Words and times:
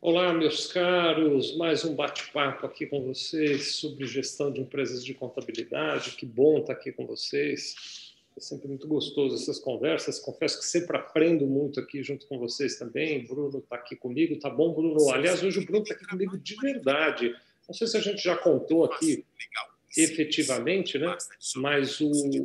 Olá, 0.00 0.32
meus 0.32 0.72
caros, 0.72 1.56
mais 1.56 1.84
um 1.84 1.92
bate-papo 1.92 2.64
aqui 2.64 2.86
com 2.86 3.02
vocês 3.02 3.74
sobre 3.74 4.06
gestão 4.06 4.48
de 4.52 4.60
empresas 4.60 5.04
de 5.04 5.12
contabilidade. 5.12 6.12
Que 6.12 6.24
bom 6.24 6.58
estar 6.58 6.72
aqui 6.72 6.92
com 6.92 7.04
vocês. 7.04 8.14
É 8.36 8.40
sempre 8.40 8.68
muito 8.68 8.86
gostoso 8.86 9.34
essas 9.34 9.58
conversas. 9.58 10.20
Confesso 10.20 10.60
que 10.60 10.66
sempre 10.66 10.96
aprendo 10.96 11.48
muito 11.48 11.80
aqui 11.80 12.00
junto 12.00 12.28
com 12.28 12.38
vocês 12.38 12.78
também. 12.78 13.26
Bruno 13.26 13.58
está 13.58 13.74
aqui 13.74 13.96
comigo, 13.96 14.38
tá 14.38 14.48
bom, 14.48 14.72
Bruno? 14.72 15.10
Aliás, 15.10 15.42
hoje 15.42 15.58
o 15.58 15.64
Bruno 15.64 15.82
está 15.82 15.96
aqui 15.96 16.06
comigo 16.06 16.38
de 16.38 16.54
verdade. 16.54 17.34
Não 17.66 17.74
sei 17.74 17.88
se 17.88 17.96
a 17.96 18.00
gente 18.00 18.22
já 18.22 18.36
contou 18.36 18.84
aqui 18.84 19.24
efetivamente, 19.96 20.96
né? 20.96 21.18
Mas 21.56 22.00
o, 22.00 22.08
o, 22.08 22.44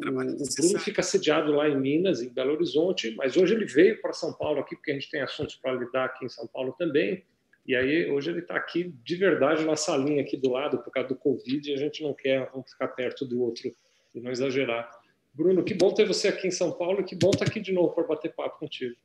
Bruno 0.58 0.80
fica 0.80 1.04
sediado 1.04 1.52
lá 1.52 1.70
em 1.70 1.80
Minas, 1.80 2.20
em 2.20 2.30
Belo 2.30 2.54
Horizonte, 2.54 3.14
mas 3.16 3.38
hoje 3.38 3.54
ele 3.54 3.66
veio 3.66 4.02
para 4.02 4.12
São 4.12 4.34
Paulo 4.34 4.60
aqui, 4.60 4.76
porque 4.76 4.90
a 4.90 4.96
gente 4.96 5.12
tem 5.12 5.22
assuntos 5.22 5.56
para 5.56 5.74
lidar 5.74 6.06
aqui 6.06 6.26
em 6.26 6.30
São 6.30 6.48
Paulo 6.48 6.74
também. 6.80 7.24
E 7.66 7.76
aí, 7.76 8.12
hoje 8.12 8.30
ele 8.30 8.40
está 8.40 8.56
aqui 8.56 8.94
de 9.04 9.16
verdade 9.16 9.64
na 9.64 9.76
salinha 9.76 10.22
aqui 10.22 10.36
do 10.36 10.52
lado, 10.52 10.80
por 10.80 10.92
causa 10.92 11.10
do 11.10 11.16
Covid, 11.16 11.70
e 11.70 11.74
a 11.74 11.78
gente 11.78 12.04
não 12.04 12.14
quer 12.14 12.50
um 12.54 12.62
ficar 12.62 12.90
perto 12.90 13.26
do 13.26 13.42
outro 13.42 13.72
e 14.14 14.20
não 14.20 14.32
exagerar. 14.32 14.90
Bruno, 15.34 15.64
que 15.64 15.74
bom 15.74 15.92
ter 15.94 16.06
você 16.06 16.28
aqui 16.28 16.48
em 16.48 16.52
São 16.52 16.72
Paulo 16.72 17.02
e 17.02 17.04
que 17.04 17.16
bom 17.16 17.32
estar 17.32 17.46
aqui 17.46 17.60
de 17.60 17.72
novo 17.72 17.96
para 17.96 18.04
bater 18.04 18.34
papo 18.36 18.60
contigo. 18.60 18.96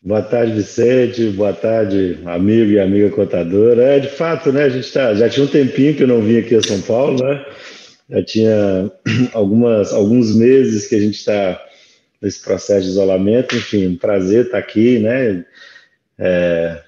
Boa 0.00 0.20
tarde, 0.20 0.52
Vicente. 0.52 1.30
Boa 1.30 1.54
tarde, 1.54 2.20
amigo 2.26 2.70
e 2.70 2.78
amiga 2.78 3.08
contadora. 3.08 3.82
É, 3.82 3.98
de 3.98 4.08
fato, 4.08 4.52
né? 4.52 4.64
A 4.64 4.68
gente 4.68 4.92
tá, 4.92 5.14
já 5.14 5.30
tinha 5.30 5.46
um 5.46 5.48
tempinho 5.48 5.96
que 5.96 6.02
eu 6.02 6.06
não 6.06 6.20
vim 6.20 6.36
aqui 6.36 6.54
a 6.54 6.62
São 6.62 6.82
Paulo, 6.82 7.24
né? 7.24 7.46
Já 8.10 8.22
tinha 8.22 8.92
algumas, 9.32 9.94
alguns 9.94 10.36
meses 10.36 10.86
que 10.86 10.94
a 10.94 11.00
gente 11.00 11.14
está 11.14 11.58
nesse 12.20 12.44
processo 12.44 12.82
de 12.82 12.90
isolamento. 12.90 13.56
Enfim, 13.56 13.86
um 13.86 13.96
prazer 13.96 14.44
estar 14.44 14.58
aqui, 14.58 14.98
né? 14.98 15.46
É, 16.18 16.83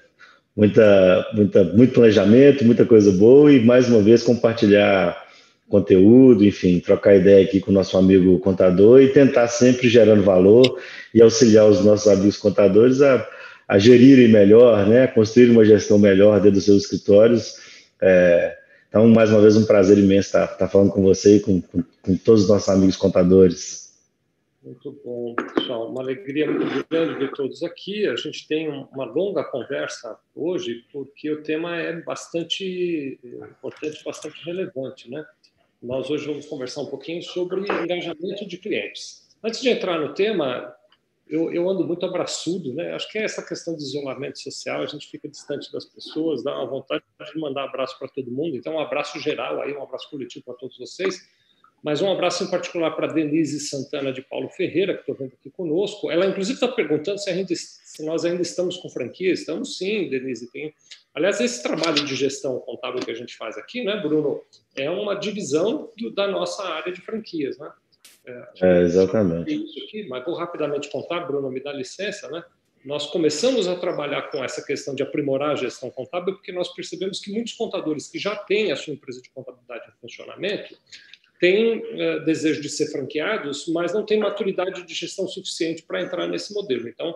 muita, 0.57 1.27
muita, 1.35 1.63
muito 1.63 1.93
planejamento, 1.93 2.65
muita 2.65 2.83
coisa 2.83 3.11
boa 3.11 3.53
e 3.53 3.63
mais 3.63 3.87
uma 3.87 4.01
vez 4.01 4.23
compartilhar 4.23 5.15
conteúdo, 5.69 6.43
enfim, 6.43 6.79
trocar 6.79 7.15
ideia 7.15 7.45
aqui 7.45 7.59
com 7.59 7.69
o 7.69 7.73
nosso 7.73 7.95
amigo 7.95 8.39
contador 8.39 9.01
e 9.01 9.09
tentar 9.09 9.47
sempre 9.49 9.87
gerando 9.87 10.23
valor 10.23 10.79
e 11.13 11.21
auxiliar 11.21 11.67
os 11.67 11.85
nossos 11.85 12.07
amigos 12.07 12.37
contadores 12.37 13.01
a, 13.01 13.23
a 13.67 13.77
gerirem 13.77 14.29
melhor, 14.29 14.87
né, 14.87 15.03
a 15.03 15.07
construir 15.07 15.51
uma 15.51 15.63
gestão 15.63 15.99
melhor 15.99 16.37
dentro 16.37 16.53
dos 16.53 16.65
seus 16.65 16.83
escritórios. 16.83 17.55
É, 18.01 18.55
então, 18.89 19.07
mais 19.09 19.29
uma 19.29 19.41
vez, 19.41 19.55
um 19.57 19.65
prazer 19.65 19.97
imenso 19.97 20.29
estar, 20.29 20.45
estar 20.45 20.67
falando 20.69 20.89
com 20.91 21.03
você 21.03 21.35
e 21.35 21.39
com, 21.41 21.61
com, 21.61 21.83
com 22.01 22.15
todos 22.15 22.43
os 22.43 22.49
nossos 22.49 22.69
amigos 22.69 22.95
contadores. 22.95 23.86
Muito 24.67 24.91
bom, 25.01 25.33
pessoal. 25.33 25.89
Uma 25.89 26.01
alegria 26.01 26.51
muito 26.51 26.85
grande 26.89 27.17
ver 27.17 27.31
todos 27.31 27.63
aqui. 27.63 28.05
A 28.05 28.17
gente 28.17 28.45
tem 28.49 28.67
uma 28.67 29.05
longa 29.05 29.41
conversa 29.45 30.19
hoje, 30.35 30.83
porque 30.91 31.31
o 31.31 31.41
tema 31.41 31.77
é 31.77 32.01
bastante 32.01 33.17
importante, 33.23 34.03
bastante 34.03 34.43
relevante. 34.43 35.09
Né? 35.09 35.25
Nós 35.81 36.09
hoje 36.09 36.27
vamos 36.27 36.45
conversar 36.47 36.81
um 36.81 36.87
pouquinho 36.87 37.23
sobre 37.23 37.61
engajamento 37.61 38.45
de 38.45 38.57
clientes. 38.57 39.25
Antes 39.41 39.61
de 39.61 39.69
entrar 39.69 40.01
no 40.01 40.13
tema, 40.13 40.75
eu, 41.29 41.49
eu, 41.53 41.69
ando 41.69 41.87
muito 41.87 42.05
abraçudo, 42.05 42.73
né? 42.73 42.93
Acho 42.93 43.09
que 43.09 43.19
é 43.19 43.23
essa 43.23 43.47
questão 43.47 43.73
de 43.73 43.83
isolamento 43.83 44.37
social, 44.37 44.81
a 44.81 44.85
gente 44.85 45.07
fica 45.07 45.29
distante 45.29 45.71
das 45.71 45.85
pessoas, 45.85 46.43
dá 46.43 46.53
uma 46.57 46.65
vontade 46.65 47.05
de 47.33 47.39
mandar 47.39 47.63
abraço 47.63 47.97
para 47.97 48.09
todo 48.09 48.29
mundo. 48.29 48.57
Então, 48.57 48.73
um 48.73 48.79
abraço 48.79 49.17
geral 49.19 49.61
aí, 49.61 49.73
um 49.73 49.83
abraço 49.83 50.09
coletivo 50.09 50.43
para 50.43 50.55
todos 50.55 50.77
vocês. 50.77 51.25
Mas 51.87 52.01
um 52.01 52.11
abraço 52.11 52.43
em 52.43 52.49
particular 52.49 52.91
para 52.97 53.07
Denise 53.07 53.61
Santana 53.61 54.11
de 54.11 54.21
Paulo 54.21 54.49
Ferreira, 54.49 54.93
que 54.93 54.99
estou 54.99 55.15
vendo 55.15 55.31
aqui 55.39 55.49
conosco. 55.49 56.11
Ela, 56.11 56.25
inclusive, 56.25 56.55
está 56.55 56.67
perguntando 56.67 57.17
se, 57.17 57.33
gente, 57.33 57.55
se, 57.55 58.05
nós 58.05 58.25
ainda 58.25 58.41
estamos 58.41 58.75
com 58.75 58.89
franquia. 58.89 59.31
Estamos 59.31 59.77
sim, 59.77 60.09
Denise. 60.09 60.51
Tem... 60.51 60.73
Aliás, 61.15 61.39
esse 61.39 61.63
trabalho 61.63 62.03
de 62.03 62.13
gestão 62.13 62.59
contábil 62.59 62.99
que 62.99 63.09
a 63.09 63.13
gente 63.13 63.37
faz 63.37 63.57
aqui, 63.57 63.85
né, 63.85 64.01
Bruno, 64.01 64.41
é 64.75 64.89
uma 64.89 65.15
divisão 65.15 65.89
do, 65.97 66.11
da 66.11 66.27
nossa 66.27 66.61
área 66.61 66.91
de 66.91 66.99
franquias. 66.99 67.57
Né? 67.57 67.71
É, 68.25 68.49
é 68.63 68.81
exatamente. 68.81 69.55
Isso 69.55 69.81
aqui, 69.85 70.05
mas 70.09 70.25
vou 70.25 70.35
rapidamente 70.35 70.91
contar, 70.91 71.21
Bruno, 71.21 71.49
me 71.49 71.61
dá 71.61 71.71
licença, 71.71 72.29
né? 72.29 72.43
Nós 72.83 73.07
começamos 73.07 73.65
a 73.65 73.77
trabalhar 73.77 74.23
com 74.23 74.43
essa 74.43 74.61
questão 74.61 74.93
de 74.93 75.03
aprimorar 75.03 75.51
a 75.51 75.55
gestão 75.55 75.89
contábil 75.89 76.35
porque 76.35 76.51
nós 76.51 76.67
percebemos 76.73 77.21
que 77.21 77.31
muitos 77.31 77.53
contadores 77.53 78.09
que 78.09 78.19
já 78.19 78.35
têm 78.35 78.73
a 78.73 78.75
sua 78.75 78.93
empresa 78.93 79.21
de 79.21 79.29
contabilidade 79.29 79.89
em 79.89 80.01
funcionamento 80.01 80.75
têm 81.39 81.79
uh, 81.79 82.25
desejo 82.25 82.61
de 82.61 82.69
ser 82.69 82.91
franqueados, 82.91 83.67
mas 83.67 83.93
não 83.93 84.05
têm 84.05 84.19
maturidade 84.19 84.83
de 84.83 84.93
gestão 84.93 85.27
suficiente 85.27 85.83
para 85.83 86.01
entrar 86.01 86.27
nesse 86.27 86.53
modelo. 86.53 86.87
Então, 86.87 87.15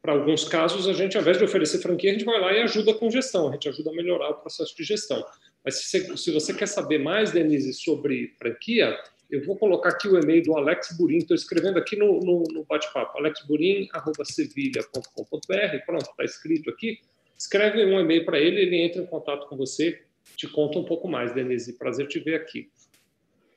para 0.00 0.12
alguns 0.12 0.44
casos, 0.44 0.88
a 0.88 0.92
gente, 0.92 1.16
ao 1.16 1.22
invés 1.22 1.38
de 1.38 1.44
oferecer 1.44 1.78
franquia, 1.78 2.10
a 2.10 2.12
gente 2.12 2.24
vai 2.24 2.40
lá 2.40 2.52
e 2.52 2.60
ajuda 2.60 2.92
com 2.92 3.10
gestão, 3.10 3.48
a 3.48 3.52
gente 3.52 3.68
ajuda 3.68 3.90
a 3.90 3.94
melhorar 3.94 4.30
o 4.30 4.34
processo 4.34 4.76
de 4.76 4.82
gestão. 4.82 5.24
Mas 5.64 5.76
se 5.76 5.84
você, 5.84 6.16
se 6.16 6.32
você 6.32 6.52
quer 6.52 6.66
saber 6.66 6.98
mais, 6.98 7.30
Denise, 7.30 7.72
sobre 7.72 8.34
franquia, 8.36 8.98
eu 9.30 9.44
vou 9.44 9.56
colocar 9.56 9.90
aqui 9.90 10.08
o 10.08 10.18
e-mail 10.18 10.42
do 10.42 10.56
Alex 10.56 10.96
Burin, 10.98 11.18
estou 11.18 11.34
escrevendo 11.34 11.78
aqui 11.78 11.96
no, 11.96 12.20
no, 12.20 12.42
no 12.52 12.64
bate-papo, 12.64 13.16
alexburin.sevilha.com.br, 13.16 15.86
pronto, 15.86 16.10
está 16.10 16.24
escrito 16.24 16.68
aqui. 16.68 16.98
Escreve 17.38 17.84
um 17.84 17.98
e-mail 17.98 18.24
para 18.24 18.38
ele, 18.38 18.60
ele 18.60 18.76
entra 18.76 19.00
em 19.00 19.06
contato 19.06 19.48
com 19.48 19.56
você, 19.56 20.02
te 20.36 20.46
conta 20.48 20.78
um 20.78 20.84
pouco 20.84 21.08
mais, 21.08 21.32
Denise. 21.32 21.78
Prazer 21.78 22.06
te 22.08 22.20
ver 22.20 22.34
aqui. 22.34 22.68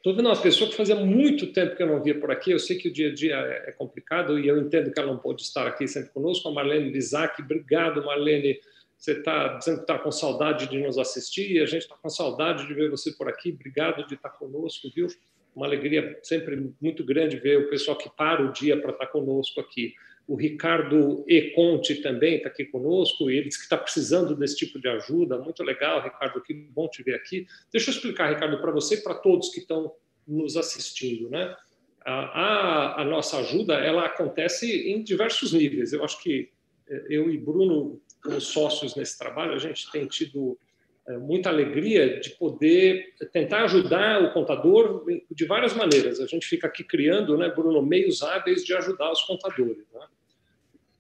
Estou 0.06 0.16
vendo 0.16 0.28
uma 0.28 0.40
pessoa 0.40 0.70
que 0.70 0.78
fazia 0.78 0.96
muito 0.96 1.52
tempo 1.52 1.76
que 1.76 1.82
eu 1.82 1.88
não 1.88 2.00
via 2.00 2.14
por 2.14 2.30
aqui. 2.30 2.52
Eu 2.52 2.60
sei 2.60 2.78
que 2.78 2.90
o 2.90 2.94
dia 2.94 3.10
a 3.10 3.12
dia 3.12 3.38
é, 3.38 3.70
é 3.70 3.72
complicado 3.72 4.38
e 4.38 4.48
eu 4.48 4.62
entendo 4.62 4.92
que 4.92 5.00
ela 5.00 5.12
não 5.12 5.18
pode 5.18 5.42
estar 5.42 5.66
aqui 5.66 5.88
sempre 5.88 6.12
conosco. 6.12 6.48
A 6.48 6.52
Marlene 6.52 6.92
Lizac, 6.92 7.42
obrigado, 7.42 8.06
Marlene. 8.06 8.60
Você 8.96 9.14
está 9.14 9.58
dizendo 9.58 9.78
que 9.78 9.82
está 9.82 9.98
com 9.98 10.12
saudade 10.12 10.70
de 10.70 10.78
nos 10.78 11.00
assistir 11.00 11.54
e 11.54 11.60
a 11.60 11.66
gente 11.66 11.82
está 11.82 11.96
com 11.96 12.08
saudade 12.08 12.68
de 12.68 12.74
ver 12.76 12.92
você 12.92 13.14
por 13.14 13.28
aqui. 13.28 13.50
Obrigado 13.50 14.06
de 14.06 14.14
estar 14.14 14.30
conosco, 14.30 14.92
viu? 14.94 15.08
Uma 15.56 15.66
alegria 15.66 16.20
sempre 16.22 16.72
muito 16.80 17.04
grande 17.04 17.38
ver 17.38 17.58
o 17.58 17.70
pessoal 17.72 17.98
que 17.98 18.08
para 18.16 18.44
o 18.44 18.54
dia 18.54 18.80
para 18.80 18.92
estar 18.92 19.08
conosco 19.08 19.60
aqui. 19.60 19.96
O 20.28 20.36
Ricardo 20.36 21.24
E. 21.28 21.52
Conte 21.52 22.02
também 22.02 22.38
está 22.38 22.50
aqui 22.50 22.66
conosco 22.66 23.30
e 23.30 23.38
ele 23.38 23.48
diz 23.48 23.58
que 23.58 23.64
está 23.64 23.78
precisando 23.78 24.36
desse 24.36 24.56
tipo 24.56 24.80
de 24.80 24.88
ajuda. 24.88 25.38
Muito 25.38 25.64
legal, 25.64 26.02
Ricardo, 26.02 26.42
que 26.42 26.54
bom 26.54 26.88
te 26.88 27.04
ver 27.04 27.16
aqui. 27.16 27.46
Deixa 27.72 27.92
eu 27.92 27.94
explicar, 27.94 28.34
Ricardo, 28.34 28.60
para 28.60 28.72
você 28.72 28.96
e 28.96 29.02
para 29.02 29.14
todos 29.14 29.50
que 29.50 29.60
estão 29.60 29.94
nos 30.28 30.58
assistindo. 30.58 31.30
Né? 31.30 31.56
A, 32.04 32.14
a, 32.14 33.02
a, 33.02 33.06
nossa 33.06 33.38
ajuda 33.38 33.76
ela 33.76 34.06
acontece 34.06 34.90
em 34.90 35.04
diversos 35.04 35.54
níveis. 35.54 35.94
Eu 35.94 36.04
acho 36.04 36.22
que 36.22 36.50
eh, 36.90 37.06
eu 37.10 37.30
e 37.30 37.38
Bruno, 37.38 38.02
como 38.24 38.42
sócios 38.42 38.96
nesse 38.96 39.18
trabalho, 39.18 39.54
a 39.54 39.60
gente 39.60 39.92
tem 39.92 40.08
tido 40.08 40.58
eh, 41.08 41.18
muita 41.18 41.50
alegria 41.50 42.20
de 42.20 42.32
poder 42.32 43.14
tentar 43.32 43.64
ajudar 43.66 44.24
o 44.24 44.34
contador 44.34 45.06
de 45.30 45.46
várias 45.46 45.76
maneiras. 45.76 46.20
A 46.20 46.26
gente 46.26 46.48
fica 46.48 46.66
aqui 46.66 46.84
criando, 46.84 47.38
né, 47.38 47.50
Bruno, 47.50 47.82
meios 47.82 48.24
hábeis 48.24 48.64
de 48.64 48.74
ajudar 48.74 49.12
os 49.12 49.22
contadores. 49.22 49.86
Né? 49.94 50.08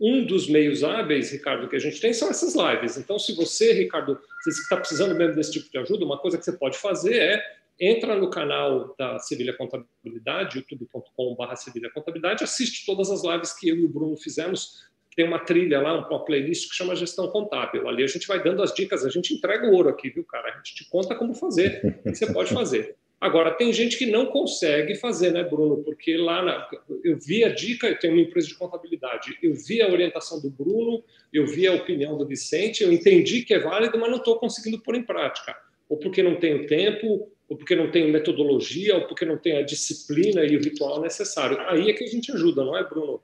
Um 0.07 0.23
dos 0.23 0.47
meios 0.47 0.83
hábeis, 0.83 1.31
Ricardo, 1.31 1.67
que 1.67 1.75
a 1.75 1.79
gente 1.79 1.99
tem 1.99 2.13
são 2.13 2.29
essas 2.29 2.53
lives. 2.53 2.95
Então, 2.95 3.17
se 3.17 3.33
você, 3.33 3.73
Ricardo, 3.73 4.19
se 4.43 4.51
está 4.51 4.77
precisando 4.77 5.15
mesmo 5.15 5.33
desse 5.33 5.53
tipo 5.53 5.67
de 5.67 5.79
ajuda, 5.79 6.05
uma 6.05 6.19
coisa 6.19 6.37
que 6.37 6.45
você 6.45 6.51
pode 6.51 6.77
fazer 6.77 7.15
é 7.15 7.43
entra 7.79 8.15
no 8.15 8.29
canal 8.29 8.93
da 8.99 9.17
Sevilha 9.17 9.51
Contabilidade, 9.57 10.59
youtube.com.br 10.59 11.55
Sevilha 11.55 11.89
Contabilidade, 11.89 12.43
assiste 12.43 12.85
todas 12.85 13.09
as 13.09 13.23
lives 13.23 13.51
que 13.51 13.67
eu 13.67 13.77
e 13.77 13.85
o 13.85 13.89
Bruno 13.89 14.15
fizemos. 14.15 14.85
Tem 15.15 15.27
uma 15.27 15.39
trilha 15.39 15.81
lá, 15.81 16.07
uma 16.07 16.23
playlist 16.23 16.69
que 16.69 16.75
chama 16.75 16.95
Gestão 16.95 17.27
Contábil. 17.29 17.89
Ali 17.89 18.03
a 18.03 18.07
gente 18.07 18.27
vai 18.27 18.43
dando 18.43 18.61
as 18.61 18.75
dicas, 18.75 19.03
a 19.03 19.09
gente 19.09 19.33
entrega 19.33 19.65
o 19.65 19.73
ouro 19.73 19.89
aqui, 19.89 20.11
viu, 20.11 20.23
cara? 20.23 20.53
A 20.53 20.57
gente 20.57 20.75
te 20.75 20.87
conta 20.87 21.15
como 21.15 21.33
fazer, 21.33 21.81
o 22.05 22.11
que 22.11 22.15
você 22.15 22.31
pode 22.31 22.53
fazer. 22.53 22.95
Agora, 23.19 23.51
tem 23.51 23.71
gente 23.71 23.97
que 23.97 24.05
não 24.05 24.25
consegue 24.25 24.95
fazer, 24.95 25.31
né, 25.31 25.43
Bruno? 25.43 25.83
Porque 25.83 26.17
lá 26.17 26.43
na, 26.43 26.67
eu 27.03 27.17
vi 27.17 27.43
a 27.43 27.49
dica, 27.49 27.87
eu 27.87 27.97
tenho 27.97 28.13
uma 28.13 28.21
empresa 28.21 28.47
de 28.47 28.55
contabilidade, 28.55 29.37
eu 29.41 29.53
vi 29.53 29.81
a 29.81 29.89
orientação 29.89 30.41
do 30.41 30.49
Bruno, 30.49 31.03
eu 31.33 31.47
vi 31.47 31.65
a 31.65 31.73
opinião 31.73 32.17
do 32.17 32.27
Vicente, 32.27 32.83
eu 32.83 32.91
entendi 32.91 33.43
que 33.43 33.53
é 33.53 33.59
válido, 33.59 33.97
mas 33.97 34.11
não 34.11 34.17
estou 34.17 34.37
conseguindo 34.37 34.79
pôr 34.79 34.95
em 34.95 35.03
prática. 35.03 35.55
Ou 35.87 35.97
porque 35.97 36.21
não 36.21 36.35
tenho 36.35 36.67
tempo, 36.67 37.29
ou 37.47 37.57
porque 37.57 37.75
não 37.75 37.89
tenho 37.89 38.09
metodologia, 38.09 38.95
ou 38.95 39.07
porque 39.07 39.25
não 39.25 39.37
tenho 39.37 39.59
a 39.59 39.63
disciplina 39.63 40.43
e 40.43 40.57
o 40.57 40.61
ritual 40.61 41.01
necessário. 41.01 41.57
Aí 41.61 41.89
é 41.89 41.93
que 41.93 42.03
a 42.03 42.07
gente 42.07 42.31
ajuda, 42.31 42.63
não 42.63 42.77
é, 42.77 42.83
Bruno? 42.83 43.21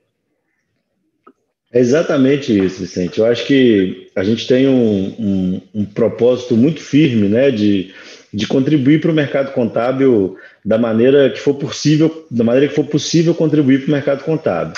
É 1.73 1.79
exatamente 1.79 2.57
isso, 2.57 2.81
Vicente. 2.81 3.19
Eu 3.19 3.25
acho 3.25 3.45
que 3.45 4.09
a 4.15 4.23
gente 4.23 4.45
tem 4.45 4.67
um, 4.67 5.15
um, 5.17 5.61
um 5.73 5.85
propósito 5.85 6.55
muito 6.55 6.81
firme 6.81 7.29
né, 7.29 7.49
de 7.49 7.93
de 8.33 8.47
contribuir 8.47 9.01
para 9.01 9.11
o 9.11 9.13
mercado 9.13 9.51
contábil 9.51 10.37
da 10.63 10.77
maneira 10.77 11.29
que 11.29 11.39
for 11.39 11.53
possível, 11.55 12.25
da 12.31 12.43
maneira 12.43 12.67
que 12.67 12.75
for 12.75 12.85
possível 12.85 13.35
contribuir 13.35 13.79
para 13.81 13.87
o 13.89 13.91
mercado 13.91 14.23
contábil. 14.23 14.73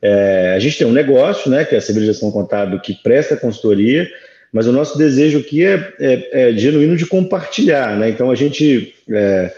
É, 0.00 0.54
a 0.56 0.58
gente 0.58 0.78
tem 0.78 0.86
um 0.86 0.92
negócio, 0.92 1.50
né, 1.50 1.64
que 1.64 1.74
é 1.74 1.78
a 1.78 1.82
civilização 1.82 2.30
contábil, 2.30 2.80
que 2.80 2.94
presta 2.94 3.36
consultoria, 3.36 4.08
mas 4.52 4.66
o 4.66 4.72
nosso 4.72 4.98
desejo 4.98 5.38
aqui 5.38 5.64
é, 5.64 5.94
é, 5.98 6.48
é 6.48 6.52
genuíno 6.52 6.96
de 6.96 7.06
compartilhar, 7.06 7.96
né? 7.96 8.10
Então 8.10 8.30
a 8.30 8.34
gente 8.34 8.94
é, 9.10 9.50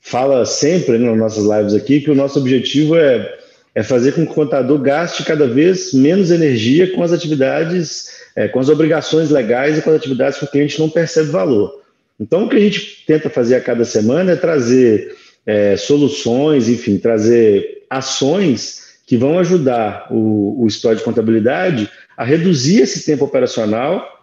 fala 0.00 0.44
sempre 0.46 0.96
né, 0.96 1.08
nas 1.08 1.18
nossas 1.18 1.44
lives 1.44 1.74
aqui 1.74 2.00
que 2.00 2.10
o 2.10 2.14
nosso 2.14 2.38
objetivo 2.38 2.96
é, 2.96 3.36
é 3.74 3.82
fazer 3.82 4.12
com 4.12 4.24
que 4.24 4.30
o 4.30 4.34
contador 4.34 4.78
gaste 4.78 5.24
cada 5.24 5.46
vez 5.46 5.92
menos 5.92 6.30
energia 6.30 6.92
com 6.92 7.02
as 7.02 7.12
atividades, 7.12 8.10
é, 8.36 8.46
com 8.46 8.60
as 8.60 8.68
obrigações 8.68 9.30
legais 9.30 9.76
e 9.76 9.82
com 9.82 9.90
as 9.90 9.96
atividades 9.96 10.38
que 10.38 10.44
o 10.44 10.50
cliente 10.50 10.78
não 10.78 10.88
percebe 10.88 11.30
valor. 11.30 11.82
Então, 12.20 12.44
o 12.44 12.48
que 12.48 12.56
a 12.56 12.60
gente 12.60 13.04
tenta 13.06 13.30
fazer 13.30 13.56
a 13.56 13.60
cada 13.60 13.84
semana 13.84 14.32
é 14.32 14.36
trazer 14.36 15.14
é, 15.46 15.76
soluções, 15.76 16.68
enfim, 16.68 16.98
trazer 16.98 17.84
ações 17.88 18.98
que 19.06 19.16
vão 19.16 19.38
ajudar 19.38 20.06
o, 20.10 20.62
o 20.62 20.68
de 20.68 21.02
contabilidade 21.02 21.88
a 22.16 22.24
reduzir 22.24 22.82
esse 22.82 23.06
tempo 23.06 23.24
operacional. 23.24 24.16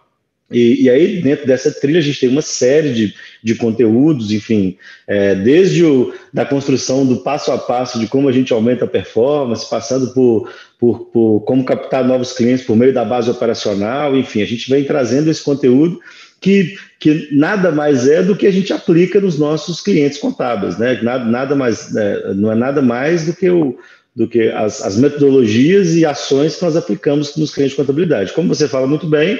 E, 0.48 0.84
e, 0.84 0.90
aí, 0.90 1.20
dentro 1.20 1.44
dessa 1.44 1.72
trilha, 1.72 1.98
a 1.98 2.02
gente 2.02 2.20
tem 2.20 2.28
uma 2.28 2.42
série 2.42 2.92
de, 2.92 3.14
de 3.42 3.56
conteúdos, 3.56 4.30
enfim, 4.30 4.76
é, 5.08 5.34
desde 5.34 5.84
o, 5.84 6.14
da 6.32 6.44
construção 6.44 7.04
do 7.04 7.16
passo 7.16 7.50
a 7.50 7.58
passo 7.58 7.98
de 7.98 8.06
como 8.06 8.28
a 8.28 8.32
gente 8.32 8.52
aumenta 8.52 8.84
a 8.84 8.88
performance, 8.88 9.68
passando 9.68 10.14
por, 10.14 10.48
por, 10.78 11.06
por 11.06 11.40
como 11.40 11.64
captar 11.64 12.04
novos 12.04 12.32
clientes 12.32 12.64
por 12.64 12.76
meio 12.76 12.92
da 12.92 13.04
base 13.04 13.28
operacional, 13.28 14.16
enfim, 14.16 14.40
a 14.40 14.46
gente 14.46 14.70
vem 14.70 14.84
trazendo 14.84 15.28
esse 15.28 15.42
conteúdo 15.42 15.98
que, 16.40 16.76
que 17.00 17.28
nada 17.32 17.70
mais 17.70 18.08
é 18.08 18.22
do 18.22 18.36
que 18.36 18.46
a 18.46 18.50
gente 18.50 18.72
aplica 18.72 19.20
nos 19.20 19.38
nossos 19.38 19.80
clientes 19.80 20.18
contábeis, 20.18 20.78
né? 20.78 21.00
Nada, 21.02 21.24
nada 21.24 21.54
mais, 21.54 21.94
é, 21.96 22.34
não 22.34 22.52
é 22.52 22.54
nada 22.54 22.82
mais 22.82 23.26
do 23.26 23.32
que 23.32 23.48
o, 23.50 23.78
do 24.14 24.28
que 24.28 24.48
as, 24.48 24.82
as 24.82 24.96
metodologias 24.96 25.94
e 25.94 26.04
ações 26.04 26.56
que 26.56 26.64
nós 26.64 26.76
aplicamos 26.76 27.36
nos 27.36 27.52
clientes 27.52 27.76
de 27.76 27.82
contabilidade. 27.82 28.32
Como 28.32 28.54
você 28.54 28.68
fala 28.68 28.86
muito 28.86 29.06
bem, 29.06 29.38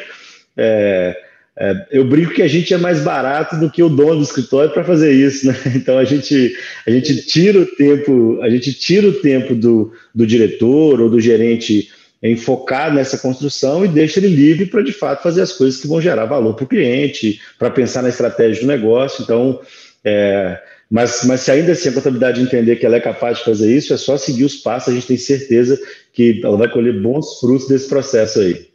é, 0.56 1.16
é, 1.58 1.86
eu 1.90 2.04
brinco 2.04 2.34
que 2.34 2.42
a 2.42 2.48
gente 2.48 2.74
é 2.74 2.76
mais 2.76 3.00
barato 3.00 3.56
do 3.56 3.70
que 3.70 3.82
o 3.82 3.88
dono 3.88 4.16
do 4.16 4.22
escritório 4.22 4.70
para 4.70 4.84
fazer 4.84 5.12
isso, 5.12 5.46
né? 5.46 5.56
Então 5.74 5.98
a 5.98 6.04
gente, 6.04 6.54
a 6.86 6.90
gente 6.90 7.26
tira 7.26 7.58
o 7.58 7.66
tempo, 7.66 8.38
a 8.42 8.50
gente 8.50 8.74
tira 8.74 9.08
o 9.08 9.12
tempo 9.12 9.54
do, 9.54 9.92
do 10.14 10.26
diretor 10.26 11.00
ou 11.00 11.08
do 11.08 11.18
gerente 11.18 11.88
em 12.22 12.36
focar 12.36 12.92
nessa 12.92 13.18
construção 13.18 13.84
e 13.84 13.88
deixa 13.88 14.18
ele 14.18 14.28
livre 14.28 14.66
para 14.66 14.82
de 14.82 14.92
fato 14.92 15.22
fazer 15.22 15.42
as 15.42 15.52
coisas 15.52 15.80
que 15.80 15.86
vão 15.86 16.00
gerar 16.00 16.24
valor 16.24 16.54
para 16.54 16.64
o 16.64 16.68
cliente, 16.68 17.40
para 17.58 17.70
pensar 17.70 18.02
na 18.02 18.08
estratégia 18.08 18.62
do 18.62 18.68
negócio. 18.68 19.22
Então, 19.22 19.60
é, 20.04 20.62
mas, 20.90 21.24
mas 21.24 21.40
se 21.40 21.50
ainda 21.50 21.72
assim 21.72 21.88
a 21.88 21.92
contabilidade 21.92 22.40
entender 22.40 22.76
que 22.76 22.86
ela 22.86 22.96
é 22.96 23.00
capaz 23.00 23.38
de 23.38 23.44
fazer 23.44 23.74
isso, 23.74 23.92
é 23.92 23.96
só 23.96 24.16
seguir 24.16 24.44
os 24.44 24.56
passos, 24.56 24.90
a 24.90 24.94
gente 24.94 25.06
tem 25.06 25.16
certeza 25.16 25.78
que 26.12 26.40
ela 26.42 26.56
vai 26.56 26.70
colher 26.70 27.00
bons 27.00 27.38
frutos 27.40 27.68
desse 27.68 27.88
processo 27.88 28.40
aí. 28.40 28.68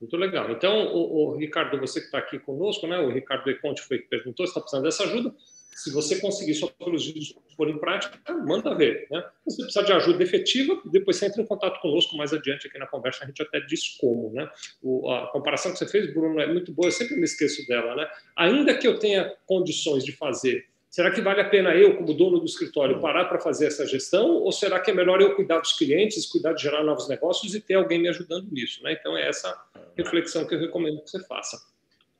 Muito 0.00 0.16
legal. 0.16 0.50
Então, 0.50 0.94
o, 0.94 1.32
o 1.32 1.36
Ricardo, 1.36 1.78
você 1.78 2.00
que 2.00 2.06
está 2.06 2.18
aqui 2.18 2.38
conosco, 2.38 2.86
né? 2.86 2.98
O 2.98 3.10
Ricardo 3.10 3.50
Econte 3.50 3.82
foi 3.82 3.98
que 3.98 4.08
perguntou 4.08 4.46
está 4.46 4.60
precisando 4.60 4.84
dessa 4.84 5.04
ajuda. 5.04 5.34
Se 5.82 5.90
você 5.90 6.20
conseguir 6.20 6.54
só 6.54 6.66
pelos 6.66 7.06
vídeos 7.06 7.34
pôr 7.56 7.70
em 7.70 7.78
prática, 7.78 8.18
manda 8.44 8.74
ver. 8.74 9.06
Né? 9.10 9.24
Se 9.48 9.56
você 9.56 9.62
precisar 9.62 9.82
de 9.82 9.92
ajuda 9.92 10.22
efetiva, 10.22 10.78
depois 10.84 11.16
você 11.16 11.26
entra 11.26 11.40
em 11.40 11.46
contato 11.46 11.80
conosco 11.80 12.16
mais 12.18 12.34
adiante 12.34 12.66
aqui 12.66 12.78
na 12.78 12.86
conversa, 12.86 13.24
a 13.24 13.26
gente 13.26 13.40
até 13.40 13.60
diz 13.60 13.96
como. 13.98 14.30
Né? 14.32 14.46
O, 14.82 15.10
a 15.10 15.28
comparação 15.28 15.72
que 15.72 15.78
você 15.78 15.86
fez, 15.86 16.12
Bruno, 16.12 16.38
é 16.38 16.46
muito 16.46 16.70
boa, 16.70 16.88
eu 16.88 16.92
sempre 16.92 17.16
me 17.16 17.24
esqueço 17.24 17.66
dela. 17.66 17.96
Né? 17.96 18.06
Ainda 18.36 18.76
que 18.76 18.86
eu 18.86 18.98
tenha 18.98 19.34
condições 19.46 20.04
de 20.04 20.12
fazer 20.12 20.68
Será 20.90 21.12
que 21.12 21.20
vale 21.20 21.40
a 21.40 21.48
pena 21.48 21.72
eu, 21.72 21.96
como 21.96 22.12
dono 22.12 22.40
do 22.40 22.44
escritório, 22.44 23.00
parar 23.00 23.26
para 23.26 23.38
fazer 23.38 23.66
essa 23.66 23.86
gestão? 23.86 24.28
Ou 24.28 24.50
será 24.50 24.80
que 24.80 24.90
é 24.90 24.94
melhor 24.94 25.22
eu 25.22 25.36
cuidar 25.36 25.60
dos 25.60 25.72
clientes, 25.72 26.26
cuidar 26.26 26.52
de 26.52 26.62
gerar 26.64 26.82
novos 26.82 27.08
negócios 27.08 27.54
e 27.54 27.60
ter 27.60 27.74
alguém 27.74 28.00
me 28.00 28.08
ajudando 28.08 28.50
nisso? 28.50 28.82
Né? 28.82 28.96
Então, 28.98 29.16
é 29.16 29.28
essa 29.28 29.56
reflexão 29.96 30.44
que 30.44 30.56
eu 30.56 30.58
recomendo 30.58 31.00
que 31.00 31.08
você 31.08 31.24
faça. 31.26 31.56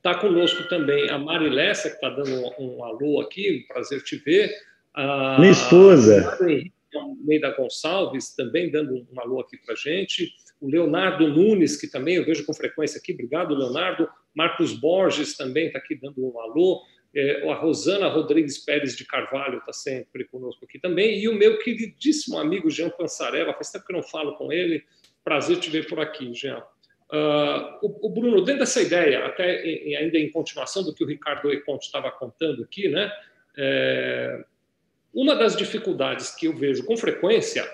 Está 0.01 0.15
conosco 0.15 0.67
também 0.67 1.11
a 1.11 1.19
Mari 1.19 1.47
Lessa, 1.47 1.87
que 1.87 1.93
está 1.93 2.09
dando 2.09 2.31
um, 2.31 2.77
um, 2.77 2.83
alô 2.83 3.21
aqui, 3.21 3.63
um 3.63 3.71
prazer 3.71 4.01
te 4.01 4.15
ver. 4.15 4.51
A, 4.95 5.37
Minha 5.39 5.51
esposa. 5.51 6.39
Meida 7.23 7.51
Gonçalves 7.51 8.35
também 8.35 8.71
dando 8.71 8.95
um 8.95 9.21
alô 9.21 9.41
aqui 9.41 9.57
para 9.63 9.75
a 9.75 9.77
gente. 9.77 10.33
O 10.59 10.67
Leonardo 10.67 11.27
Nunes, 11.27 11.77
que 11.77 11.85
também 11.85 12.15
eu 12.15 12.25
vejo 12.25 12.43
com 12.47 12.53
frequência 12.53 12.97
aqui, 12.97 13.13
obrigado, 13.13 13.53
Leonardo. 13.53 14.09
Marcos 14.33 14.73
Borges 14.73 15.37
também 15.37 15.67
está 15.67 15.77
aqui 15.77 15.93
dando 15.93 16.19
um 16.19 16.39
alô. 16.39 16.81
É, 17.13 17.47
a 17.47 17.53
Rosana 17.53 18.07
Rodrigues 18.07 18.57
Pérez 18.57 18.97
de 18.97 19.05
Carvalho 19.05 19.59
está 19.59 19.71
sempre 19.71 20.25
conosco 20.25 20.65
aqui 20.65 20.79
também. 20.79 21.19
E 21.19 21.29
o 21.29 21.35
meu 21.35 21.59
queridíssimo 21.59 22.39
amigo 22.39 22.71
Jean 22.71 22.89
Pansarella, 22.89 23.53
faz 23.53 23.69
tempo 23.69 23.85
que 23.85 23.93
eu 23.93 23.97
não 23.97 24.03
falo 24.03 24.35
com 24.35 24.51
ele. 24.51 24.83
Prazer 25.23 25.59
te 25.59 25.69
ver 25.69 25.85
por 25.85 25.99
aqui, 25.99 26.33
Jean. 26.33 26.63
Uh, 27.11 27.77
o, 27.81 28.07
o, 28.07 28.09
Bruno, 28.09 28.41
dentro 28.41 28.61
dessa 28.61 28.81
ideia, 28.81 29.25
até 29.25 29.65
em, 29.65 29.97
ainda 29.97 30.17
em 30.17 30.31
continuação 30.31 30.81
do 30.81 30.93
que 30.93 31.03
o 31.03 31.07
Ricardo 31.07 31.51
Econte 31.51 31.85
estava 31.85 32.09
contando 32.09 32.63
aqui, 32.63 32.87
né? 32.87 33.11
É, 33.57 34.45
uma 35.13 35.35
das 35.35 35.57
dificuldades 35.57 36.33
que 36.33 36.47
eu 36.47 36.55
vejo 36.55 36.85
com 36.85 36.95
frequência, 36.95 37.69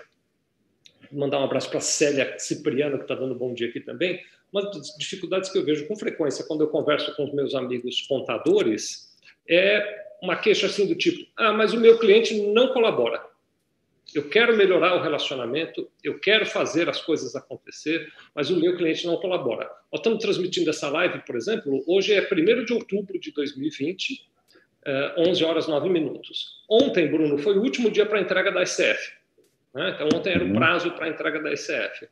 mandar 1.12 1.40
um 1.40 1.44
abraço 1.44 1.70
para 1.70 1.78
a 1.78 1.82
Célia 1.82 2.38
Cipriano, 2.40 2.98
que 2.98 3.04
está 3.04 3.14
dando 3.14 3.36
bom 3.36 3.54
dia 3.54 3.70
aqui 3.70 3.80
também, 3.80 4.20
uma 4.52 4.64
das 4.72 4.98
dificuldades 4.98 5.52
que 5.52 5.58
eu 5.58 5.64
vejo 5.64 5.88
com 5.88 5.96
frequência 5.96 6.44
quando 6.46 6.62
eu 6.62 6.70
converso 6.70 7.16
com 7.16 7.26
os 7.26 7.34
meus 7.34 7.54
amigos 7.54 8.02
contadores 8.08 9.16
é 9.48 10.08
uma 10.22 10.36
queixa 10.36 10.66
assim 10.66 10.88
do 10.88 10.96
tipo: 10.96 11.30
ah, 11.38 11.54
mas 11.54 11.74
o 11.74 11.80
meu 11.80 12.00
cliente 12.00 12.34
não 12.42 12.74
colabora. 12.74 13.22
Eu 14.16 14.30
quero 14.30 14.56
melhorar 14.56 14.96
o 14.96 15.02
relacionamento, 15.02 15.90
eu 16.04 16.20
quero 16.20 16.46
fazer 16.46 16.90
as 16.90 17.02
coisas 17.02 17.36
acontecer, 17.36 18.12
mas 18.34 18.50
o 18.50 18.60
meu 18.60 18.78
cliente 18.78 19.06
não 19.06 19.18
colabora. 19.18 19.70
Nós 19.92 20.00
estamos 20.00 20.20
transmitindo 20.20 20.70
essa 20.70 20.90
live, 20.90 21.20
por 21.26 21.36
exemplo, 21.36 21.84
hoje 21.86 22.14
é 22.14 22.22
1 22.22 22.66
de 22.66 22.74
outubro 22.74 23.20
de 23.20 23.32
2020, 23.32 24.26
11 25.18 25.44
horas 25.44 25.68
9 25.68 25.90
minutos. 25.90 26.64
Ontem, 26.70 27.08
Bruno, 27.08 27.38
foi 27.38 27.58
o 27.58 27.62
último 27.62 27.92
dia 27.92 28.06
para 28.06 28.20
a 28.20 28.22
entrega 28.22 28.52
da 28.52 28.64
ICF. 28.64 29.14
Né? 29.74 29.92
Então, 29.96 30.08
ontem 30.16 30.34
era 30.34 30.44
o 30.44 30.48
uhum. 30.48 30.54
prazo 30.54 30.92
para 30.92 31.06
a 31.06 31.10
entrega 31.10 31.42
da 31.42 31.52
ICF. 31.52 32.08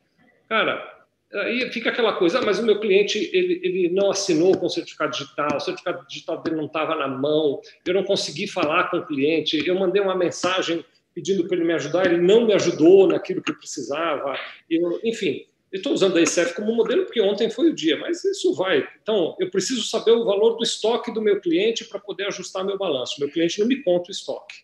Cara, 0.48 0.96
Aí 1.34 1.70
fica 1.72 1.90
aquela 1.90 2.12
coisa, 2.12 2.38
ah, 2.38 2.42
mas 2.42 2.60
o 2.60 2.64
meu 2.64 2.78
cliente 2.78 3.18
ele, 3.32 3.60
ele 3.62 3.88
não 3.88 4.10
assinou 4.10 4.56
com 4.56 4.66
o 4.66 4.70
certificado 4.70 5.10
digital, 5.10 5.56
o 5.56 5.60
certificado 5.60 6.06
digital 6.06 6.40
dele 6.40 6.56
não 6.56 6.66
estava 6.66 6.94
na 6.94 7.08
mão, 7.08 7.60
eu 7.84 7.94
não 7.94 8.04
consegui 8.04 8.46
falar 8.46 8.90
com 8.90 8.98
o 8.98 9.06
cliente, 9.06 9.66
eu 9.66 9.74
mandei 9.74 10.00
uma 10.00 10.14
mensagem 10.14 10.84
pedindo 11.16 11.48
para 11.48 11.56
ele 11.56 11.64
me 11.64 11.72
ajudar, 11.72 12.04
ele 12.04 12.20
não 12.20 12.46
me 12.46 12.52
ajudou 12.52 13.06
naquilo 13.06 13.40
que 13.40 13.50
eu 13.50 13.56
precisava, 13.56 14.38
eu, 14.68 15.00
enfim. 15.02 15.46
Eu 15.72 15.78
estou 15.78 15.94
usando 15.94 16.16
a 16.16 16.20
ICF 16.20 16.54
como 16.54 16.74
modelo 16.74 17.06
porque 17.06 17.20
ontem 17.20 17.50
foi 17.50 17.70
o 17.70 17.74
dia, 17.74 17.96
mas 17.96 18.22
isso 18.22 18.54
vai. 18.54 18.86
Então, 19.02 19.34
eu 19.40 19.50
preciso 19.50 19.82
saber 19.82 20.12
o 20.12 20.24
valor 20.24 20.56
do 20.56 20.62
estoque 20.62 21.12
do 21.12 21.20
meu 21.20 21.40
cliente 21.40 21.86
para 21.86 21.98
poder 21.98 22.26
ajustar 22.26 22.64
meu 22.64 22.78
balanço. 22.78 23.18
Meu 23.18 23.30
cliente 23.30 23.58
não 23.58 23.66
me 23.66 23.82
conta 23.82 24.10
o 24.10 24.12
estoque. 24.12 24.56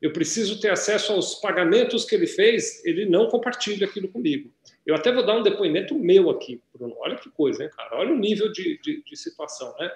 Eu 0.00 0.12
preciso 0.12 0.60
ter 0.60 0.70
acesso 0.70 1.12
aos 1.12 1.34
pagamentos 1.34 2.04
que 2.04 2.14
ele 2.14 2.26
fez, 2.26 2.82
ele 2.84 3.04
não 3.04 3.28
compartilha 3.28 3.86
aquilo 3.86 4.08
comigo. 4.08 4.50
Eu 4.86 4.94
até 4.94 5.12
vou 5.12 5.26
dar 5.26 5.36
um 5.36 5.42
depoimento 5.42 5.94
meu 5.96 6.30
aqui, 6.30 6.62
Bruno. 6.72 6.94
Olha 7.00 7.16
que 7.16 7.28
coisa, 7.28 7.64
hein, 7.64 7.70
cara? 7.76 7.98
Olha 7.98 8.12
o 8.12 8.18
nível 8.18 8.50
de, 8.50 8.80
de, 8.80 9.02
de 9.02 9.16
situação, 9.16 9.74
né? 9.78 9.90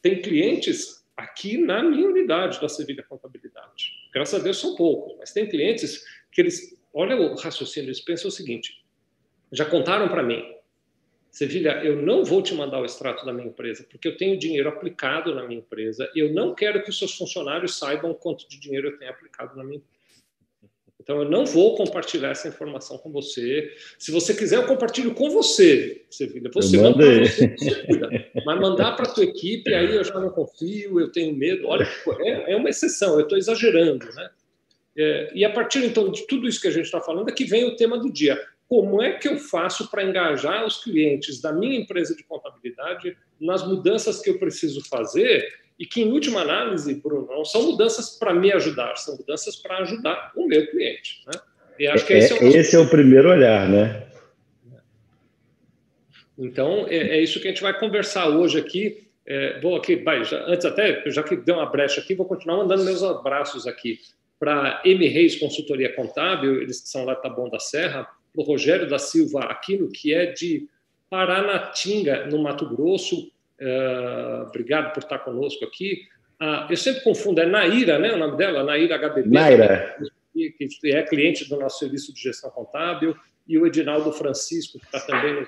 Tem 0.00 0.20
clientes 0.20 1.04
aqui 1.16 1.58
na 1.58 1.82
minha 1.82 2.08
unidade 2.08 2.60
da 2.60 2.68
Sevilha 2.68 3.04
Contabilidade. 3.06 3.41
Graças 4.12 4.40
a 4.40 4.42
Deus 4.42 4.58
são 4.58 4.76
poucos, 4.76 5.16
mas 5.18 5.32
tem 5.32 5.48
clientes 5.48 6.04
que 6.30 6.40
eles, 6.40 6.76
olha 6.92 7.16
o 7.16 7.34
raciocínio, 7.34 7.88
eles 7.88 8.00
pensam 8.00 8.28
o 8.28 8.32
seguinte: 8.32 8.84
já 9.50 9.64
contaram 9.64 10.08
para 10.08 10.22
mim, 10.22 10.44
Sevilha, 11.32 11.82
eu 11.82 11.96
não 11.96 12.22
vou 12.22 12.42
te 12.42 12.54
mandar 12.54 12.78
o 12.78 12.84
extrato 12.84 13.24
da 13.24 13.32
minha 13.32 13.48
empresa, 13.48 13.86
porque 13.90 14.06
eu 14.06 14.18
tenho 14.18 14.38
dinheiro 14.38 14.68
aplicado 14.68 15.34
na 15.34 15.42
minha 15.46 15.60
empresa 15.60 16.10
eu 16.14 16.30
não 16.30 16.54
quero 16.54 16.82
que 16.82 16.90
os 16.90 16.98
seus 16.98 17.16
funcionários 17.16 17.78
saibam 17.78 18.12
quanto 18.12 18.46
de 18.46 18.60
dinheiro 18.60 18.88
eu 18.88 18.98
tenho 18.98 19.10
aplicado 19.10 19.56
na 19.56 19.64
minha 19.64 19.78
empresa. 19.78 20.01
Então, 21.02 21.20
eu 21.20 21.28
não 21.28 21.44
vou 21.44 21.74
compartilhar 21.74 22.30
essa 22.30 22.46
informação 22.46 22.96
com 22.96 23.10
você. 23.10 23.72
Se 23.98 24.12
você 24.12 24.32
quiser, 24.32 24.56
eu 24.56 24.66
compartilho 24.66 25.12
com 25.14 25.28
você, 25.30 26.04
Sevilha. 26.08 26.48
Você 26.54 26.76
manda 26.76 26.96
para 26.96 27.24
você. 27.24 27.56
Mas 28.46 28.60
mandar 28.60 28.92
para 28.92 29.08
a 29.08 29.12
tua 29.12 29.24
equipe, 29.24 29.74
aí 29.74 29.96
eu 29.96 30.04
já 30.04 30.20
não 30.20 30.30
confio, 30.30 31.00
eu 31.00 31.10
tenho 31.10 31.34
medo. 31.34 31.66
Olha, 31.66 31.88
é, 32.20 32.52
é 32.52 32.56
uma 32.56 32.70
exceção, 32.70 33.14
eu 33.14 33.22
estou 33.22 33.36
exagerando, 33.36 34.06
né? 34.14 34.30
É, 34.96 35.32
e 35.34 35.44
a 35.44 35.50
partir, 35.50 35.84
então, 35.84 36.08
de 36.08 36.24
tudo 36.26 36.46
isso 36.46 36.60
que 36.60 36.68
a 36.68 36.72
gente 36.72 36.84
está 36.84 37.00
falando, 37.00 37.28
é 37.28 37.32
que 37.32 37.44
vem 37.44 37.64
o 37.64 37.74
tema 37.74 37.98
do 37.98 38.12
dia. 38.12 38.40
Como 38.68 39.02
é 39.02 39.12
que 39.12 39.26
eu 39.26 39.38
faço 39.38 39.90
para 39.90 40.04
engajar 40.04 40.64
os 40.64 40.84
clientes 40.84 41.40
da 41.40 41.52
minha 41.52 41.76
empresa 41.76 42.14
de 42.14 42.22
contabilidade 42.22 43.16
nas 43.40 43.66
mudanças 43.66 44.20
que 44.20 44.30
eu 44.30 44.38
preciso 44.38 44.86
fazer 44.88 45.46
e 45.78 45.86
que, 45.86 46.02
em 46.02 46.12
última 46.12 46.40
análise, 46.40 46.94
Bruno, 46.94 47.26
não 47.28 47.44
são 47.44 47.62
mudanças 47.70 48.10
para 48.18 48.32
me 48.32 48.52
ajudar, 48.52 48.96
são 48.96 49.16
mudanças 49.16 49.56
para 49.56 49.78
ajudar 49.78 50.32
o 50.36 50.46
meu 50.46 50.66
cliente. 50.70 51.22
Né? 51.26 51.40
E 51.78 51.86
acho 51.86 52.06
que 52.06 52.12
esse 52.12 52.32
é, 52.32 52.36
é, 52.36 52.40
o, 52.40 52.56
esse 52.56 52.76
é 52.76 52.78
o 52.78 52.88
primeiro 52.88 53.30
olhar, 53.30 53.68
né? 53.68 54.06
Então, 56.38 56.86
é, 56.88 56.96
é, 56.96 57.20
isso 57.20 57.40
que 57.40 57.48
a 57.48 57.50
gente 57.50 57.62
vai 57.62 57.78
conversar 57.78 58.28
hoje 58.28 58.58
aqui. 58.58 59.08
É, 59.24 59.60
vou 59.60 59.76
aqui, 59.76 59.96
vai, 59.96 60.24
já, 60.24 60.44
antes 60.46 60.66
até, 60.66 61.02
já 61.06 61.22
que 61.22 61.36
deu 61.36 61.54
uma 61.54 61.66
brecha 61.66 62.00
aqui, 62.00 62.14
vou 62.14 62.26
continuar 62.26 62.58
mandando 62.58 62.84
meus 62.84 63.02
abraços 63.02 63.66
aqui 63.66 63.98
para 64.38 64.82
M. 64.84 65.06
Reis 65.06 65.36
Consultoria 65.36 65.94
Contábil, 65.94 66.60
eles 66.60 66.80
que 66.80 66.88
são 66.88 67.04
lá 67.04 67.14
da 67.14 67.20
Taboão 67.20 67.48
da 67.48 67.60
Serra, 67.60 68.08
para 68.32 68.42
o 68.42 68.44
Rogério 68.44 68.88
da 68.88 68.98
Silva 68.98 69.44
Aquino, 69.44 69.88
que 69.88 70.12
é 70.12 70.26
de 70.26 70.68
Paranatinga, 71.08 72.26
no 72.26 72.42
Mato 72.42 72.68
Grosso, 72.68 73.30
Uh, 73.62 74.42
obrigado 74.48 74.92
por 74.92 75.02
estar 75.02 75.20
conosco 75.20 75.64
aqui. 75.64 76.02
Uh, 76.40 76.66
eu 76.70 76.76
sempre 76.76 77.04
confundo, 77.04 77.40
é 77.40 77.46
Naira, 77.46 77.98
né? 77.98 78.12
O 78.12 78.18
nome 78.18 78.36
dela? 78.36 78.64
Naira 78.64 78.98
HBB. 78.98 79.28
Naira. 79.28 79.96
que 80.34 80.56
é 80.86 81.02
cliente 81.02 81.48
do 81.48 81.56
nosso 81.56 81.78
serviço 81.78 82.12
de 82.12 82.20
gestão 82.20 82.50
contábil, 82.50 83.16
e 83.46 83.58
o 83.58 83.66
Edinaldo 83.66 84.12
Francisco, 84.12 84.78
que 84.78 84.84
está 84.86 85.00
também 85.00 85.46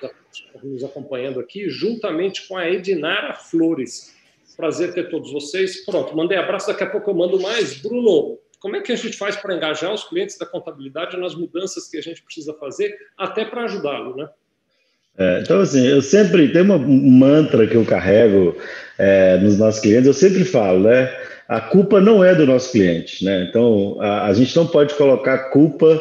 nos 0.63 0.85
acompanhando 0.85 1.41
aqui, 1.41 1.69
juntamente 1.69 2.47
com 2.47 2.57
a 2.57 2.69
Edinara 2.69 3.35
Flores. 3.35 4.15
Prazer 4.57 4.93
ter 4.95 5.09
todos 5.11 5.33
vocês. 5.33 5.85
Pronto, 5.85 6.17
mandei 6.17 6.39
abraço, 6.39 6.69
daqui 6.69 6.85
a 6.85 6.91
pouco 6.91 7.11
eu 7.11 7.15
mando 7.15 7.41
mais. 7.41 7.81
Bruno, 7.81 8.39
como 8.61 8.77
é 8.77 8.81
que 8.81 8.93
a 8.93 8.97
gente 8.97 9.17
faz 9.17 9.37
para 9.37 9.55
engajar 9.55 9.93
os 9.93 10.05
clientes 10.05 10.39
da 10.39 10.47
contabilidade 10.47 11.17
nas 11.17 11.35
mudanças 11.35 11.89
que 11.89 11.97
a 11.97 12.03
gente 12.03 12.23
precisa 12.23 12.55
fazer, 12.55 12.97
até 13.17 13.45
para 13.45 13.65
ajudá-lo, 13.65 14.17
né? 14.17 14.29
É, 15.17 15.41
então, 15.41 15.61
assim, 15.61 15.87
eu 15.87 16.03
sempre 16.03 16.49
tem 16.49 16.63
uma, 16.63 16.77
um 16.77 17.11
mantra 17.11 17.67
que 17.67 17.77
eu 17.77 17.85
carrego 17.85 18.57
é, 18.99 19.37
nos 19.39 19.59
nossos 19.59 19.81
clientes, 19.81 20.07
eu 20.07 20.15
sempre 20.15 20.45
falo, 20.45 20.81
né? 20.81 21.11
A 21.49 21.61
culpa 21.61 22.01
não 22.01 22.25
é 22.25 22.35
do 22.35 22.47
nosso 22.47 22.73
cliente, 22.73 23.25
né? 23.25 23.47
Então, 23.49 23.97
a, 24.01 24.27
a 24.27 24.33
gente 24.33 24.57
não 24.57 24.67
pode 24.67 24.95
colocar 24.95 25.51
culpa 25.51 26.01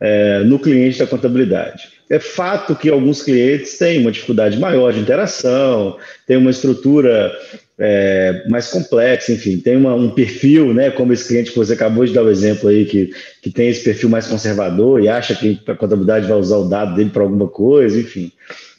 é, 0.00 0.40
no 0.40 0.58
cliente 0.58 0.98
da 0.98 1.06
contabilidade. 1.06 1.94
É 2.10 2.18
fato 2.18 2.76
que 2.76 2.90
alguns 2.90 3.22
clientes 3.22 3.78
têm 3.78 4.00
uma 4.00 4.12
dificuldade 4.12 4.58
maior 4.58 4.92
de 4.92 5.00
interação, 5.00 5.96
tem 6.26 6.36
uma 6.36 6.50
estrutura 6.50 7.32
é, 7.78 8.44
mais 8.48 8.68
complexa, 8.68 9.32
enfim, 9.32 9.58
tem 9.58 9.76
uma, 9.76 9.94
um 9.94 10.10
perfil, 10.10 10.72
né, 10.72 10.90
como 10.90 11.12
esse 11.12 11.26
cliente 11.26 11.50
que 11.50 11.56
você 11.56 11.72
acabou 11.72 12.04
de 12.04 12.12
dar 12.12 12.22
o 12.22 12.30
exemplo 12.30 12.68
aí, 12.68 12.84
que, 12.84 13.10
que 13.42 13.50
tem 13.50 13.68
esse 13.68 13.82
perfil 13.82 14.08
mais 14.08 14.26
conservador 14.26 15.02
e 15.02 15.08
acha 15.08 15.34
que 15.34 15.60
a 15.66 15.74
contabilidade 15.74 16.28
vai 16.28 16.38
usar 16.38 16.58
o 16.58 16.68
dado 16.68 16.94
dele 16.94 17.10
para 17.10 17.22
alguma 17.22 17.48
coisa, 17.48 17.98
enfim. 17.98 18.30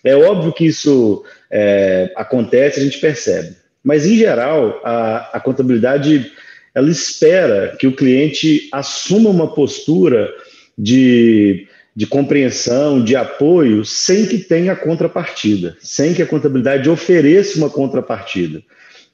É 0.03 0.15
óbvio 0.15 0.53
que 0.53 0.65
isso 0.65 1.23
é, 1.51 2.11
acontece, 2.15 2.79
a 2.79 2.83
gente 2.83 2.99
percebe. 2.99 3.55
Mas, 3.83 4.05
em 4.05 4.17
geral, 4.17 4.81
a, 4.83 5.37
a 5.37 5.39
contabilidade 5.39 6.31
ela 6.75 6.89
espera 6.89 7.75
que 7.79 7.87
o 7.87 7.95
cliente 7.95 8.67
assuma 8.71 9.29
uma 9.29 9.53
postura 9.53 10.29
de, 10.77 11.67
de 11.95 12.05
compreensão, 12.05 13.01
de 13.01 13.15
apoio, 13.15 13.85
sem 13.85 14.25
que 14.25 14.39
tenha 14.39 14.75
contrapartida, 14.75 15.77
sem 15.79 16.13
que 16.13 16.21
a 16.21 16.27
contabilidade 16.27 16.89
ofereça 16.89 17.57
uma 17.57 17.69
contrapartida. 17.69 18.61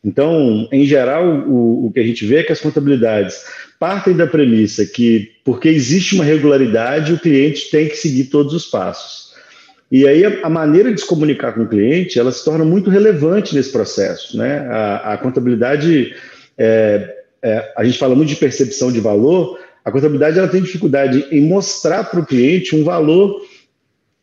Então, 0.03 0.67
em 0.71 0.85
geral, 0.85 1.47
o, 1.47 1.85
o 1.85 1.91
que 1.91 1.99
a 1.99 2.03
gente 2.03 2.25
vê 2.25 2.37
é 2.37 2.43
que 2.43 2.51
as 2.51 2.59
contabilidades 2.59 3.43
partem 3.79 4.15
da 4.15 4.27
premissa 4.27 4.85
que, 4.85 5.31
porque 5.43 5.69
existe 5.69 6.15
uma 6.15 6.23
regularidade, 6.23 7.13
o 7.13 7.19
cliente 7.19 7.69
tem 7.69 7.87
que 7.87 7.95
seguir 7.95 8.25
todos 8.25 8.53
os 8.53 8.65
passos. 8.65 9.31
E 9.91 10.07
aí 10.07 10.23
a, 10.25 10.39
a, 10.43 10.49
maneira 10.49 10.91
de 10.91 11.01
se 11.01 11.05
comunicar 11.05 11.53
com 11.53 11.63
o 11.63 11.67
cliente, 11.67 12.17
ela 12.17 12.31
se 12.31 12.43
torna 12.43 12.63
muito 12.63 12.89
relevante 12.89 13.53
nesse 13.53 13.71
processo. 13.71 14.37
Né? 14.37 14.59
A, 14.69 15.13
a 15.13 15.17
contabilidade, 15.17 16.15
é, 16.57 17.15
é, 17.41 17.73
a 17.75 17.83
gente 17.83 17.99
fala 17.99 18.15
muito 18.15 18.29
de 18.29 18.35
percepção 18.37 18.91
de 18.91 18.99
valor, 18.99 19.59
a 19.83 19.91
contabilidade 19.91 20.37
ela 20.37 20.47
tem 20.47 20.61
dificuldade 20.61 21.25
em 21.31 21.41
mostrar 21.41 22.05
para 22.05 22.19
o 22.19 22.25
cliente 22.25 22.75
um 22.75 22.83
valor 22.83 23.41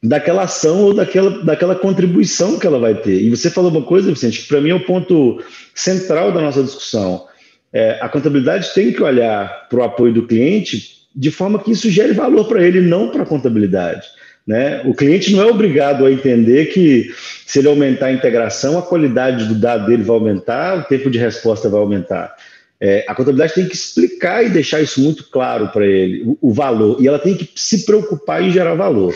daquela 0.03 0.43
ação 0.43 0.83
ou 0.83 0.95
daquela, 0.95 1.43
daquela 1.43 1.75
contribuição 1.75 2.59
que 2.59 2.67
ela 2.67 2.79
vai 2.79 2.95
ter. 2.95 3.21
E 3.21 3.31
você 3.31 3.51
falou 3.51 3.71
uma 3.71 3.83
coisa, 3.83 4.13
Vicente, 4.13 4.43
que 4.43 4.49
para 4.49 4.61
mim 4.61 4.71
é 4.71 4.75
o 4.75 4.85
ponto 4.85 5.43
central 5.75 6.33
da 6.33 6.41
nossa 6.41 6.63
discussão. 6.63 7.27
É, 7.73 7.99
a 8.01 8.09
contabilidade 8.09 8.73
tem 8.75 8.93
que 8.93 9.03
olhar 9.03 9.69
para 9.69 9.79
o 9.81 9.83
apoio 9.83 10.13
do 10.13 10.27
cliente 10.27 10.99
de 11.15 11.31
forma 11.31 11.59
que 11.59 11.73
isso 11.73 11.91
gere 11.91 12.13
valor 12.13 12.47
para 12.47 12.63
ele, 12.63 12.81
não 12.81 13.11
para 13.11 13.23
a 13.23 13.27
contabilidade. 13.27 14.07
Né? 14.47 14.81
O 14.87 14.95
cliente 14.95 15.33
não 15.33 15.43
é 15.43 15.47
obrigado 15.47 16.07
a 16.07 16.13
entender 16.13 16.67
que 16.67 17.13
se 17.45 17.59
ele 17.59 17.69
aumentar 17.69 18.07
a 18.07 18.13
integração, 18.13 18.79
a 18.79 18.83
qualidade 18.83 19.47
do 19.47 19.55
dado 19.55 19.87
dele 19.87 20.03
vai 20.03 20.17
aumentar, 20.17 20.79
o 20.79 20.85
tempo 20.85 21.11
de 21.11 21.19
resposta 21.19 21.69
vai 21.69 21.81
aumentar. 21.81 22.35
É, 22.81 23.05
a 23.09 23.15
contabilidade 23.15 23.55
tem 23.55 23.67
que 23.67 23.75
explicar 23.75 24.45
e 24.45 24.49
deixar 24.49 24.81
isso 24.81 25.01
muito 25.01 25.25
claro 25.25 25.69
para 25.69 25.85
ele, 25.85 26.23
o, 26.23 26.39
o, 26.41 26.53
valor, 26.53 26.97
e 27.01 27.09
ela 27.09 27.19
tem 27.19 27.35
que 27.35 27.51
se 27.57 27.85
preocupar 27.85 28.43
em 28.43 28.51
gerar 28.51 28.75
valor. 28.75 29.13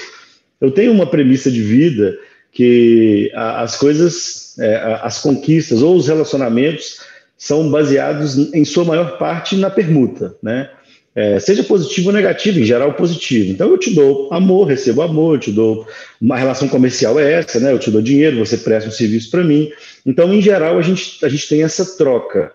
Eu 0.62 0.70
tenho 0.70 0.92
uma 0.92 1.06
premissa 1.06 1.50
de 1.50 1.60
vida 1.60 2.16
que 2.52 3.32
as 3.34 3.76
coisas, 3.76 4.56
é, 4.60 5.00
as 5.02 5.20
conquistas 5.20 5.82
ou 5.82 5.96
os 5.96 6.06
relacionamentos 6.06 7.00
são 7.36 7.68
baseados, 7.68 8.54
em 8.54 8.64
sua 8.64 8.84
maior 8.84 9.18
parte, 9.18 9.56
na 9.56 9.68
permuta, 9.68 10.36
né? 10.40 10.70
É, 11.14 11.40
seja 11.40 11.64
positivo 11.64 12.08
ou 12.08 12.14
negativo, 12.14 12.60
em 12.60 12.64
geral 12.64 12.94
positivo. 12.94 13.50
Então 13.50 13.68
eu 13.68 13.76
te 13.76 13.92
dou 13.92 14.32
amor, 14.32 14.68
recebo 14.68 15.02
amor, 15.02 15.34
eu 15.34 15.40
te 15.40 15.50
dou 15.50 15.86
uma 16.20 16.38
relação 16.38 16.68
comercial 16.68 17.18
é 17.18 17.32
essa, 17.32 17.58
né? 17.58 17.72
Eu 17.72 17.78
te 17.80 17.90
dou 17.90 18.00
dinheiro, 18.00 18.38
você 18.38 18.56
presta 18.56 18.88
um 18.88 18.92
serviço 18.92 19.30
para 19.30 19.42
mim. 19.42 19.68
Então, 20.06 20.32
em 20.32 20.40
geral, 20.40 20.78
a 20.78 20.82
gente, 20.82 21.22
a 21.24 21.28
gente 21.28 21.48
tem 21.48 21.64
essa 21.64 21.84
troca. 21.98 22.52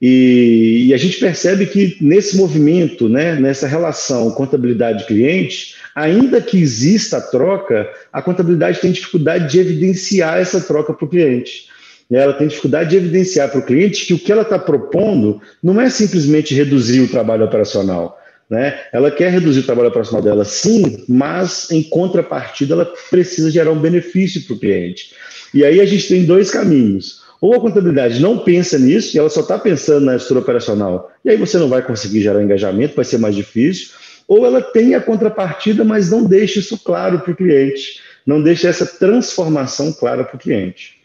E, 0.00 0.86
e, 0.86 0.94
a 0.94 0.96
gente 0.96 1.18
percebe 1.18 1.66
que 1.66 1.98
nesse 2.00 2.38
movimento, 2.38 3.06
né, 3.06 3.34
nessa 3.38 3.66
relação 3.66 4.30
contabilidade-cliente, 4.30 5.74
ainda 5.94 6.40
que 6.40 6.60
exista 6.60 7.18
a 7.18 7.20
troca, 7.20 7.90
a 8.12 8.22
contabilidade 8.22 8.80
tem 8.80 8.92
dificuldade 8.92 9.50
de 9.50 9.58
evidenciar 9.58 10.38
essa 10.38 10.60
troca 10.60 10.92
para 10.92 11.04
o 11.04 11.08
cliente. 11.08 11.68
Ela 12.10 12.32
tem 12.32 12.48
dificuldade 12.48 12.90
de 12.90 12.96
evidenciar 12.96 13.48
para 13.48 13.60
o 13.60 13.64
cliente 13.64 14.04
que 14.04 14.14
o 14.14 14.18
que 14.18 14.32
ela 14.32 14.42
está 14.42 14.58
propondo 14.58 15.40
não 15.62 15.80
é 15.80 15.88
simplesmente 15.88 16.54
reduzir 16.54 17.00
o 17.00 17.08
trabalho 17.08 17.44
operacional. 17.44 18.18
Né? 18.48 18.80
Ela 18.92 19.12
quer 19.12 19.30
reduzir 19.30 19.60
o 19.60 19.64
trabalho 19.64 19.90
operacional 19.90 20.20
dela, 20.20 20.44
sim, 20.44 21.04
mas 21.08 21.70
em 21.70 21.84
contrapartida 21.84 22.74
ela 22.74 22.92
precisa 23.08 23.48
gerar 23.48 23.70
um 23.70 23.78
benefício 23.78 24.42
para 24.42 24.54
o 24.54 24.58
cliente. 24.58 25.12
E 25.54 25.64
aí 25.64 25.80
a 25.80 25.86
gente 25.86 26.08
tem 26.08 26.24
dois 26.24 26.50
caminhos. 26.50 27.20
Ou 27.40 27.54
a 27.54 27.60
contabilidade 27.60 28.20
não 28.20 28.38
pensa 28.38 28.78
nisso 28.78 29.16
e 29.16 29.18
ela 29.18 29.30
só 29.30 29.40
está 29.40 29.58
pensando 29.58 30.04
na 30.04 30.16
estrutura 30.16 30.40
operacional, 30.40 31.10
e 31.24 31.30
aí 31.30 31.36
você 31.36 31.56
não 31.58 31.68
vai 31.68 31.80
conseguir 31.80 32.20
gerar 32.20 32.42
engajamento, 32.42 32.96
vai 32.96 33.04
ser 33.04 33.18
mais 33.18 33.34
difícil. 33.34 33.88
Ou 34.30 34.46
ela 34.46 34.62
tem 34.62 34.94
a 34.94 35.00
contrapartida, 35.00 35.82
mas 35.82 36.08
não 36.08 36.24
deixa 36.24 36.60
isso 36.60 36.78
claro 36.78 37.18
para 37.18 37.32
o 37.32 37.36
cliente, 37.36 38.00
não 38.24 38.40
deixa 38.40 38.68
essa 38.68 38.86
transformação 38.86 39.92
clara 39.92 40.22
para 40.22 40.36
o 40.36 40.38
cliente. 40.38 41.00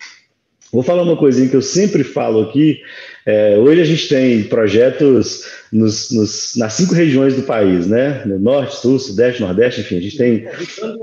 Vou 0.72 0.84
falar 0.84 1.02
uma 1.02 1.18
coisinha 1.18 1.50
que 1.50 1.56
eu 1.56 1.62
sempre 1.62 2.04
falo 2.04 2.44
aqui. 2.44 2.84
É, 3.26 3.58
hoje 3.58 3.82
a 3.82 3.84
gente 3.84 4.08
tem 4.08 4.44
projetos 4.44 5.44
nos, 5.74 6.12
nos, 6.12 6.56
nas 6.56 6.74
cinco 6.74 6.94
regiões 6.94 7.36
do 7.36 7.42
país, 7.42 7.88
né? 7.88 8.24
No 8.26 8.38
norte, 8.38 8.76
sul, 8.76 9.00
sudeste, 9.00 9.42
nordeste, 9.42 9.82
enfim, 9.82 9.98
a 9.98 10.02
gente 10.02 10.18
tem. 10.18 10.48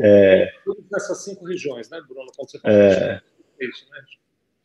É, 0.00 0.48
todas 0.64 0.84
essas 0.94 1.24
cinco 1.24 1.44
regiões, 1.44 1.90
né, 1.90 2.00
Bruno? 2.06 2.30
Você 2.38 2.56
é, 2.62 3.18
isso, 3.60 3.84
né? 3.90 4.00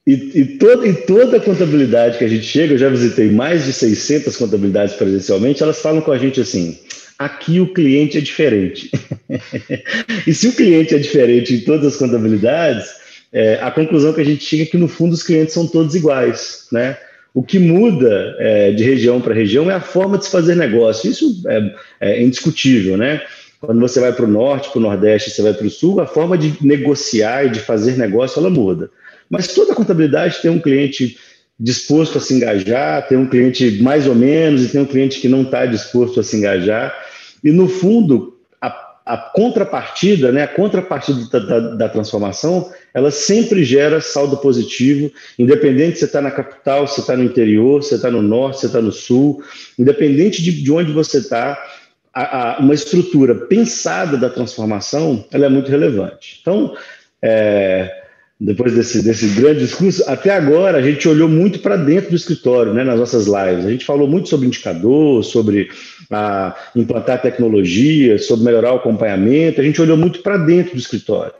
E, 0.06 0.42
e, 0.42 0.58
toda, 0.60 0.88
e 0.88 0.94
toda 0.94 1.38
a 1.38 1.42
contabilidade 1.42 2.20
que 2.20 2.24
a 2.24 2.30
gente 2.30 2.46
chega, 2.46 2.76
eu 2.76 2.78
já 2.78 2.88
visitei 2.88 3.32
mais 3.32 3.66
de 3.66 3.74
600 3.74 4.38
contabilidades 4.38 4.94
presencialmente, 4.94 5.64
elas 5.64 5.82
falam 5.82 6.02
com 6.02 6.12
a 6.12 6.20
gente 6.20 6.40
assim: 6.40 6.80
aqui 7.18 7.60
o 7.60 7.74
cliente 7.74 8.18
é 8.18 8.22
diferente. 8.22 8.92
e 10.26 10.34
se 10.34 10.48
o 10.48 10.54
cliente 10.54 10.96
é 10.96 10.98
diferente 10.98 11.54
em 11.54 11.60
todas 11.62 11.94
as 11.94 11.96
contabilidades, 11.96 12.88
é, 13.32 13.60
a 13.62 13.72
conclusão 13.72 14.14
que 14.14 14.22
a 14.22 14.26
gente 14.26 14.44
chega 14.44 14.64
é 14.64 14.66
que 14.66 14.78
no 14.78 14.88
fundo 14.88 15.14
os 15.14 15.24
clientes 15.24 15.54
são 15.54 15.68
todos 15.68 15.96
iguais, 15.96 16.68
né? 16.72 16.98
O 17.34 17.44
que 17.44 17.60
muda 17.60 18.36
é, 18.40 18.72
de 18.72 18.84
região 18.84 19.22
para 19.22 19.34
região 19.34 19.70
é 19.70 19.74
a 19.74 19.82
forma 19.82 20.18
de 20.18 20.26
se 20.26 20.32
fazer 20.32 20.56
negócio. 20.56 21.10
Isso 21.10 21.44
é, 21.48 21.76
é 22.00 22.24
indiscutível, 22.24 22.98
né? 22.98 23.22
Quando 23.60 23.80
você 23.80 24.00
vai 24.00 24.14
para 24.14 24.26
o 24.26 24.28
norte, 24.28 24.70
para 24.70 24.80
o 24.80 24.82
nordeste, 24.82 25.32
você 25.32 25.42
vai 25.42 25.54
para 25.54 25.68
o 25.68 25.70
sul, 25.70 26.00
a 26.00 26.08
forma 26.08 26.38
de 26.38 26.56
negociar 26.62 27.46
e 27.46 27.50
de 27.50 27.60
fazer 27.60 27.98
negócio 27.98 28.40
ela 28.40 28.50
muda. 28.50 28.90
Mas 29.30 29.48
toda 29.54 29.76
contabilidade 29.76 30.42
tem 30.42 30.50
um 30.50 30.60
cliente 30.60 31.18
disposto 31.60 32.18
a 32.18 32.22
se 32.22 32.34
engajar, 32.36 33.08
tem 33.08 33.18
um 33.18 33.28
cliente 33.28 33.82
mais 33.82 34.08
ou 34.08 34.14
menos 34.14 34.64
e 34.64 34.70
tem 34.70 34.82
um 34.82 34.86
cliente 34.86 35.20
que 35.20 35.28
não 35.28 35.42
está 35.42 35.66
disposto 35.66 36.20
a 36.20 36.24
se 36.24 36.38
engajar. 36.38 36.96
E, 37.44 37.51
no 37.51 37.67
fundo, 37.67 38.38
a, 38.62 38.67
a 39.06 39.17
contrapartida, 39.17 40.32
né, 40.32 40.44
a 40.44 40.48
contrapartida 40.48 41.25
da, 41.29 41.39
da, 41.39 41.60
da, 41.75 41.89
transformação, 41.89 42.72
ela 42.94 43.12
sempre 43.12 43.63
gera 43.63 44.01
saldo 44.01 44.38
positivo, 44.38 45.12
independente 45.38 45.96
se 45.96 46.00
você 46.00 46.06
está 46.06 46.22
na 46.22 46.32
capital, 46.32 46.88
se 46.88 47.01
está 47.01 47.15
no 47.15 47.24
interior, 47.24 47.84
se 47.84 47.96
está 47.96 48.10
no 48.10 48.22
norte, 48.22 48.62
se 48.62 48.65
está 48.65 48.82
no 48.82 48.91
sul, 48.91 49.44
independente 49.77 50.41
de, 50.41 50.51
de 50.51 50.72
onde 50.72 50.91
você 50.91 51.20
está, 51.20 51.58
uma 52.60 52.74
estrutura 52.74 53.36
pensada 53.36 54.17
da 54.17 54.29
transformação, 54.29 55.25
ela 55.32 55.46
é 55.46 55.50
muito 55.50 55.70
relevante. 55.70 56.39
Então, 56.41 56.75
é, 57.22 58.07
depois 58.39 58.74
desse, 58.74 59.03
desse 59.03 59.27
grande 59.29 59.62
discurso, 59.62 60.03
até 60.08 60.29
agora 60.29 60.77
a 60.77 60.82
gente 60.82 61.08
olhou 61.08 61.27
muito 61.27 61.60
para 61.60 61.75
dentro 61.75 62.12
do 62.12 62.15
escritório, 62.15 62.72
né, 62.72 62.84
nas 62.84 63.00
nossas 63.00 63.25
lives. 63.25 63.65
A 63.65 63.72
gente 63.72 63.84
falou 63.86 64.08
muito 64.08 64.29
sobre 64.29 64.46
indicador, 64.46 65.24
sobre 65.24 65.70
a, 66.12 66.56
implantar 66.75 67.22
tecnologia, 67.22 68.20
sobre 68.20 68.46
melhorar 68.46 68.74
o 68.74 68.77
acompanhamento. 68.77 69.60
A 69.60 69.63
gente 69.63 69.82
olhou 69.82 69.98
muito 69.98 70.22
para 70.22 70.38
dentro 70.38 70.74
do 70.74 70.79
escritório. 70.79 71.34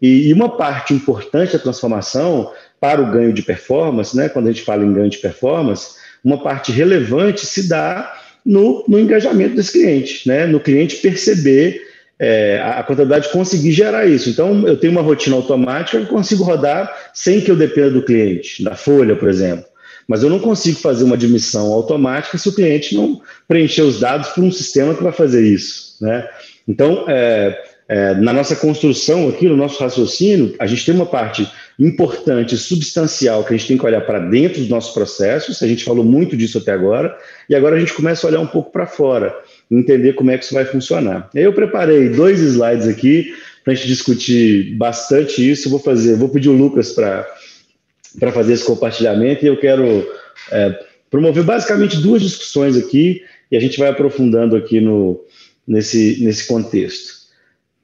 E, 0.00 0.28
e, 0.28 0.32
uma 0.32 0.48
parte 0.56 0.92
importante 0.92 1.52
da 1.52 1.60
transformação 1.60 2.50
para 2.80 3.00
o 3.00 3.12
ganho 3.12 3.32
de 3.32 3.42
performance, 3.42 4.16
né, 4.16 4.28
quando 4.28 4.48
a 4.48 4.52
gente 4.52 4.64
fala 4.64 4.84
em 4.84 4.92
ganho 4.92 5.08
de 5.08 5.18
performance, 5.18 5.94
uma 6.24 6.42
parte 6.42 6.72
relevante 6.72 7.46
se 7.46 7.68
dá 7.68 8.12
no, 8.44 8.84
no 8.88 8.98
engajamento 8.98 9.54
desse 9.54 9.72
cliente, 9.72 10.28
né, 10.28 10.44
no 10.44 10.58
cliente 10.58 10.96
perceber 10.96 11.91
é, 12.22 12.62
a 12.62 12.84
contabilidade 12.84 13.32
conseguir 13.32 13.72
gerar 13.72 14.06
isso. 14.06 14.30
Então, 14.30 14.64
eu 14.68 14.76
tenho 14.76 14.92
uma 14.92 15.02
rotina 15.02 15.34
automática 15.34 15.98
que 15.98 16.06
consigo 16.06 16.44
rodar 16.44 17.10
sem 17.12 17.40
que 17.40 17.50
eu 17.50 17.56
dependa 17.56 17.90
do 17.90 18.04
cliente, 18.04 18.62
da 18.62 18.76
folha, 18.76 19.16
por 19.16 19.28
exemplo. 19.28 19.64
Mas 20.06 20.22
eu 20.22 20.30
não 20.30 20.38
consigo 20.38 20.78
fazer 20.78 21.02
uma 21.02 21.16
admissão 21.16 21.72
automática 21.72 22.38
se 22.38 22.48
o 22.48 22.54
cliente 22.54 22.94
não 22.94 23.20
preencher 23.48 23.82
os 23.82 23.98
dados 23.98 24.28
por 24.28 24.44
um 24.44 24.52
sistema 24.52 24.94
que 24.94 25.02
vai 25.02 25.10
fazer 25.10 25.44
isso. 25.44 25.96
Né? 26.00 26.28
Então, 26.68 27.06
é, 27.08 27.60
é, 27.88 28.14
na 28.14 28.32
nossa 28.32 28.54
construção 28.54 29.28
aqui, 29.28 29.48
no 29.48 29.56
nosso 29.56 29.82
raciocínio, 29.82 30.54
a 30.60 30.66
gente 30.66 30.86
tem 30.86 30.94
uma 30.94 31.06
parte 31.06 31.50
importante, 31.76 32.56
substancial, 32.56 33.42
que 33.42 33.52
a 33.52 33.56
gente 33.56 33.66
tem 33.66 33.76
que 33.76 33.84
olhar 33.84 34.02
para 34.02 34.20
dentro 34.20 34.60
dos 34.60 34.68
nossos 34.68 34.94
processos, 34.94 35.60
a 35.60 35.66
gente 35.66 35.82
falou 35.82 36.04
muito 36.04 36.36
disso 36.36 36.58
até 36.58 36.70
agora, 36.70 37.16
e 37.50 37.56
agora 37.56 37.74
a 37.74 37.80
gente 37.80 37.94
começa 37.94 38.24
a 38.24 38.30
olhar 38.30 38.40
um 38.40 38.46
pouco 38.46 38.70
para 38.70 38.86
fora, 38.86 39.34
entender 39.78 40.12
como 40.12 40.30
é 40.30 40.38
que 40.38 40.44
isso 40.44 40.54
vai 40.54 40.64
funcionar. 40.64 41.30
Eu 41.34 41.52
preparei 41.52 42.10
dois 42.10 42.40
slides 42.40 42.86
aqui 42.86 43.34
para 43.64 43.72
a 43.72 43.76
gente 43.76 43.88
discutir 43.88 44.74
bastante 44.76 45.48
isso. 45.48 45.70
vou 45.70 45.78
fazer, 45.78 46.16
vou 46.16 46.28
pedir 46.28 46.50
o 46.50 46.56
Lucas 46.56 46.92
para 46.92 48.32
fazer 48.32 48.54
esse 48.54 48.64
compartilhamento 48.64 49.44
e 49.44 49.48
eu 49.48 49.58
quero 49.58 50.06
é, 50.50 50.84
promover 51.10 51.44
basicamente 51.44 52.00
duas 52.00 52.22
discussões 52.22 52.76
aqui 52.76 53.24
e 53.50 53.56
a 53.56 53.60
gente 53.60 53.78
vai 53.78 53.88
aprofundando 53.88 54.56
aqui 54.56 54.80
no, 54.80 55.24
nesse, 55.66 56.22
nesse 56.22 56.46
contexto. 56.46 57.22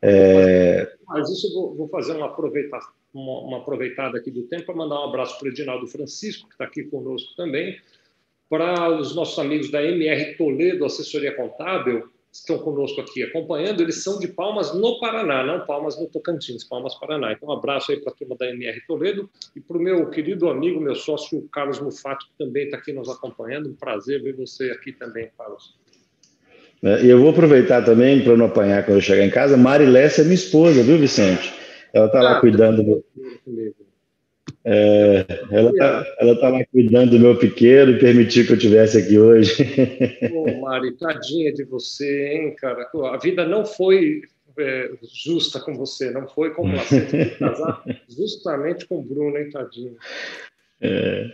É... 0.03 0.93
Mas 1.07 1.31
isso 1.31 1.49
eu 1.49 1.53
vou, 1.55 1.75
vou 1.75 1.89
fazer 1.89 2.13
uma, 2.13 2.27
aproveita, 2.27 2.79
uma, 3.15 3.41
uma 3.41 3.59
aproveitada 3.59 4.19
aqui 4.19 4.31
do 4.31 4.43
tempo 4.43 4.67
para 4.67 4.75
mandar 4.75 5.01
um 5.01 5.09
abraço 5.09 5.39
para 5.39 5.49
o 5.49 5.51
Edinaldo 5.51 5.87
Francisco, 5.87 6.49
que 6.49 6.55
está 6.55 6.65
aqui 6.65 6.85
conosco 6.85 7.35
também, 7.37 7.77
para 8.49 8.91
os 8.91 9.15
nossos 9.15 9.39
amigos 9.39 9.71
da 9.71 9.83
MR 9.83 10.37
Toledo, 10.37 10.85
assessoria 10.85 11.35
contábil, 11.35 12.09
estão 12.33 12.59
conosco 12.59 13.01
aqui 13.01 13.23
acompanhando, 13.23 13.83
eles 13.83 14.03
são 14.03 14.19
de 14.19 14.29
Palmas 14.29 14.75
no 14.75 14.99
Paraná, 15.01 15.45
não 15.45 15.67
Palmas 15.67 15.99
no 15.99 16.07
Tocantins, 16.07 16.65
Palmas 16.65 16.95
Paraná. 16.95 17.33
Então, 17.33 17.49
um 17.49 17.53
abraço 17.53 17.91
aí 17.91 18.01
para 18.01 18.13
a 18.13 18.15
turma 18.15 18.37
da 18.37 18.49
MR 18.49 18.81
Toledo 18.87 19.29
e 19.57 19.61
para 19.61 19.77
o 19.77 19.81
meu 19.81 20.09
querido 20.11 20.49
amigo, 20.49 20.81
meu 20.81 20.95
sócio 20.95 21.49
Carlos 21.53 21.81
Mufato, 21.81 22.27
que 22.27 22.45
também 22.45 22.65
está 22.65 22.77
aqui 22.77 22.93
nos 22.93 23.09
acompanhando. 23.09 23.69
Um 23.69 23.75
prazer 23.75 24.23
ver 24.23 24.37
você 24.37 24.71
aqui 24.71 24.93
também, 24.93 25.31
Carlos. 25.37 25.77
É, 26.83 27.05
e 27.05 27.11
eu 27.11 27.19
vou 27.19 27.31
aproveitar 27.31 27.85
também, 27.85 28.23
para 28.23 28.37
não 28.37 28.47
apanhar 28.47 28.85
quando 28.85 28.99
eu 28.99 29.03
chegar 29.03 29.25
em 29.25 29.31
casa, 29.31 29.57
Mari 29.57 29.87
Lessa 29.87 30.21
é 30.21 30.25
minha 30.25 30.35
esposa, 30.35 30.83
viu, 30.83 30.97
Vicente? 30.97 31.53
Ela 31.93 32.07
está 32.07 32.23
lá 32.23 32.37
ah, 32.37 32.41
cuidando 32.41 32.83
do... 32.83 33.05
É, 34.65 35.25
ela 35.51 35.71
está 35.71 36.07
ela 36.19 36.41
tá 36.41 36.49
lá 36.49 36.65
cuidando 36.67 37.13
do 37.13 37.21
meu 37.21 37.37
pequeno 37.37 37.93
e 37.93 37.99
permitiu 37.99 38.45
que 38.45 38.53
eu 38.53 38.57
estivesse 38.57 38.99
aqui 38.99 39.19
hoje. 39.19 39.55
Ô, 40.33 40.61
Mari, 40.61 40.93
tadinha 40.97 41.53
de 41.53 41.65
você, 41.65 42.33
hein, 42.33 42.55
cara? 42.57 42.89
A 43.13 43.17
vida 43.17 43.47
não 43.47 43.65
foi 43.65 44.23
é, 44.59 44.91
justa 45.25 45.61
com 45.61 45.75
você, 45.75 46.11
não 46.11 46.27
foi 46.29 46.51
complacente. 46.51 47.37
casar 47.39 47.83
justamente 48.09 48.87
com 48.87 48.99
o 48.99 49.03
Bruno, 49.03 49.39
hein, 49.39 49.49
tadinho. 49.51 49.97
É, 50.81 51.31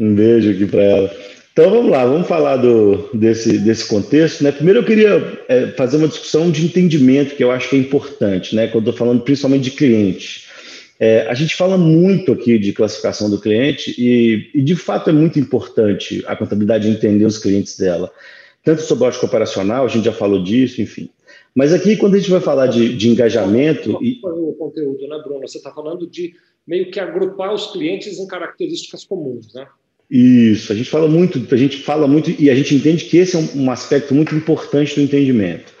um 0.00 0.14
beijo 0.14 0.50
aqui 0.50 0.66
para 0.66 0.82
ela. 0.82 1.10
Então 1.52 1.70
vamos 1.70 1.90
lá, 1.92 2.04
vamos 2.04 2.26
falar 2.26 2.56
do, 2.56 3.08
desse, 3.14 3.58
desse 3.58 3.86
contexto. 3.86 4.42
Né? 4.42 4.50
Primeiro 4.50 4.80
eu 4.80 4.84
queria 4.84 5.44
é, 5.48 5.68
fazer 5.68 5.98
uma 5.98 6.08
discussão 6.08 6.50
de 6.50 6.64
entendimento 6.64 7.36
que 7.36 7.44
eu 7.44 7.52
acho 7.52 7.70
que 7.70 7.76
é 7.76 7.78
importante, 7.78 8.56
né? 8.56 8.66
quando 8.66 8.86
eu 8.86 8.90
estou 8.90 9.06
falando 9.06 9.22
principalmente 9.22 9.64
de 9.64 9.70
cliente. 9.70 10.48
É, 10.98 11.26
a 11.28 11.34
gente 11.34 11.56
fala 11.56 11.76
muito 11.76 12.32
aqui 12.32 12.58
de 12.58 12.72
classificação 12.72 13.28
do 13.28 13.40
cliente 13.40 13.94
e, 13.98 14.50
e, 14.54 14.62
de 14.62 14.76
fato 14.76 15.10
é 15.10 15.12
muito 15.12 15.38
importante 15.38 16.22
a 16.26 16.36
contabilidade 16.36 16.88
entender 16.88 17.24
os 17.24 17.38
clientes 17.38 17.76
dela. 17.76 18.12
Tanto 18.62 18.82
sobre 18.82 19.04
o 19.04 19.08
ótico 19.08 19.26
operacional, 19.26 19.84
a 19.84 19.88
gente 19.88 20.04
já 20.04 20.12
falou 20.12 20.42
disso, 20.42 20.80
enfim. 20.80 21.10
Mas 21.54 21.72
aqui, 21.72 21.96
quando 21.96 22.14
a 22.14 22.18
gente 22.18 22.30
vai 22.30 22.40
falar 22.40 22.66
de, 22.68 22.96
de 22.96 23.08
engajamento. 23.08 23.98
E... 24.02 24.20
O 24.22 24.54
conteúdo, 24.54 25.06
né, 25.06 25.20
Bruno? 25.22 25.46
Você 25.46 25.58
está 25.58 25.70
falando 25.70 26.06
de 26.06 26.34
meio 26.66 26.90
que 26.90 26.98
agrupar 26.98 27.52
os 27.52 27.70
clientes 27.72 28.18
em 28.18 28.26
características 28.26 29.04
comuns, 29.04 29.52
né? 29.52 29.66
Isso, 30.10 30.72
a 30.72 30.76
gente 30.76 30.90
fala 30.90 31.08
muito, 31.08 31.42
a 31.52 31.56
gente 31.56 31.78
fala 31.78 32.06
muito 32.06 32.30
e 32.38 32.50
a 32.50 32.54
gente 32.54 32.74
entende 32.74 33.06
que 33.06 33.16
esse 33.16 33.36
é 33.36 33.38
um, 33.38 33.64
um 33.64 33.70
aspecto 33.70 34.14
muito 34.14 34.34
importante 34.34 34.94
do 34.94 35.00
entendimento. 35.00 35.72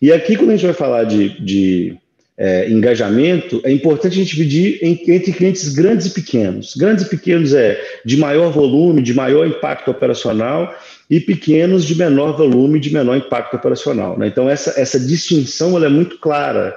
E 0.00 0.12
aqui, 0.12 0.36
quando 0.36 0.50
a 0.50 0.56
gente 0.56 0.66
vai 0.66 0.74
falar 0.74 1.04
de, 1.04 1.40
de 1.44 1.98
é, 2.38 2.68
engajamento, 2.68 3.62
é 3.64 3.72
importante 3.72 4.12
a 4.12 4.16
gente 4.16 4.36
dividir 4.36 4.78
em, 4.82 5.00
entre 5.08 5.32
clientes 5.32 5.72
grandes 5.74 6.06
e 6.06 6.10
pequenos. 6.10 6.74
Grandes 6.76 7.06
e 7.06 7.08
pequenos 7.08 7.54
é 7.54 7.80
de 8.04 8.16
maior 8.16 8.50
volume, 8.50 9.00
de 9.00 9.14
maior 9.14 9.46
impacto 9.46 9.90
operacional, 9.90 10.74
e 11.08 11.20
pequenos 11.20 11.84
de 11.84 11.96
menor 11.96 12.36
volume, 12.36 12.80
de 12.80 12.92
menor 12.92 13.16
impacto 13.16 13.54
operacional. 13.54 14.18
Né? 14.18 14.26
Então, 14.26 14.50
essa, 14.50 14.78
essa 14.78 14.98
distinção 14.98 15.76
ela 15.76 15.86
é 15.86 15.90
muito 15.90 16.18
clara. 16.18 16.76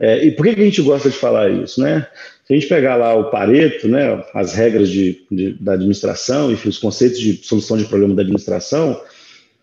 É, 0.00 0.24
e 0.24 0.30
por 0.30 0.44
que, 0.44 0.54
que 0.54 0.60
a 0.60 0.64
gente 0.64 0.82
gosta 0.82 1.08
de 1.08 1.16
falar 1.16 1.50
isso? 1.50 1.80
Né? 1.80 2.06
Se 2.44 2.52
a 2.52 2.56
gente 2.56 2.68
pegar 2.68 2.96
lá 2.96 3.14
o 3.14 3.30
Pareto, 3.30 3.86
né, 3.88 4.24
as 4.34 4.54
regras 4.54 4.88
de, 4.88 5.20
de, 5.30 5.52
da 5.54 5.74
administração, 5.74 6.50
enfim, 6.50 6.68
os 6.68 6.78
conceitos 6.78 7.18
de 7.18 7.34
solução 7.44 7.76
de 7.76 7.84
problema 7.84 8.14
da 8.14 8.22
administração, 8.22 9.00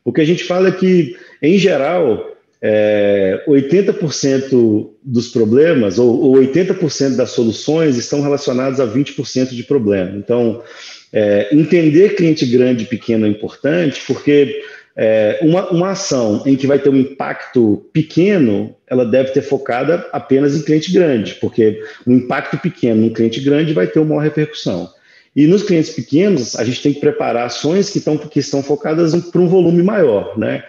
o 0.06 0.12
que 0.12 0.22
a 0.22 0.26
gente 0.26 0.44
fala 0.44 0.68
é 0.68 0.72
que, 0.72 1.16
em 1.42 1.58
geral, 1.58 2.33
é, 2.66 3.44
80% 3.46 4.90
dos 5.04 5.28
problemas, 5.28 6.00
ou, 6.00 6.18
ou 6.18 6.36
80% 6.36 7.18
das 7.18 7.32
soluções, 7.32 7.98
estão 7.98 8.22
relacionados 8.22 8.80
a 8.80 8.88
20% 8.88 9.50
de 9.50 9.64
problema. 9.64 10.16
Então, 10.16 10.64
é, 11.12 11.50
entender 11.52 12.16
cliente 12.16 12.46
grande 12.46 12.86
pequeno 12.86 13.26
é 13.26 13.30
importante, 13.30 14.02
porque 14.08 14.64
é, 14.96 15.40
uma, 15.42 15.70
uma 15.72 15.90
ação 15.90 16.42
em 16.46 16.56
que 16.56 16.66
vai 16.66 16.80
ter 16.80 16.88
um 16.88 16.96
impacto 16.96 17.86
pequeno, 17.92 18.74
ela 18.88 19.06
deve 19.06 19.32
ter 19.32 19.42
focada 19.42 20.08
apenas 20.14 20.56
em 20.56 20.62
cliente 20.62 20.90
grande, 20.94 21.36
porque 21.36 21.82
um 22.08 22.14
impacto 22.14 22.58
pequeno 22.58 23.02
num 23.02 23.14
cliente 23.14 23.42
grande 23.42 23.74
vai 23.74 23.88
ter 23.88 24.00
uma 24.00 24.08
maior 24.08 24.24
repercussão. 24.24 24.90
E 25.36 25.48
nos 25.48 25.64
clientes 25.64 25.90
pequenos, 25.90 26.56
a 26.56 26.64
gente 26.64 26.82
tem 26.82 26.94
que 26.94 27.00
preparar 27.00 27.48
ações 27.48 27.90
que, 27.90 27.98
estão, 27.98 28.18
que 28.18 28.40
estão 28.40 28.64
focadas 28.64 29.14
para 29.16 29.42
um 29.42 29.48
volume 29.48 29.82
maior. 29.84 30.38
Né? 30.38 30.64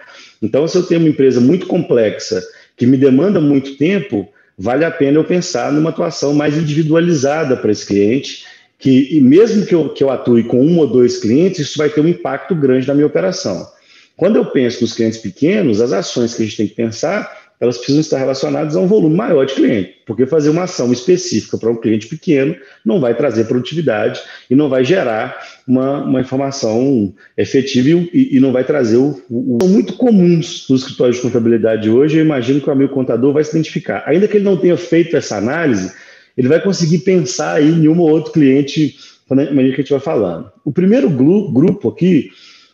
Então, 0.45 0.67
se 0.67 0.77
eu 0.77 0.83
tenho 0.83 1.01
uma 1.01 1.09
empresa 1.09 1.41
muito 1.41 1.65
complexa, 1.65 2.39
que 2.77 2.85
me 2.85 2.97
demanda 2.97 3.41
muito 3.41 3.77
tempo, 3.77 4.29
vale 4.55 4.85
a 4.85 4.91
pena 4.91 5.17
eu 5.17 5.23
pensar 5.23 5.71
numa 5.73 5.89
atuação 5.89 6.35
mais 6.35 6.55
individualizada 6.55 7.57
para 7.57 7.71
esse 7.71 7.85
cliente, 7.85 8.45
que 8.77 9.19
mesmo 9.21 9.65
que 9.65 9.73
eu, 9.73 9.89
que 9.89 10.03
eu 10.03 10.11
atue 10.11 10.43
com 10.43 10.63
um 10.63 10.77
ou 10.77 10.85
dois 10.85 11.17
clientes, 11.17 11.61
isso 11.61 11.77
vai 11.79 11.89
ter 11.89 12.01
um 12.01 12.07
impacto 12.07 12.53
grande 12.53 12.87
na 12.87 12.93
minha 12.93 13.07
operação. 13.07 13.67
Quando 14.15 14.35
eu 14.35 14.45
penso 14.45 14.81
nos 14.81 14.93
clientes 14.93 15.17
pequenos, 15.17 15.81
as 15.81 15.91
ações 15.91 16.35
que 16.35 16.43
a 16.43 16.45
gente 16.45 16.57
tem 16.57 16.67
que 16.67 16.75
pensar, 16.75 17.44
elas 17.59 17.77
precisam 17.77 18.01
estar 18.01 18.17
relacionadas 18.17 18.75
a 18.75 18.79
um 18.79 18.87
volume 18.87 19.15
maior 19.15 19.45
de 19.45 19.53
cliente, 19.53 19.95
porque 20.05 20.25
fazer 20.25 20.49
uma 20.49 20.63
ação 20.63 20.91
específica 20.91 21.57
para 21.57 21.71
um 21.71 21.75
cliente 21.75 22.07
pequeno 22.07 22.55
não 22.85 22.99
vai 22.99 23.15
trazer 23.15 23.45
produtividade 23.45 24.21
e 24.49 24.55
não 24.55 24.69
vai 24.69 24.83
gerar 24.83 25.37
uma, 25.67 26.03
uma 26.03 26.21
informação 26.21 27.13
efetiva 27.37 28.07
e, 28.13 28.35
e 28.35 28.39
não 28.39 28.51
vai 28.51 28.63
trazer 28.63 28.97
o, 28.97 29.21
o, 29.29 29.57
São 29.61 29.69
muito 29.69 29.93
comuns 29.93 30.67
nos 30.69 30.81
escritórios 30.81 31.17
de 31.17 31.21
contabilidade 31.21 31.89
hoje, 31.89 32.17
eu 32.17 32.25
imagino 32.25 32.61
que 32.61 32.69
o 32.69 32.73
amigo 32.73 32.93
contador 32.93 33.33
vai 33.33 33.43
se 33.43 33.51
identificar. 33.51 34.03
Ainda 34.05 34.27
que 34.27 34.37
ele 34.37 34.45
não 34.45 34.57
tenha 34.57 34.77
feito 34.77 35.15
essa 35.15 35.37
análise, 35.37 35.91
ele 36.37 36.47
vai 36.47 36.61
conseguir 36.61 36.99
pensar 36.99 37.55
aí 37.55 37.69
em 37.69 37.87
um 37.87 37.99
ou 37.99 38.09
outro 38.09 38.31
cliente 38.31 38.95
quando 39.27 39.39
a 39.39 39.45
gente 39.45 39.89
vai 39.89 39.99
falando. 39.99 40.51
O 40.63 40.71
primeiro 40.71 41.09
grupo 41.09 41.89
aqui 41.89 42.29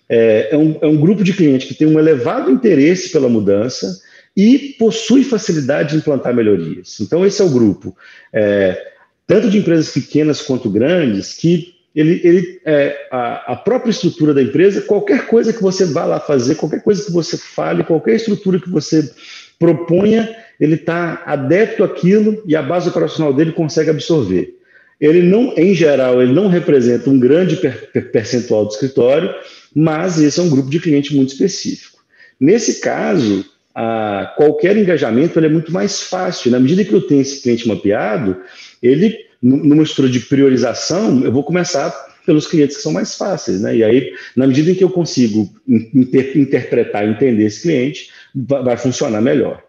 é, 0.10 0.50
é, 0.52 0.58
um, 0.58 0.78
é 0.82 0.88
um 0.88 0.98
grupo 0.98 1.24
de 1.24 1.34
clientes 1.34 1.68
que 1.68 1.74
tem 1.74 1.88
um 1.88 1.98
elevado 1.98 2.52
interesse 2.52 3.10
pela 3.12 3.30
mudança 3.30 4.02
e 4.36 4.76
possui 4.80 5.24
facilidade 5.24 5.92
de 5.92 5.98
implantar 5.98 6.34
melhorias. 6.34 7.00
Então, 7.00 7.26
esse 7.26 7.42
é 7.42 7.46
o 7.46 7.50
grupo, 7.50 7.96
é, 8.34 8.82
tanto 9.28 9.50
de 9.50 9.58
empresas 9.58 9.92
pequenas 9.92 10.42
quanto 10.42 10.70
grandes, 10.70 11.34
que 11.34 11.74
ele, 11.94 12.22
ele 12.24 12.62
é, 12.66 13.08
a, 13.12 13.54
a, 13.54 13.56
própria 13.56 13.92
estrutura 13.92 14.34
da 14.34 14.42
empresa, 14.42 14.82
qualquer 14.82 15.28
coisa 15.28 15.52
que 15.52 15.62
você 15.62 15.86
vá 15.86 16.06
lá 16.06 16.20
fazer, 16.20 16.56
qualquer 16.56 16.82
coisa 16.82 17.04
que 17.04 17.12
você 17.12 17.38
fale, 17.38 17.84
qualquer 17.84 18.16
estrutura 18.16 18.60
que 18.60 18.70
você 18.70 19.12
proponha, 19.60 20.34
ele 20.60 20.76
está 20.76 21.22
adepto 21.26 21.84
àquilo 21.84 22.42
e 22.46 22.56
a 22.56 22.62
base 22.62 22.88
operacional 22.88 23.34
dele 23.34 23.52
consegue 23.52 23.90
absorver. 23.90 24.56
Ele 25.00 25.22
não, 25.24 25.54
em 25.58 25.74
geral, 25.74 26.22
ele 26.22 26.32
não 26.32 26.48
representa 26.48 27.10
um 27.10 27.20
grande 27.20 27.58
per, 27.58 27.92
percentual 28.12 28.66
do 28.66 28.72
escritório, 28.72 29.34
mas 29.76 30.20
esse 30.20 30.40
é 30.40 30.44
um 30.44 30.50
grupo 30.50 30.70
de 30.70 30.80
cliente 30.80 31.16
muito 31.16 31.32
específico. 31.32 32.00
Nesse 32.40 32.80
caso, 32.80 33.44
a, 33.74 34.34
qualquer 34.38 34.78
engajamento 34.78 35.40
é 35.40 35.50
muito 35.50 35.72
mais 35.72 36.02
fácil. 36.02 36.52
Na 36.52 36.60
medida 36.60 36.84
que 36.84 36.94
eu 36.94 37.02
tenho 37.02 37.22
esse 37.22 37.42
cliente 37.42 37.68
mapeado, 37.68 38.38
ele, 38.82 39.18
numa 39.42 39.84
estrutura 39.84 40.10
de 40.10 40.20
priorização, 40.22 41.24
eu 41.24 41.32
vou 41.32 41.44
começar 41.44 41.90
pelos 42.26 42.48
clientes 42.48 42.78
que 42.78 42.84
são 42.84 42.92
mais 42.92 43.16
fáceis. 43.16 43.62
Né? 43.62 43.78
E 43.78 43.84
aí, 43.84 44.14
na 44.36 44.48
medida 44.48 44.72
em 44.72 44.76
que 44.76 44.84
eu 44.84 44.90
consigo 44.90 45.50
inter, 45.68 46.38
interpretar 46.38 47.08
e 47.08 47.12
entender 47.12 47.46
esse 47.46 47.62
cliente, 47.62 48.10
vai, 48.34 48.64
vai, 48.64 48.78
funcionar 48.78 49.22
melhor. 49.22 49.64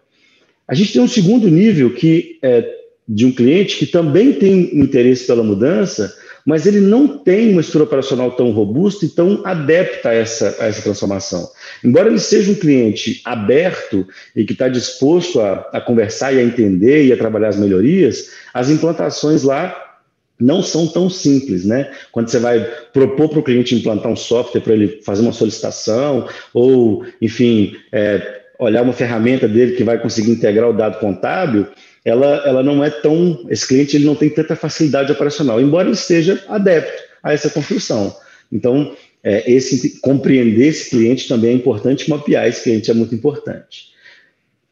A 0.68 0.74
gente 0.74 0.92
tem 0.92 1.02
um 1.02 1.08
segundo 1.08 1.48
nível 1.48 1.90
que 1.90 2.38
é 2.42 2.82
de 3.08 3.26
um 3.26 3.32
cliente 3.32 3.78
que 3.78 3.86
também 3.86 4.32
tem 4.32 4.78
interesse 4.78 5.26
pela 5.26 5.42
mudança, 5.42 6.14
mas 6.44 6.66
ele 6.66 6.80
não 6.80 7.18
tem 7.18 7.52
uma 7.52 7.60
estrutura 7.60 7.84
operacional 7.84 8.32
tão 8.32 8.50
robusta 8.50 9.04
e 9.04 9.08
tão 9.08 9.42
adepta 9.44 10.10
a 10.10 10.14
essa, 10.14 10.56
a 10.58 10.66
essa 10.66 10.82
transformação. 10.82 11.48
Embora 11.84 12.08
ele 12.08 12.18
seja 12.18 12.50
um 12.50 12.54
cliente 12.54 13.20
aberto 13.24 14.06
e 14.34 14.44
que 14.44 14.52
está 14.52 14.68
disposto 14.68 15.40
a, 15.40 15.68
a 15.72 15.80
conversar 15.80 16.32
e 16.32 16.38
a 16.38 16.42
entender 16.42 17.06
e 17.06 17.12
a 17.12 17.16
trabalhar 17.16 17.48
as 17.48 17.56
melhorias, 17.56 18.30
as 18.52 18.70
implantações 18.70 19.42
lá 19.42 19.78
não 20.38 20.62
são 20.62 20.88
tão 20.88 21.08
simples, 21.08 21.64
né? 21.64 21.92
Quando 22.10 22.28
você 22.28 22.38
vai 22.38 22.60
propor 22.92 23.28
para 23.28 23.38
o 23.38 23.42
cliente 23.42 23.76
implantar 23.76 24.10
um 24.10 24.16
software 24.16 24.60
para 24.60 24.72
ele 24.72 25.00
fazer 25.04 25.22
uma 25.22 25.32
solicitação, 25.32 26.28
ou, 26.52 27.04
enfim, 27.20 27.76
é, 27.92 28.40
olhar 28.58 28.82
uma 28.82 28.92
ferramenta 28.92 29.46
dele 29.46 29.76
que 29.76 29.84
vai 29.84 29.98
conseguir 29.98 30.32
integrar 30.32 30.68
o 30.68 30.72
dado 30.72 30.98
contábil, 30.98 31.68
ela, 32.04 32.42
ela 32.46 32.62
não 32.62 32.82
é 32.82 32.90
tão. 32.90 33.46
Esse 33.48 33.66
cliente 33.66 33.96
ele 33.96 34.04
não 34.04 34.14
tem 34.14 34.28
tanta 34.28 34.56
facilidade 34.56 35.12
operacional, 35.12 35.60
embora 35.60 35.88
ele 35.88 35.94
esteja 35.94 36.42
adepto 36.48 37.02
a 37.22 37.32
essa 37.32 37.48
construção. 37.50 38.14
Então, 38.50 38.94
é, 39.22 39.50
esse, 39.50 40.00
compreender 40.00 40.68
esse 40.68 40.90
cliente 40.90 41.28
também 41.28 41.50
é 41.50 41.54
importante, 41.54 42.10
mapear 42.10 42.46
esse 42.46 42.64
cliente 42.64 42.90
é 42.90 42.94
muito 42.94 43.14
importante. 43.14 43.92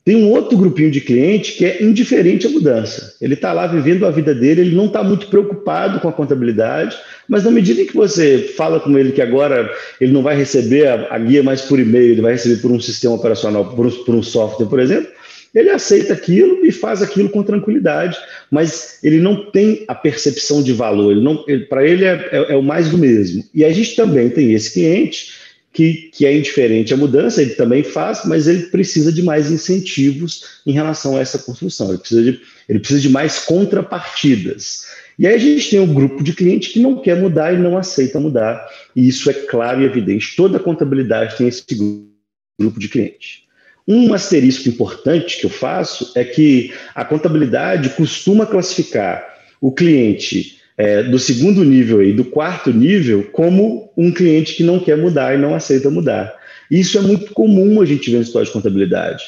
Tem 0.03 0.17
um 0.17 0.31
outro 0.31 0.57
grupinho 0.57 0.91
de 0.91 1.01
cliente 1.01 1.53
que 1.53 1.65
é 1.65 1.83
indiferente 1.83 2.47
à 2.47 2.51
mudança. 2.51 3.15
Ele 3.21 3.35
está 3.35 3.53
lá 3.53 3.67
vivendo 3.67 4.07
a 4.07 4.11
vida 4.11 4.35
dele, 4.35 4.63
ele 4.63 4.75
não 4.75 4.87
está 4.87 5.05
muito 5.05 5.29
preocupado 5.29 6.01
com 6.01 6.09
a 6.09 6.13
contabilidade, 6.13 6.97
mas 7.29 7.45
na 7.45 7.51
medida 7.51 7.85
que 7.85 7.95
você 7.95 8.39
fala 8.57 8.81
com 8.81 8.99
ele 8.99 9.13
que 9.13 9.21
agora 9.21 9.71
ele 10.01 10.11
não 10.11 10.23
vai 10.23 10.35
receber 10.35 10.89
a, 10.89 11.15
a 11.15 11.19
guia 11.19 11.43
mais 11.43 11.61
por 11.61 11.79
e-mail, 11.79 12.13
ele 12.13 12.23
vai 12.23 12.33
receber 12.33 12.61
por 12.63 12.73
um 12.73 12.81
sistema 12.81 13.15
operacional, 13.15 13.67
por 13.67 13.87
um, 13.87 13.91
por 13.91 14.15
um 14.15 14.23
software, 14.23 14.67
por 14.67 14.81
exemplo, 14.81 15.13
ele 15.55 15.71
aceita 15.71 16.13
aquilo 16.13 16.65
e 16.65 16.71
faz 16.71 17.03
aquilo 17.03 17.29
com 17.29 17.43
tranquilidade, 17.43 18.17
mas 18.51 18.99
ele 19.03 19.19
não 19.19 19.51
tem 19.51 19.85
a 19.89 19.95
percepção 19.95 20.63
de 20.63 20.73
valor, 20.73 21.13
ele 21.49 21.65
para 21.65 21.87
ele 21.87 22.05
é, 22.05 22.29
é, 22.31 22.53
é 22.53 22.57
o 22.57 22.63
mais 22.63 22.89
do 22.89 22.99
mesmo. 22.99 23.45
E 23.53 23.65
a 23.65 23.73
gente 23.73 23.97
também 23.97 24.31
tem 24.31 24.53
esse 24.53 24.73
cliente 24.73 25.33
que, 25.73 26.11
que 26.13 26.27
é 26.27 26.37
indiferente 26.37 26.93
à 26.93 26.97
mudança, 26.97 27.43
ele 27.43 27.55
também 27.55 27.83
faz, 27.83 28.23
mas 28.25 28.47
ele 28.49 28.65
precisa 28.67 29.13
de 29.13 29.23
mais 29.23 29.51
incentivos 29.51 30.61
em 30.67 30.73
relação 30.73 31.17
a 31.17 31.21
essa 31.21 31.39
construção, 31.39 31.91
ele 31.91 31.99
precisa 31.99 32.23
de, 32.23 32.41
ele 32.69 32.79
precisa 32.79 33.01
de 33.01 33.09
mais 33.09 33.41
contrapartidas. 33.41 34.87
E 35.19 35.27
aí 35.27 35.35
a 35.35 35.39
gente 35.39 35.71
tem 35.71 35.81
um 35.81 35.93
grupo 35.93 36.25
de 36.25 36.33
clientes 36.33 36.73
que 36.73 36.81
não 36.81 36.97
quer 36.97 37.21
mudar 37.21 37.53
e 37.53 37.59
não 37.59 37.77
aceita 37.77 38.19
mudar, 38.19 38.67
e 38.97 39.07
isso 39.07 39.29
é 39.31 39.35
claro 39.35 39.83
e 39.83 39.85
evidente. 39.85 40.35
Toda 40.35 40.59
contabilidade 40.59 41.37
tem 41.37 41.47
esse 41.47 41.63
grupo 41.75 42.81
de 42.81 42.89
clientes. 42.89 43.43
Um 43.93 44.15
asterisco 44.15 44.69
importante 44.69 45.41
que 45.41 45.47
eu 45.47 45.51
faço 45.51 46.13
é 46.15 46.23
que 46.23 46.73
a 46.95 47.05
contabilidade 47.05 47.89
costuma 47.89 48.47
classificar 48.47 49.21
o 49.61 49.73
cliente 49.73 50.61
é, 50.79 51.03
do 51.03 51.19
segundo 51.19 51.65
nível 51.65 52.01
e 52.01 52.13
do 52.13 52.25
quarto 52.25 52.73
nível 52.73 53.25
como 53.33 53.91
um 53.97 54.13
cliente 54.13 54.55
que 54.55 54.63
não 54.63 54.79
quer 54.79 54.97
mudar 54.97 55.35
e 55.35 55.39
não 55.39 55.57
aceita 55.57 55.91
mudar. 55.91 56.33
Isso 56.71 56.99
é 56.99 57.01
muito 57.01 57.33
comum 57.33 57.81
a 57.81 57.85
gente 57.85 58.09
ver 58.09 58.19
no 58.19 58.23
história 58.23 58.47
de 58.47 58.53
contabilidade. 58.53 59.25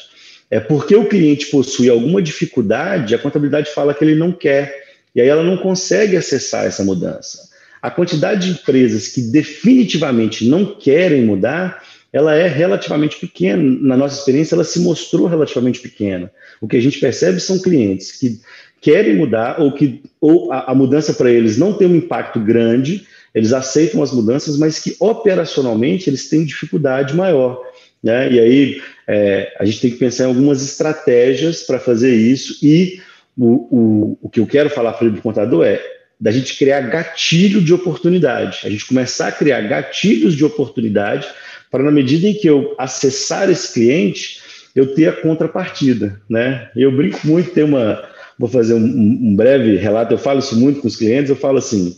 É 0.49 0.61
porque 0.61 0.95
o 0.95 1.09
cliente 1.09 1.47
possui 1.47 1.89
alguma 1.89 2.21
dificuldade, 2.21 3.13
a 3.13 3.19
contabilidade 3.19 3.69
fala 3.69 3.93
que 3.93 4.01
ele 4.01 4.15
não 4.15 4.31
quer, 4.31 4.81
e 5.13 5.19
aí 5.19 5.27
ela 5.27 5.43
não 5.43 5.57
consegue 5.57 6.15
acessar 6.15 6.63
essa 6.63 6.85
mudança. 6.85 7.49
A 7.81 7.91
quantidade 7.91 8.47
de 8.47 8.53
empresas 8.53 9.09
que 9.09 9.23
definitivamente 9.23 10.47
não 10.47 10.63
querem 10.63 11.25
mudar, 11.25 11.83
ela 12.13 12.35
é 12.35 12.47
relativamente 12.47 13.19
pequena. 13.19 13.63
Na 13.81 13.97
nossa 13.97 14.19
experiência, 14.19 14.53
ela 14.53 14.63
se 14.63 14.79
mostrou 14.79 15.25
relativamente 15.25 15.81
pequena. 15.81 16.31
O 16.61 16.67
que 16.67 16.77
a 16.77 16.81
gente 16.81 16.99
percebe 16.99 17.39
são 17.39 17.59
clientes 17.59 18.11
que 18.11 18.39
querem 18.79 19.15
mudar 19.15 19.59
ou 19.59 19.71
que 19.71 20.03
ou 20.21 20.51
a, 20.51 20.71
a 20.71 20.75
mudança 20.75 21.13
para 21.13 21.31
eles 21.31 21.57
não 21.57 21.73
tem 21.73 21.87
um 21.87 21.95
impacto 21.95 22.39
grande, 22.39 23.07
eles 23.33 23.51
aceitam 23.51 24.03
as 24.03 24.11
mudanças, 24.11 24.57
mas 24.57 24.77
que 24.77 24.95
operacionalmente 24.99 26.07
eles 26.09 26.29
têm 26.29 26.45
dificuldade 26.45 27.15
maior. 27.15 27.59
Né? 28.03 28.31
E 28.31 28.39
aí 28.39 28.81
é, 29.07 29.51
a 29.59 29.65
gente 29.65 29.81
tem 29.81 29.91
que 29.91 29.97
pensar 29.97 30.25
em 30.25 30.27
algumas 30.27 30.61
estratégias 30.63 31.63
para 31.63 31.79
fazer 31.79 32.13
isso. 32.13 32.59
E 32.61 33.01
o, 33.35 33.47
o, 33.71 34.17
o 34.21 34.29
que 34.29 34.39
eu 34.39 34.45
quero 34.45 34.69
falar 34.69 34.93
para 34.93 35.07
o 35.07 35.21
contador 35.21 35.65
é 35.65 35.81
da 36.19 36.31
gente 36.31 36.57
criar 36.57 36.81
gatilho 36.81 37.61
de 37.61 37.73
oportunidade, 37.73 38.59
a 38.63 38.69
gente 38.69 38.85
começar 38.85 39.27
a 39.27 39.31
criar 39.31 39.61
gatilhos 39.61 40.35
de 40.35 40.45
oportunidade 40.45 41.27
para, 41.73 41.81
na 41.81 41.89
medida 41.89 42.27
em 42.27 42.35
que 42.35 42.45
eu 42.45 42.75
acessar 42.77 43.49
esse 43.49 43.73
cliente, 43.73 44.39
eu 44.75 44.93
ter 44.93 45.07
a 45.07 45.11
contrapartida. 45.11 46.21
Né? 46.29 46.69
Eu 46.75 46.91
brinco 46.91 47.19
muito, 47.23 47.49
tem 47.49 47.63
uma, 47.63 48.07
vou 48.37 48.47
fazer 48.47 48.75
um, 48.75 48.85
um, 48.85 49.35
breve 49.35 49.75
relato, 49.77 50.13
eu 50.13 50.19
falo 50.19 50.37
isso 50.37 50.55
muito 50.55 50.81
com 50.81 50.87
os 50.87 50.95
clientes, 50.95 51.31
eu 51.31 51.35
falo 51.35 51.57
assim, 51.57 51.97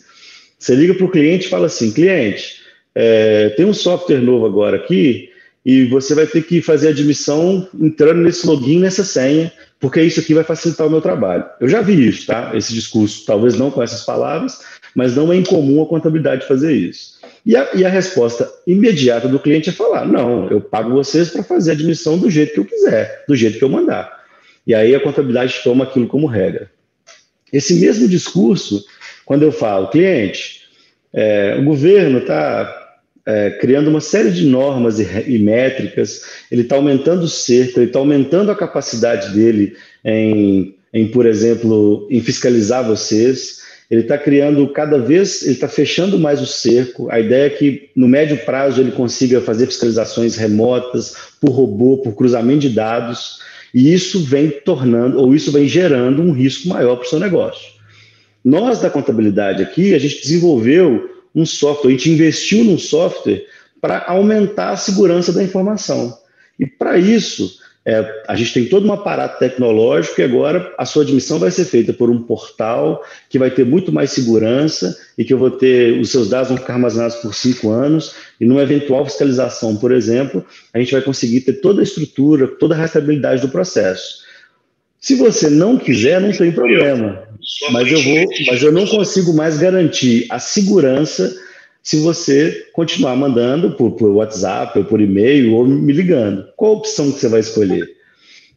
você 0.58 0.76
liga 0.76 0.94
para 0.94 1.06
o 1.06 1.12
cliente 1.12 1.48
e 1.48 1.50
fala 1.50 1.66
assim, 1.66 1.92
cliente, 1.92 2.62
é, 2.96 3.50
tem 3.50 3.66
um 3.66 3.74
software 3.74 4.22
novo 4.22 4.46
agora 4.46 4.78
aqui 4.78 5.28
e 5.66 5.84
você 5.88 6.16
vai 6.16 6.26
ter 6.26 6.44
que 6.44 6.62
fazer 6.62 6.88
admissão 6.88 7.68
entrando 7.78 8.22
nesse 8.22 8.48
login, 8.48 8.80
nessa 8.80 9.04
senha, 9.04 9.52
porque 9.78 10.02
isso 10.02 10.22
aqui 10.22 10.34
vai 10.34 10.46
facilitar 10.46 10.88
o 10.88 10.90
meu 10.90 11.02
trabalho. 11.02 11.44
Eu 11.60 11.68
já 11.68 11.82
vi 11.82 12.08
isso, 12.08 12.28
tá? 12.28 12.52
Esse 12.56 12.74
discurso, 12.74 13.26
talvez 13.26 13.56
não 13.56 13.70
com 13.70 13.84
essas 13.84 14.06
palavras, 14.06 14.58
mas 14.96 15.18
não 15.18 15.34
é 15.34 15.36
incomum 15.36 15.84
a 15.84 15.86
contabilidade 15.86 16.48
fazer 16.48 16.72
isso. 16.72 17.15
E 17.46 17.56
a, 17.56 17.70
e 17.76 17.86
a 17.86 17.90
resposta 17.90 18.52
imediata 18.66 19.28
do 19.28 19.40
cliente 19.40 19.70
é 19.70 19.74
falar: 19.74 20.06
não, 20.06 20.50
eu 20.50 20.60
pago 20.60 20.92
vocês 20.92 21.30
para 21.30 21.44
fazer 21.44 21.72
a 21.72 21.74
admissão 21.74 22.18
do 22.18 22.30
jeito 22.30 22.54
que 22.54 22.60
eu 22.60 22.66
quiser, 22.66 23.24
do 23.28 23.36
jeito 23.36 23.60
que 23.60 23.64
eu 23.64 23.70
mandar. 23.70 24.24
E 24.66 24.74
aí 24.74 24.96
a 24.96 25.00
contabilidade 25.00 25.62
toma 25.64 25.84
aquilo 25.84 26.08
como 26.08 26.26
regra. 26.26 26.72
Esse 27.54 27.76
mesmo 27.76 28.08
discurso, 28.08 28.84
quando 29.26 29.44
eu 29.44 29.52
falo, 29.52 29.90
cliente, 29.90 30.64
é, 31.14 31.56
o 31.60 31.64
governo 31.64 32.18
está 32.18 32.86
é, 33.26 33.52
criando 33.52 33.90
uma 33.90 34.02
série 34.02 34.32
de 34.32 34.46
normas 34.46 35.00
e, 35.00 35.08
e 35.28 35.40
métricas, 35.40 36.24
ele 36.52 36.64
está 36.64 36.76
aumentando 36.76 37.24
o 37.24 37.30
cerco, 37.30 37.80
ele 37.80 37.88
está 37.88 38.00
aumentando 38.00 38.52
a 38.52 38.56
capacidade 38.56 39.34
dele 39.36 39.76
em, 40.04 40.76
em, 40.92 41.08
por 41.08 41.26
exemplo, 41.26 42.08
em 42.10 42.22
fiscalizar 42.22 42.86
vocês, 42.86 43.65
ele 43.90 44.02
está 44.02 44.18
criando 44.18 44.68
cada 44.70 44.98
vez, 44.98 45.44
ele 45.44 45.54
está 45.54 45.68
fechando 45.68 46.18
mais 46.18 46.42
o 46.42 46.46
cerco. 46.46 47.10
A 47.12 47.20
ideia 47.20 47.46
é 47.46 47.50
que 47.50 47.90
no 47.96 48.08
médio 48.08 48.38
prazo 48.38 48.82
ele 48.82 48.92
consiga 48.92 49.42
fazer 49.42 49.68
fiscalizações 49.68 50.36
remotas, 50.36 51.16
por 51.40 51.52
robô, 51.52 51.98
por 51.98 52.16
cruzamento 52.16 52.62
de 52.62 52.70
dados. 52.70 53.40
E 53.74 53.94
isso 53.94 54.24
vem 54.24 54.50
tornando, 54.50 55.20
ou 55.20 55.36
isso 55.36 55.52
vem 55.52 55.68
gerando 55.68 56.22
um 56.22 56.32
risco 56.32 56.68
maior 56.68 56.96
para 56.96 57.06
o 57.06 57.10
seu 57.10 57.20
negócio. 57.20 57.76
Nós, 58.44 58.80
da 58.80 58.90
contabilidade 58.90 59.62
aqui, 59.62 59.94
a 59.94 60.00
gente 60.00 60.22
desenvolveu 60.22 61.10
um 61.34 61.46
software, 61.46 61.90
a 61.90 61.92
gente 61.92 62.12
investiu 62.12 62.64
num 62.64 62.78
software 62.78 63.46
para 63.82 64.06
aumentar 64.08 64.72
a 64.72 64.78
segurança 64.78 65.32
da 65.34 65.44
informação. 65.44 66.18
E 66.60 66.66
para 66.66 66.98
isso, 66.98 67.60
é, 67.88 68.24
a 68.28 68.36
gente 68.36 68.52
tem 68.52 68.66
todo 68.66 68.88
um 68.88 68.92
aparato 68.92 69.38
tecnológico 69.38 70.20
e 70.20 70.24
agora 70.24 70.74
a 70.76 70.86
sua 70.86 71.04
admissão 71.04 71.38
vai 71.38 71.52
ser 71.52 71.66
feita 71.66 71.94
por 71.94 72.10
um 72.10 72.24
portal 72.24 73.04
que 73.30 73.38
vai 73.38 73.52
ter 73.52 73.64
muito 73.64 73.92
mais 73.92 74.10
segurança 74.10 74.98
e 75.16 75.24
que 75.24 75.32
eu 75.32 75.38
vou 75.38 75.52
ter, 75.52 76.00
os 76.00 76.10
seus 76.10 76.28
dados 76.28 76.50
vão 76.50 76.58
ficar 76.58 76.74
armazenados 76.74 77.18
por 77.18 77.36
cinco 77.36 77.70
anos 77.70 78.16
e 78.42 78.46
numa 78.46 78.64
eventual 78.64 79.06
fiscalização, 79.06 79.76
por 79.76 79.92
exemplo, 79.92 80.44
a 80.74 80.80
gente 80.80 80.92
vai 80.92 81.02
conseguir 81.02 81.42
ter 81.42 81.54
toda 81.54 81.82
a 81.82 81.84
estrutura, 81.84 82.48
toda 82.48 82.74
a 82.74 82.78
rastreabilidade 82.78 83.42
do 83.42 83.50
processo. 83.50 84.26
Se 85.00 85.14
você 85.14 85.52
não 85.52 85.78
quiser, 85.78 86.20
não 86.20 86.32
tem 86.32 86.52
problema. 86.52 87.22
Mas 87.72 87.92
eu 87.92 88.02
vou, 88.02 88.26
mas 88.48 88.64
eu 88.64 88.72
não 88.72 88.88
consigo 88.88 89.32
mais 89.32 89.60
garantir 89.60 90.26
a 90.32 90.40
segurança 90.40 91.32
se 91.86 92.00
você 92.00 92.68
continuar 92.74 93.16
mandando 93.16 93.70
por, 93.74 93.92
por 93.92 94.10
WhatsApp 94.10 94.80
ou 94.80 94.86
por 94.86 95.00
e-mail 95.00 95.54
ou 95.54 95.68
me 95.68 95.94
ligando. 95.94 96.48
Qual 96.58 96.74
a 96.74 96.78
opção 96.78 97.12
que 97.12 97.20
você 97.20 97.28
vai 97.30 97.42
escolher? 97.42 97.88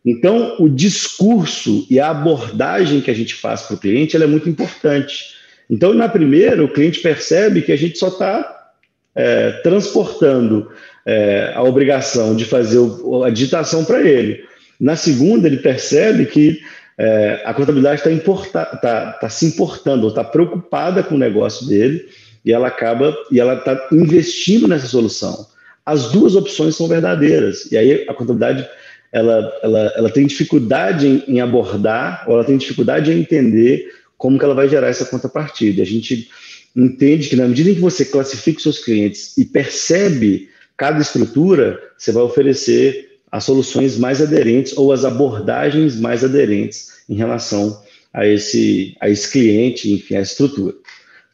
Então, 0.03 0.57
o 0.59 0.67
discurso 0.67 1.87
e 1.91 2.01
a 2.01 2.09
abordagem 2.09 3.03
que 3.03 3.11
a 3.11 3.15
gente 3.15 3.35
faz 3.35 3.61
para 3.63 3.77
o 3.77 3.79
cliente 3.79 4.17
é 4.17 4.27
muito 4.27 4.49
importante. 4.49 5.35
Então, 5.69 5.93
na 5.93 6.09
primeira, 6.09 6.65
o 6.65 6.73
cliente 6.73 7.01
percebe 7.01 7.61
que 7.61 7.71
a 7.71 7.77
gente 7.77 7.99
só 7.99 8.09
está 8.09 8.71
é, 9.15 9.51
transportando 9.63 10.71
é, 11.05 11.53
a 11.55 11.63
obrigação 11.63 12.35
de 12.35 12.47
fazer 12.47 12.79
a 13.27 13.29
digitação 13.29 13.85
para 13.85 14.01
ele. 14.01 14.43
Na 14.81 14.97
segunda, 14.97 15.47
ele 15.47 15.59
percebe 15.59 16.25
que 16.25 16.59
é, 16.97 17.43
a 17.45 17.53
contabilidade 17.53 18.01
está 18.01 18.65
tá, 18.65 19.13
tá 19.13 19.29
se 19.29 19.45
importando, 19.45 20.09
está 20.09 20.25
preocupada 20.25 21.03
com 21.03 21.17
o 21.17 21.19
negócio 21.19 21.69
dele 21.69 22.07
e 22.49 22.53
ela 22.53 22.69
acaba 22.69 23.15
e 23.31 23.39
ela 23.39 23.57
está 23.57 23.89
investindo 23.93 24.67
nessa 24.67 24.87
solução. 24.87 25.47
As 25.85 26.11
duas 26.11 26.35
opções 26.35 26.75
são 26.77 26.89
verdadeiras 26.89 27.71
e 27.71 27.77
aí 27.77 28.07
a 28.09 28.15
contabilidade 28.15 28.67
ela, 29.13 29.53
ela, 29.63 29.93
ela 29.95 30.11
tem 30.11 30.27
dificuldade 30.27 31.07
em, 31.07 31.25
em 31.29 31.41
abordar 31.43 32.25
ou 32.27 32.33
ela 32.33 32.45
tem 32.45 32.57
dificuldade 32.57 33.13
em 33.13 33.21
entender 33.21 33.93
como 34.17 34.39
que 34.39 34.45
ela 34.47 34.55
vai 34.55 34.67
gerar 34.67 34.89
essa 34.89 35.05
contrapartida. 35.05 35.83
A 35.83 35.85
gente 35.85 36.31
entende 36.75 37.29
que 37.29 37.37
na 37.37 37.47
medida 37.47 37.69
em 37.69 37.75
que 37.75 37.81
você 37.83 38.07
classifica 38.07 38.57
os 38.57 38.63
seus 38.63 38.79
clientes 38.79 39.37
e 39.37 39.45
percebe 39.45 40.49
cada 40.75 41.03
estrutura, 41.03 41.79
você 41.99 42.13
vai 42.13 42.23
oferecer 42.23 43.19
as 43.31 43.45
soluções 43.45 43.99
mais 43.99 44.23
aderentes 44.23 44.75
ou 44.75 44.91
as 44.91 45.05
abordagens 45.05 46.01
mais 46.01 46.25
aderentes 46.25 46.93
em 47.11 47.15
relação 47.15 47.79
a 48.11 48.27
esse, 48.27 48.97
a 49.03 49.11
esse 49.11 49.31
cliente, 49.31 49.93
enfim, 49.93 50.17
a 50.17 50.23
estrutura. 50.23 50.75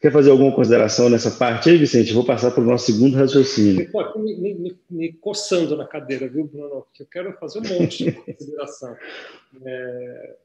Quer 0.05 0.13
fazer 0.13 0.33
alguma 0.33 0.55
consideração 0.55 1.09
nessa 1.09 1.31
parte 1.31 1.71
aí, 1.71 1.79
Vicente? 1.79 2.13
Vou 2.13 2.27
passar 2.27 2.51
para 2.51 2.63
o 2.63 2.67
nosso 2.67 2.93
segundo 2.93 3.17
raciocínio. 3.17 3.91
Me, 4.17 4.37
me, 4.37 4.55
me, 4.55 4.77
me, 4.91 5.13
coçando 5.15 5.75
na 5.79 5.87
cadeira, 5.87 6.29
viu, 6.29 6.45
Bruno? 6.45 6.83
Porque 6.83 7.05
eu 7.05 7.07
quero 7.07 7.33
fazer 7.39 7.61
um 7.61 7.81
monte 7.81 8.05
de 8.05 8.13
consideração. 8.13 8.95
É, 9.65 10.37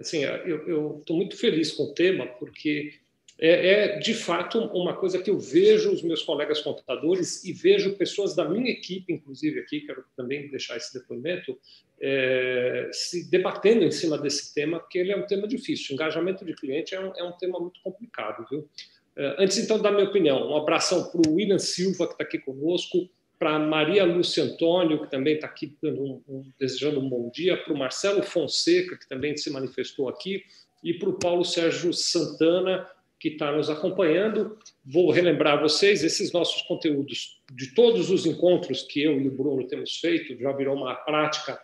assim, 0.00 0.22
eu 0.24 0.98
estou 0.98 1.16
muito 1.16 1.36
feliz 1.36 1.70
com 1.70 1.84
o 1.84 1.94
tema, 1.94 2.26
porque 2.26 2.94
é, 3.38 3.68
é, 3.68 3.98
de 3.98 4.14
fato 4.14 4.58
uma 4.58 4.96
coisa 4.96 5.22
que 5.22 5.30
eu 5.30 5.38
vejo 5.38 5.92
os 5.92 6.02
meus 6.02 6.22
colegas 6.22 6.60
contadores 6.60 7.44
e 7.44 7.52
vejo 7.52 7.96
pessoas 7.96 8.34
da 8.34 8.48
minha 8.48 8.70
equipe, 8.70 9.12
inclusive 9.12 9.60
aqui, 9.60 9.82
quero 9.82 10.04
também 10.16 10.50
deixar 10.50 10.78
esse 10.78 10.98
depoimento, 10.98 11.56
é, 12.00 12.88
se 12.92 13.30
debatendo 13.30 13.84
em 13.84 13.90
cima 13.92 14.16
desse 14.16 14.54
tema, 14.54 14.80
porque 14.80 14.98
ele 14.98 15.12
é 15.12 15.16
um 15.16 15.26
tema 15.26 15.46
difícil. 15.46 15.94
Engajamento 15.94 16.44
de 16.44 16.54
cliente 16.54 16.94
é 16.94 17.00
um, 17.00 17.12
é 17.14 17.22
um 17.22 17.32
tema 17.32 17.60
muito 17.60 17.80
complicado, 17.82 18.44
viu? 18.50 18.68
É, 19.16 19.36
antes 19.38 19.56
então 19.58 19.80
da 19.80 19.90
minha 19.90 20.06
opinião, 20.06 20.50
um 20.50 20.56
abração 20.56 21.10
para 21.10 21.22
o 21.26 21.34
William 21.34 21.58
Silva 21.58 22.06
que 22.06 22.12
está 22.12 22.24
aqui 22.24 22.38
conosco, 22.38 23.08
para 23.38 23.58
Maria 23.58 24.04
Lúcia 24.04 24.44
Antônio 24.44 25.02
que 25.02 25.10
também 25.10 25.34
está 25.34 25.46
aqui 25.46 25.76
um, 25.82 26.22
um, 26.28 26.50
desejando 26.58 27.00
um 27.00 27.08
bom 27.08 27.30
dia, 27.30 27.56
para 27.56 27.72
o 27.72 27.78
Marcelo 27.78 28.22
Fonseca 28.22 28.96
que 28.96 29.08
também 29.08 29.36
se 29.36 29.50
manifestou 29.50 30.08
aqui 30.08 30.42
e 30.84 30.94
para 30.94 31.08
o 31.08 31.18
Paulo 31.18 31.44
Sérgio 31.44 31.92
Santana 31.92 32.86
que 33.18 33.28
está 33.28 33.50
nos 33.50 33.70
acompanhando. 33.70 34.58
Vou 34.84 35.10
relembrar 35.10 35.60
vocês 35.60 36.04
esses 36.04 36.30
nossos 36.32 36.62
conteúdos 36.62 37.42
de 37.50 37.74
todos 37.74 38.10
os 38.10 38.26
encontros 38.26 38.82
que 38.82 39.02
eu 39.02 39.18
e 39.18 39.28
o 39.28 39.30
Bruno 39.30 39.66
temos 39.66 39.96
feito, 39.96 40.38
já 40.38 40.52
virou 40.52 40.76
uma 40.76 40.94
prática 40.94 41.58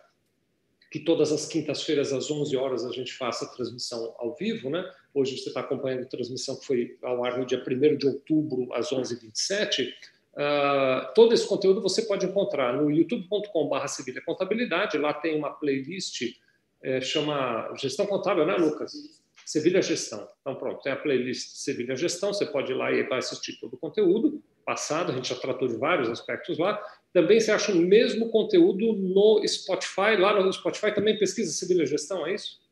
que 0.91 0.99
todas 0.99 1.31
as 1.31 1.47
quintas-feiras 1.47 2.13
às 2.13 2.29
11 2.29 2.55
horas 2.55 2.85
a 2.85 2.91
gente 2.91 3.13
faça 3.13 3.45
a 3.45 3.47
transmissão 3.49 4.13
ao 4.17 4.35
vivo, 4.35 4.69
né? 4.69 4.83
Hoje 5.13 5.37
você 5.37 5.49
está 5.49 5.59
acompanhando 5.59 6.03
a 6.03 6.07
transmissão 6.07 6.57
que 6.57 6.65
foi 6.65 6.97
ao 7.03 7.23
ar 7.23 7.37
no 7.37 7.45
dia 7.45 7.63
1 7.65 7.97
de 7.97 8.07
outubro 8.07 8.67
às 8.73 8.89
11h27. 8.89 9.89
Uh, 10.33 11.13
todo 11.13 11.33
esse 11.33 11.47
conteúdo 11.47 11.79
você 11.79 12.01
pode 12.01 12.25
encontrar 12.25 12.73
no 12.73 12.89
youtube.com.br 12.89 13.87
Sevilha 13.87 14.21
Contabilidade. 14.25 14.97
Lá 14.97 15.13
tem 15.13 15.37
uma 15.37 15.51
playlist, 15.51 16.23
é, 16.81 16.99
chama 16.99 17.71
Gestão 17.77 18.07
Contábil, 18.07 18.45
né, 18.45 18.55
Lucas? 18.55 18.93
Sevilha 19.45 19.81
Gestão. 19.81 20.27
Então, 20.41 20.55
pronto, 20.55 20.81
tem 20.81 20.91
a 20.91 20.95
playlist 20.95 21.57
Sevilha 21.57 21.95
Gestão, 21.95 22.33
você 22.33 22.45
pode 22.45 22.71
ir 22.71 22.75
lá 22.75 22.91
e 22.91 23.03
vai 23.03 23.19
assistir 23.19 23.59
todo 23.59 23.73
o 23.73 23.77
conteúdo 23.77 24.41
passado, 24.65 25.11
a 25.11 25.15
gente 25.15 25.29
já 25.29 25.35
tratou 25.35 25.67
de 25.67 25.75
vários 25.75 26.09
aspectos 26.09 26.57
lá. 26.57 26.81
Também 27.11 27.39
você 27.39 27.51
acha 27.51 27.71
o 27.71 27.75
mesmo 27.75 28.29
conteúdo 28.29 28.93
no 28.93 29.45
Spotify, 29.45 30.15
lá 30.17 30.41
no 30.41 30.51
Spotify 30.51 30.93
também 30.93 31.17
pesquisa 31.17 31.51
Sevilha 31.51 31.85
Gestão, 31.85 32.25
é 32.25 32.33
isso? 32.33 32.62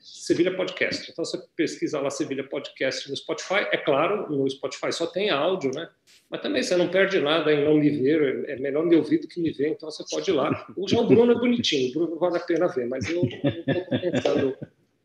Sevilha 0.00 0.54
Podcast. 0.54 1.10
Então 1.10 1.24
você 1.24 1.38
pesquisa 1.56 2.00
lá 2.00 2.10
Sevilha 2.10 2.44
Podcast 2.44 3.08
no 3.08 3.16
Spotify. 3.16 3.66
É 3.70 3.76
claro, 3.76 4.30
no 4.30 4.48
Spotify 4.48 4.92
só 4.92 5.06
tem 5.06 5.30
áudio, 5.30 5.70
né? 5.74 5.88
Mas 6.28 6.40
também 6.40 6.62
você 6.62 6.76
não 6.76 6.88
perde 6.88 7.20
nada 7.20 7.52
em 7.52 7.64
não 7.64 7.74
me 7.74 7.90
ver, 7.90 8.48
é 8.48 8.56
melhor 8.56 8.84
me 8.84 8.96
ouvir 8.96 9.18
do 9.18 9.28
que 9.28 9.40
me 9.40 9.50
ver, 9.50 9.68
então 9.68 9.90
você 9.90 10.04
pode 10.10 10.30
ir 10.30 10.34
lá. 10.34 10.66
O 10.76 11.04
Bruno 11.04 11.32
é 11.32 11.34
bonitinho, 11.34 11.90
o 11.90 11.92
Bruno 11.92 12.18
vale 12.18 12.36
a 12.36 12.40
pena 12.40 12.68
ver, 12.68 12.86
mas 12.86 13.08
eu 13.08 13.16
não 13.16 14.08
estou 14.14 14.56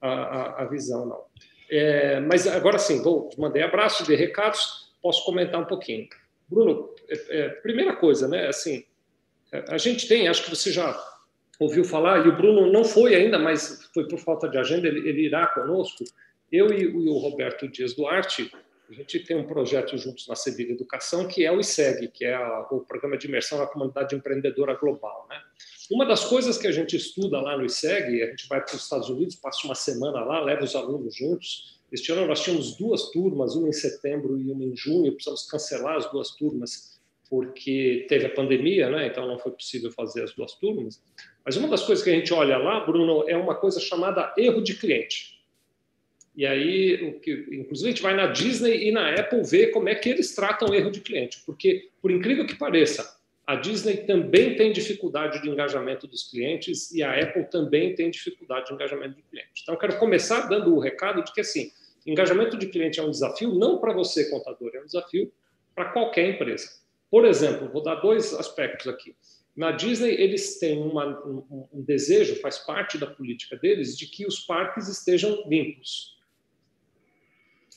a, 0.02 0.10
a, 0.10 0.62
a 0.64 0.66
visão, 0.66 1.06
não. 1.06 1.26
É, 1.70 2.20
mas 2.22 2.48
agora 2.48 2.80
sim, 2.80 3.02
vou, 3.02 3.30
mandei 3.38 3.62
abraço, 3.62 4.06
de 4.06 4.16
recados, 4.16 4.94
posso 5.02 5.26
comentar 5.26 5.60
um 5.60 5.66
pouquinho. 5.66 6.08
Bruno, 6.48 6.94
é, 7.10 7.40
é, 7.40 7.50
primeira 7.50 7.96
coisa, 7.96 8.28
né? 8.28 8.48
Assim, 8.48 8.86
a 9.68 9.78
gente 9.78 10.08
tem, 10.08 10.28
acho 10.28 10.44
que 10.44 10.50
você 10.50 10.72
já 10.72 10.94
ouviu 11.60 11.84
falar, 11.84 12.26
e 12.26 12.30
o 12.30 12.36
Bruno 12.36 12.72
não 12.72 12.84
foi 12.84 13.16
ainda, 13.16 13.40
mas 13.40 13.90
foi 13.94 14.08
por 14.08 14.20
falta 14.20 14.48
de 14.48 14.58
agenda, 14.58 14.88
ele, 14.88 15.08
ele 15.08 15.26
irá 15.26 15.48
conosco. 15.48 16.04
Eu 16.52 16.72
e, 16.72 16.84
e, 16.84 17.10
o 17.10 17.18
Roberto 17.18 17.68
Dias 17.68 17.94
Duarte, 17.94 18.52
a 18.90 18.94
gente 18.94 19.20
tem 19.20 19.36
um 19.36 19.46
projeto 19.46 19.98
juntos 19.98 20.28
na 20.28 20.36
Sevilha 20.36 20.72
Educação, 20.72 21.28
que 21.28 21.46
é 21.46 21.52
o 21.52 21.60
ISEG, 21.60 22.08
que 22.10 22.24
é 22.24 22.36
a, 22.36 22.68
o 22.72 22.82
Programa 22.82 23.18
de 23.18 23.28
Imersão 23.28 23.58
na 23.58 23.68
Comunidade 23.68 24.16
Empreendedora 24.16 24.76
Global, 24.76 25.28
né? 25.30 25.42
Uma 25.90 26.06
das 26.06 26.26
coisas 26.26 26.58
que 26.58 26.68
a 26.68 26.72
gente 26.72 26.96
estuda 26.96 27.40
lá 27.40 27.58
no 27.58 27.66
ISEG, 27.66 28.22
a 28.22 28.28
gente 28.28 28.48
vai 28.48 28.62
para 28.62 28.76
os 28.76 28.84
Estados 28.84 29.10
Unidos, 29.10 29.36
passa 29.36 29.66
uma 29.66 29.76
semana 29.76 30.24
lá, 30.24 30.42
leva 30.42 30.64
os 30.64 30.76
alunos 30.76 31.16
juntos. 31.16 31.80
Este 31.92 32.12
ano 32.12 32.28
nós 32.28 32.42
tínhamos 32.42 32.76
duas 32.76 33.10
turmas, 33.12 33.56
uma 33.56 33.70
em 33.70 33.74
setembro 33.74 34.38
e 34.38 34.52
uma 34.52 34.64
em 34.64 34.76
junho, 34.76 35.14
precisamos 35.14 35.50
cancelar 35.50 35.96
as 35.96 36.12
duas 36.12 36.32
turmas 36.32 36.97
porque 37.30 38.06
teve 38.08 38.26
a 38.26 38.30
pandemia, 38.30 38.90
né? 38.90 39.08
então 39.08 39.28
não 39.28 39.38
foi 39.38 39.52
possível 39.52 39.92
fazer 39.92 40.24
as 40.24 40.34
duas 40.34 40.54
turmas. 40.54 41.02
Mas 41.46 41.56
uma 41.56 41.68
das 41.68 41.84
coisas 41.84 42.04
que 42.04 42.10
a 42.10 42.14
gente 42.14 42.34
olha 42.34 42.58
lá, 42.58 42.80
Bruno, 42.86 43.28
é 43.28 43.36
uma 43.36 43.56
coisa 43.56 43.80
chamada 43.80 44.34
erro 44.38 44.62
de 44.62 44.76
cliente. 44.76 45.38
E 46.36 46.46
aí, 46.46 47.04
o 47.04 47.20
que, 47.20 47.32
inclusive, 47.52 47.90
a 47.90 47.92
gente 47.92 48.04
vai 48.04 48.16
na 48.16 48.28
Disney 48.28 48.88
e 48.88 48.92
na 48.92 49.12
Apple 49.16 49.42
ver 49.44 49.72
como 49.72 49.90
é 49.90 49.96
que 49.96 50.08
eles 50.08 50.36
tratam 50.36 50.74
erro 50.74 50.92
de 50.92 51.02
cliente, 51.02 51.42
porque, 51.46 51.90
por 52.00 52.12
incrível 52.12 52.46
que 52.46 52.56
pareça, 52.56 53.18
a 53.48 53.56
Disney 53.56 53.98
também 54.06 54.56
tem 54.56 54.72
dificuldade 54.72 55.42
de 55.42 55.50
engajamento 55.50 56.06
dos 56.06 56.30
clientes 56.30 56.92
e 56.92 57.02
a 57.02 57.20
Apple 57.20 57.46
também 57.46 57.96
tem 57.96 58.12
dificuldade 58.12 58.68
de 58.68 58.74
engajamento 58.74 59.16
de 59.16 59.24
clientes. 59.24 59.64
Então, 59.64 59.74
eu 59.74 59.80
quero 59.80 59.98
começar 59.98 60.42
dando 60.42 60.76
o 60.76 60.80
recado 60.80 61.24
de 61.24 61.34
que, 61.34 61.42
assim, 61.42 61.72
engajamento 62.06 62.58
de 62.58 62.68
cliente 62.68 63.00
é 63.00 63.04
um 63.04 63.10
desafio 63.10 63.56
não 63.56 63.80
para 63.80 63.94
você, 63.94 64.30
contador, 64.30 64.72
é 64.76 64.82
um 64.82 64.86
desafio 64.86 65.32
para 65.74 65.86
qualquer 65.86 66.30
empresa. 66.30 66.68
Por 67.10 67.26
exemplo, 67.26 67.70
vou 67.70 67.82
dar 67.82 67.96
dois 67.96 68.34
aspectos 68.34 68.88
aqui. 68.88 69.16
Na 69.56 69.72
Disney, 69.72 70.12
eles 70.12 70.60
têm 70.60 70.80
uma, 70.80 71.08
um, 71.26 71.68
um 71.74 71.82
desejo, 71.82 72.40
faz 72.42 72.60
parte 72.60 72.98
da 72.98 73.08
política 73.08 73.56
deles, 73.56 73.98
de 73.98 74.06
que 74.06 74.26
os 74.26 74.40
parques 74.40 74.88
estejam 74.88 75.44
limpos. 75.48 76.16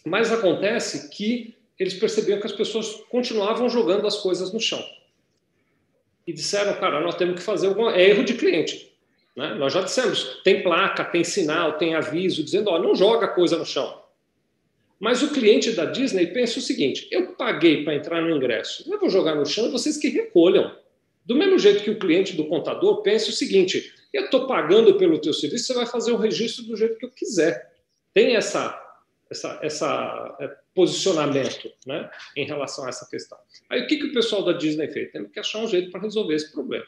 Mas 0.05 0.31
acontece 0.31 1.09
que 1.09 1.57
eles 1.79 1.95
percebiam 1.95 2.38
que 2.38 2.47
as 2.47 2.53
pessoas 2.53 2.97
continuavam 3.09 3.69
jogando 3.69 4.07
as 4.07 4.19
coisas 4.19 4.53
no 4.53 4.61
chão 4.61 4.85
e 6.27 6.33
disseram, 6.33 6.79
cara, 6.79 7.01
nós 7.01 7.16
temos 7.16 7.37
que 7.37 7.43
fazer 7.43 7.69
alguma... 7.69 7.97
É 7.97 8.11
erro 8.11 8.25
de 8.25 8.35
cliente. 8.35 8.93
Né? 9.37 9.55
Nós 9.55 9.73
já 9.73 9.81
dissemos, 9.81 10.40
tem 10.45 10.62
placa, 10.62 11.05
tem 11.05 11.25
sinal, 11.25 11.79
tem 11.79 11.95
aviso, 11.95 12.45
dizendo, 12.45 12.69
ó, 12.71 12.79
não 12.79 12.95
joga 12.95 13.29
coisa 13.29 13.57
no 13.57 13.64
chão. 13.64 14.01
Mas 15.00 15.22
o 15.22 15.32
cliente 15.32 15.72
da 15.72 15.86
Disney 15.86 16.26
pensa 16.26 16.58
o 16.58 16.62
seguinte, 16.62 17.08
eu 17.10 17.32
paguei 17.32 17.82
para 17.82 17.94
entrar 17.94 18.20
no 18.20 18.36
ingresso, 18.36 18.84
eu 18.86 19.00
vou 19.00 19.08
jogar 19.08 19.34
no 19.34 19.46
chão 19.46 19.66
e 19.66 19.70
vocês 19.70 19.96
que 19.96 20.08
recolham. 20.08 20.76
Do 21.24 21.34
mesmo 21.34 21.58
jeito 21.58 21.82
que 21.82 21.90
o 21.90 21.98
cliente 21.98 22.36
do 22.36 22.46
contador 22.46 23.02
pensa 23.02 23.30
o 23.30 23.32
seguinte, 23.32 23.94
eu 24.12 24.24
estou 24.24 24.46
pagando 24.46 24.94
pelo 24.98 25.18
teu 25.18 25.32
serviço, 25.32 25.66
você 25.66 25.74
vai 25.74 25.86
fazer 25.86 26.12
o 26.12 26.16
registro 26.16 26.64
do 26.64 26.76
jeito 26.76 26.98
que 26.98 27.06
eu 27.06 27.10
quiser. 27.10 27.72
Tem 28.12 28.36
essa 28.36 28.78
essa, 29.30 29.58
essa 29.62 30.36
é, 30.40 30.48
posicionamento 30.74 31.72
né, 31.86 32.10
em 32.36 32.44
relação 32.44 32.84
a 32.84 32.88
essa 32.88 33.08
questão. 33.08 33.38
Aí 33.70 33.82
o 33.82 33.86
que, 33.86 33.96
que 33.96 34.06
o 34.06 34.12
pessoal 34.12 34.44
da 34.44 34.52
Disney 34.52 34.88
fez? 34.88 35.12
Temos 35.12 35.30
que 35.30 35.38
achar 35.38 35.60
um 35.60 35.68
jeito 35.68 35.90
para 35.90 36.00
resolver 36.00 36.34
esse 36.34 36.50
problema. 36.50 36.86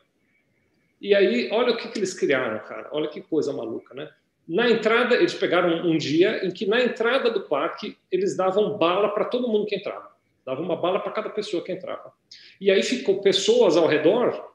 E 1.01 1.15
aí, 1.15 1.49
olha 1.53 1.73
o 1.73 1.77
que, 1.77 1.89
que 1.89 1.99
eles 1.99 2.15
criaram, 2.15 2.59
cara. 2.67 2.89
Olha 2.93 3.09
que 3.09 3.21
coisa 3.21 3.53
maluca, 3.53 3.95
né? 3.95 4.11
Na 4.47 4.71
entrada, 4.71 5.15
eles 5.15 5.35
pegaram 5.35 5.87
um 5.87 5.97
dia 5.97 6.45
em 6.45 6.51
que 6.51 6.67
na 6.67 6.83
entrada 6.83 7.31
do 7.31 7.43
parque 7.43 7.97
eles 8.11 8.37
davam 8.37 8.77
bala 8.77 9.09
para 9.11 9.27
todo 9.27 9.49
mundo 9.49 9.67
que 9.67 9.77
entrava. 9.77 10.11
Davam 10.45 10.65
uma 10.65 10.77
bala 10.77 10.99
para 10.99 11.13
cada 11.13 11.31
pessoa 11.31 11.63
que 11.63 11.73
entrava. 11.73 12.13
E 12.61 12.71
aí 12.71 12.83
ficou 12.83 13.21
pessoas 13.21 13.77
ao 13.77 13.87
redor 13.87 14.53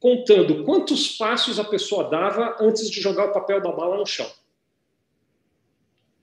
contando 0.00 0.64
quantos 0.64 1.16
passos 1.16 1.58
a 1.58 1.64
pessoa 1.64 2.08
dava 2.08 2.56
antes 2.60 2.90
de 2.90 3.00
jogar 3.00 3.26
o 3.26 3.32
papel 3.32 3.60
da 3.60 3.70
bala 3.70 3.96
no 3.96 4.06
chão. 4.06 4.30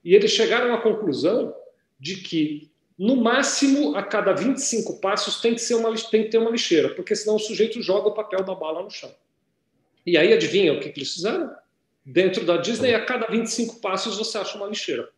E 0.04 0.14
eles 0.14 0.30
chegaram 0.30 0.72
à 0.72 0.80
conclusão 0.80 1.54
de 1.98 2.16
que, 2.16 2.70
no 2.98 3.16
máximo, 3.16 3.96
a 3.96 4.02
cada 4.02 4.32
25 4.32 5.00
passos 5.00 5.40
tem 5.40 5.54
que, 5.54 5.74
uma, 5.74 5.94
tem 5.94 6.24
que 6.24 6.30
ter 6.30 6.38
uma 6.38 6.50
lixeira, 6.50 6.90
porque 6.90 7.16
senão 7.16 7.36
o 7.36 7.40
sujeito 7.40 7.82
joga 7.82 8.08
o 8.08 8.14
papel 8.14 8.44
da 8.44 8.54
bala 8.54 8.82
no 8.82 8.90
chão. 8.90 9.12
E 10.06 10.16
aí, 10.16 10.32
adivinha 10.32 10.72
o 10.72 10.80
que, 10.80 10.90
que 10.90 11.00
eles 11.00 11.12
fizeram? 11.12 11.50
Dentro 12.06 12.46
da 12.46 12.56
Disney, 12.56 12.94
a 12.94 13.04
cada 13.04 13.26
25 13.26 13.80
passos 13.80 14.16
você 14.16 14.38
acha 14.38 14.56
uma 14.56 14.68
lixeira. 14.68 15.08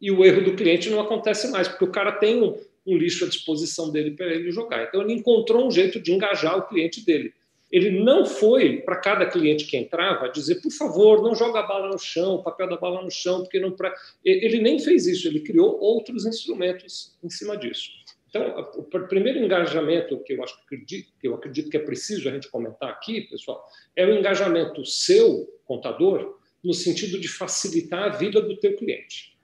E 0.00 0.10
o 0.10 0.24
erro 0.24 0.42
do 0.42 0.56
cliente 0.56 0.88
não 0.88 0.98
acontece 0.98 1.48
mais, 1.48 1.68
porque 1.68 1.84
o 1.84 1.92
cara 1.92 2.12
tem 2.12 2.42
um, 2.42 2.58
um 2.86 2.96
lixo 2.96 3.26
à 3.26 3.28
disposição 3.28 3.92
dele 3.92 4.12
para 4.12 4.26
ele 4.26 4.50
jogar. 4.50 4.84
Então, 4.84 5.02
ele 5.02 5.12
encontrou 5.12 5.66
um 5.66 5.70
jeito 5.70 6.00
de 6.00 6.12
engajar 6.12 6.56
o 6.56 6.66
cliente 6.66 7.04
dele. 7.04 7.34
Ele 7.70 8.02
não 8.02 8.24
foi 8.24 8.78
para 8.78 8.96
cada 8.96 9.26
cliente 9.26 9.66
que 9.66 9.76
entrava 9.76 10.30
dizer, 10.30 10.62
por 10.62 10.72
favor, 10.72 11.22
não 11.22 11.34
joga 11.34 11.60
a 11.60 11.66
bala 11.66 11.88
no 11.88 11.98
chão, 11.98 12.36
o 12.36 12.42
papel 12.42 12.68
da 12.68 12.76
bala 12.78 13.02
no 13.02 13.10
chão, 13.10 13.42
porque 13.42 13.60
não. 13.60 13.70
Pra... 13.70 13.94
Ele 14.24 14.60
nem 14.60 14.78
fez 14.78 15.06
isso, 15.06 15.28
ele 15.28 15.40
criou 15.40 15.78
outros 15.78 16.24
instrumentos 16.24 17.14
em 17.22 17.28
cima 17.28 17.56
disso. 17.56 17.90
Então, 18.30 18.72
o 18.76 18.84
primeiro 18.84 19.40
engajamento 19.40 20.16
que 20.20 20.34
eu, 20.34 20.44
acho, 20.44 20.56
que 20.68 21.06
eu 21.22 21.34
acredito 21.34 21.68
que 21.68 21.76
é 21.76 21.80
preciso 21.80 22.28
a 22.28 22.32
gente 22.32 22.48
comentar 22.48 22.88
aqui, 22.88 23.22
pessoal, 23.22 23.68
é 23.96 24.06
o 24.06 24.16
engajamento 24.16 24.86
seu, 24.86 25.52
contador, 25.64 26.38
no 26.62 26.72
sentido 26.72 27.18
de 27.18 27.26
facilitar 27.26 28.04
a 28.04 28.08
vida 28.08 28.40
do 28.40 28.56
teu 28.56 28.76
cliente. 28.76 29.36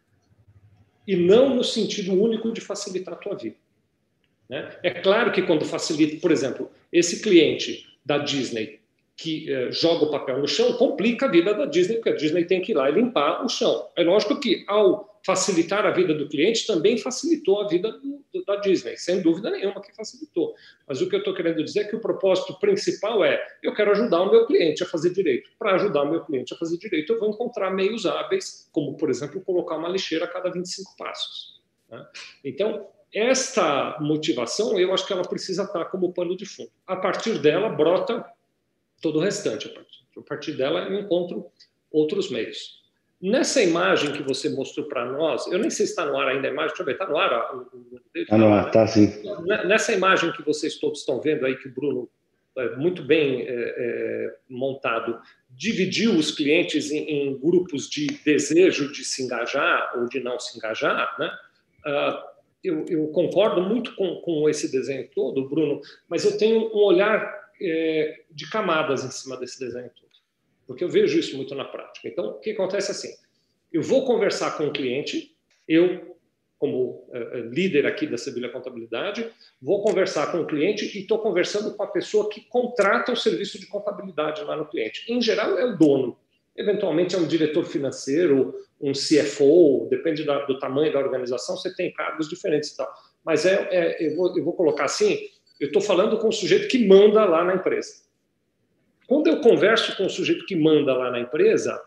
E 1.04 1.16
não 1.16 1.54
no 1.54 1.64
sentido 1.64 2.12
único 2.12 2.52
de 2.52 2.60
facilitar 2.60 3.14
a 3.14 3.16
tua 3.16 3.34
vida. 3.34 3.56
Né? 4.48 4.78
É 4.84 4.90
claro 4.90 5.32
que 5.32 5.42
quando 5.42 5.64
facilita, 5.64 6.20
por 6.20 6.30
exemplo, 6.30 6.70
esse 6.92 7.20
cliente 7.20 7.88
da 8.04 8.18
Disney 8.18 8.78
que 9.16 9.50
eh, 9.50 9.72
joga 9.72 10.04
o 10.04 10.10
papel 10.10 10.38
no 10.38 10.46
chão 10.46 10.74
complica 10.74 11.26
a 11.26 11.30
vida 11.30 11.54
da 11.54 11.64
Disney, 11.64 11.96
porque 11.96 12.10
a 12.10 12.16
Disney 12.16 12.44
tem 12.44 12.60
que 12.60 12.72
ir 12.72 12.74
lá 12.74 12.88
e 12.90 12.92
limpar 12.92 13.44
o 13.44 13.48
chão. 13.48 13.88
É 13.96 14.04
lógico 14.04 14.38
que, 14.38 14.62
ao 14.68 15.15
facilitar 15.26 15.84
a 15.84 15.90
vida 15.90 16.14
do 16.14 16.28
cliente, 16.28 16.64
também 16.68 16.96
facilitou 16.96 17.60
a 17.60 17.66
vida 17.66 17.90
do, 17.90 18.24
do, 18.32 18.44
da 18.44 18.56
Disney, 18.56 18.96
sem 18.96 19.20
dúvida 19.20 19.50
nenhuma 19.50 19.82
que 19.82 19.92
facilitou. 19.92 20.54
Mas 20.86 21.00
o 21.00 21.08
que 21.08 21.16
eu 21.16 21.18
estou 21.18 21.34
querendo 21.34 21.64
dizer 21.64 21.80
é 21.80 21.84
que 21.84 21.96
o 21.96 22.00
propósito 22.00 22.56
principal 22.60 23.24
é: 23.24 23.44
eu 23.60 23.74
quero 23.74 23.90
ajudar 23.90 24.22
o 24.22 24.30
meu 24.30 24.46
cliente 24.46 24.84
a 24.84 24.86
fazer 24.86 25.10
direito. 25.10 25.50
Para 25.58 25.74
ajudar 25.74 26.02
o 26.02 26.10
meu 26.10 26.24
cliente 26.24 26.54
a 26.54 26.56
fazer 26.56 26.78
direito, 26.78 27.12
eu 27.12 27.18
vou 27.18 27.28
encontrar 27.28 27.72
meios 27.72 28.06
hábeis, 28.06 28.70
como, 28.70 28.96
por 28.96 29.10
exemplo, 29.10 29.40
colocar 29.40 29.76
uma 29.76 29.88
lixeira 29.88 30.26
a 30.26 30.28
cada 30.28 30.48
25 30.48 30.96
passos. 30.96 31.60
Né? 31.90 32.06
Então, 32.44 32.86
esta 33.12 33.98
motivação, 34.00 34.78
eu 34.78 34.94
acho 34.94 35.04
que 35.04 35.12
ela 35.12 35.26
precisa 35.26 35.64
estar 35.64 35.86
como 35.86 36.12
pano 36.12 36.36
de 36.36 36.46
fundo. 36.46 36.70
A 36.86 36.94
partir 36.94 37.40
dela, 37.40 37.68
brota 37.68 38.24
todo 39.02 39.18
o 39.18 39.22
restante. 39.22 39.74
A 40.16 40.22
partir 40.22 40.52
dela, 40.52 40.84
eu 40.88 41.00
encontro 41.00 41.50
outros 41.90 42.30
meios. 42.30 42.85
Nessa 43.20 43.62
imagem 43.62 44.12
que 44.12 44.22
você 44.22 44.50
mostrou 44.50 44.86
para 44.86 45.06
nós, 45.06 45.46
eu 45.46 45.58
nem 45.58 45.70
sei 45.70 45.86
se 45.86 45.92
está 45.92 46.04
no 46.04 46.18
ar 46.18 46.28
ainda 46.28 46.48
a 46.48 46.50
imagem, 46.50 46.68
deixa 46.68 46.82
eu 46.82 46.86
ver, 46.86 46.92
está 46.92 47.06
no 47.06 47.16
ar? 47.16 47.66
Está 48.14 48.38
no 48.38 48.52
ar, 48.52 48.66
está 48.66 48.86
sim. 48.86 49.10
Nessa 49.66 49.92
imagem 49.92 50.32
que 50.32 50.42
vocês 50.42 50.76
todos 50.76 51.00
estão 51.00 51.20
vendo 51.20 51.46
aí, 51.46 51.56
que 51.56 51.68
o 51.68 51.72
Bruno, 51.72 52.10
é, 52.58 52.76
muito 52.76 53.02
bem 53.02 53.42
é, 53.42 53.46
é, 53.48 54.36
montado, 54.48 55.20
dividiu 55.50 56.14
os 56.14 56.30
clientes 56.30 56.90
em, 56.90 57.04
em, 57.04 57.38
grupos 57.38 57.88
de 57.88 58.06
desejo 58.24 58.92
de 58.92 59.04
se 59.04 59.22
engajar 59.22 59.92
ou 59.98 60.08
de 60.08 60.20
não 60.20 60.38
se 60.38 60.56
engajar, 60.56 61.14
né? 61.18 61.30
Uh, 61.86 62.36
eu, 62.64 62.84
eu, 62.88 63.06
concordo 63.08 63.60
muito 63.62 63.94
com, 63.94 64.20
com, 64.22 64.48
esse 64.48 64.72
desenho 64.72 65.08
todo, 65.14 65.48
Bruno, 65.48 65.80
mas 66.08 66.24
eu 66.24 66.36
tenho 66.36 66.74
um 66.74 66.78
olhar 66.78 67.52
é, 67.60 68.22
de 68.30 68.48
camadas 68.50 69.04
em 69.04 69.10
cima 69.10 69.36
desse 69.36 69.60
desenho 69.60 69.90
todo, 69.90 70.05
porque 70.66 70.82
eu 70.82 70.88
vejo 70.88 71.18
isso 71.18 71.36
muito 71.36 71.54
na 71.54 71.64
prática. 71.64 72.08
Então, 72.08 72.30
o 72.30 72.40
que 72.40 72.50
acontece 72.50 72.88
é 72.88 72.92
assim: 72.92 73.14
eu 73.72 73.82
vou 73.82 74.04
conversar 74.04 74.56
com 74.56 74.66
o 74.66 74.72
cliente, 74.72 75.34
eu, 75.68 76.16
como 76.58 77.08
é, 77.12 77.40
líder 77.50 77.86
aqui 77.86 78.06
da 78.06 78.18
Sevilha 78.18 78.48
Contabilidade, 78.48 79.30
vou 79.60 79.82
conversar 79.82 80.32
com 80.32 80.40
o 80.40 80.46
cliente 80.46 80.84
e 80.96 81.02
estou 81.02 81.18
conversando 81.18 81.74
com 81.76 81.82
a 81.82 81.86
pessoa 81.86 82.28
que 82.28 82.40
contrata 82.42 83.12
o 83.12 83.16
serviço 83.16 83.58
de 83.60 83.66
contabilidade 83.66 84.42
lá 84.42 84.56
no 84.56 84.66
cliente. 84.66 85.04
Em 85.08 85.20
geral, 85.20 85.58
é 85.58 85.64
o 85.64 85.76
dono. 85.76 86.18
Eventualmente 86.56 87.14
é 87.14 87.18
um 87.18 87.26
diretor 87.26 87.64
financeiro, 87.64 88.54
um 88.80 88.92
CFO, 88.92 89.86
depende 89.90 90.24
da, 90.24 90.44
do 90.46 90.58
tamanho 90.58 90.92
da 90.92 90.98
organização, 90.98 91.56
você 91.56 91.74
tem 91.74 91.92
cargos 91.92 92.28
diferentes 92.28 92.70
e 92.70 92.76
tal. 92.76 92.90
Mas 93.24 93.44
é, 93.44 93.68
é 93.70 94.06
eu, 94.06 94.16
vou, 94.16 94.36
eu 94.36 94.42
vou 94.42 94.54
colocar 94.54 94.84
assim, 94.84 95.18
eu 95.60 95.66
estou 95.66 95.82
falando 95.82 96.18
com 96.18 96.28
o 96.28 96.32
sujeito 96.32 96.68
que 96.68 96.86
manda 96.86 97.24
lá 97.24 97.44
na 97.44 97.56
empresa. 97.56 98.05
Quando 99.06 99.28
eu 99.28 99.40
converso 99.40 99.96
com 99.96 100.06
o 100.06 100.10
sujeito 100.10 100.46
que 100.46 100.56
manda 100.56 100.92
lá 100.94 101.10
na 101.10 101.20
empresa, 101.20 101.80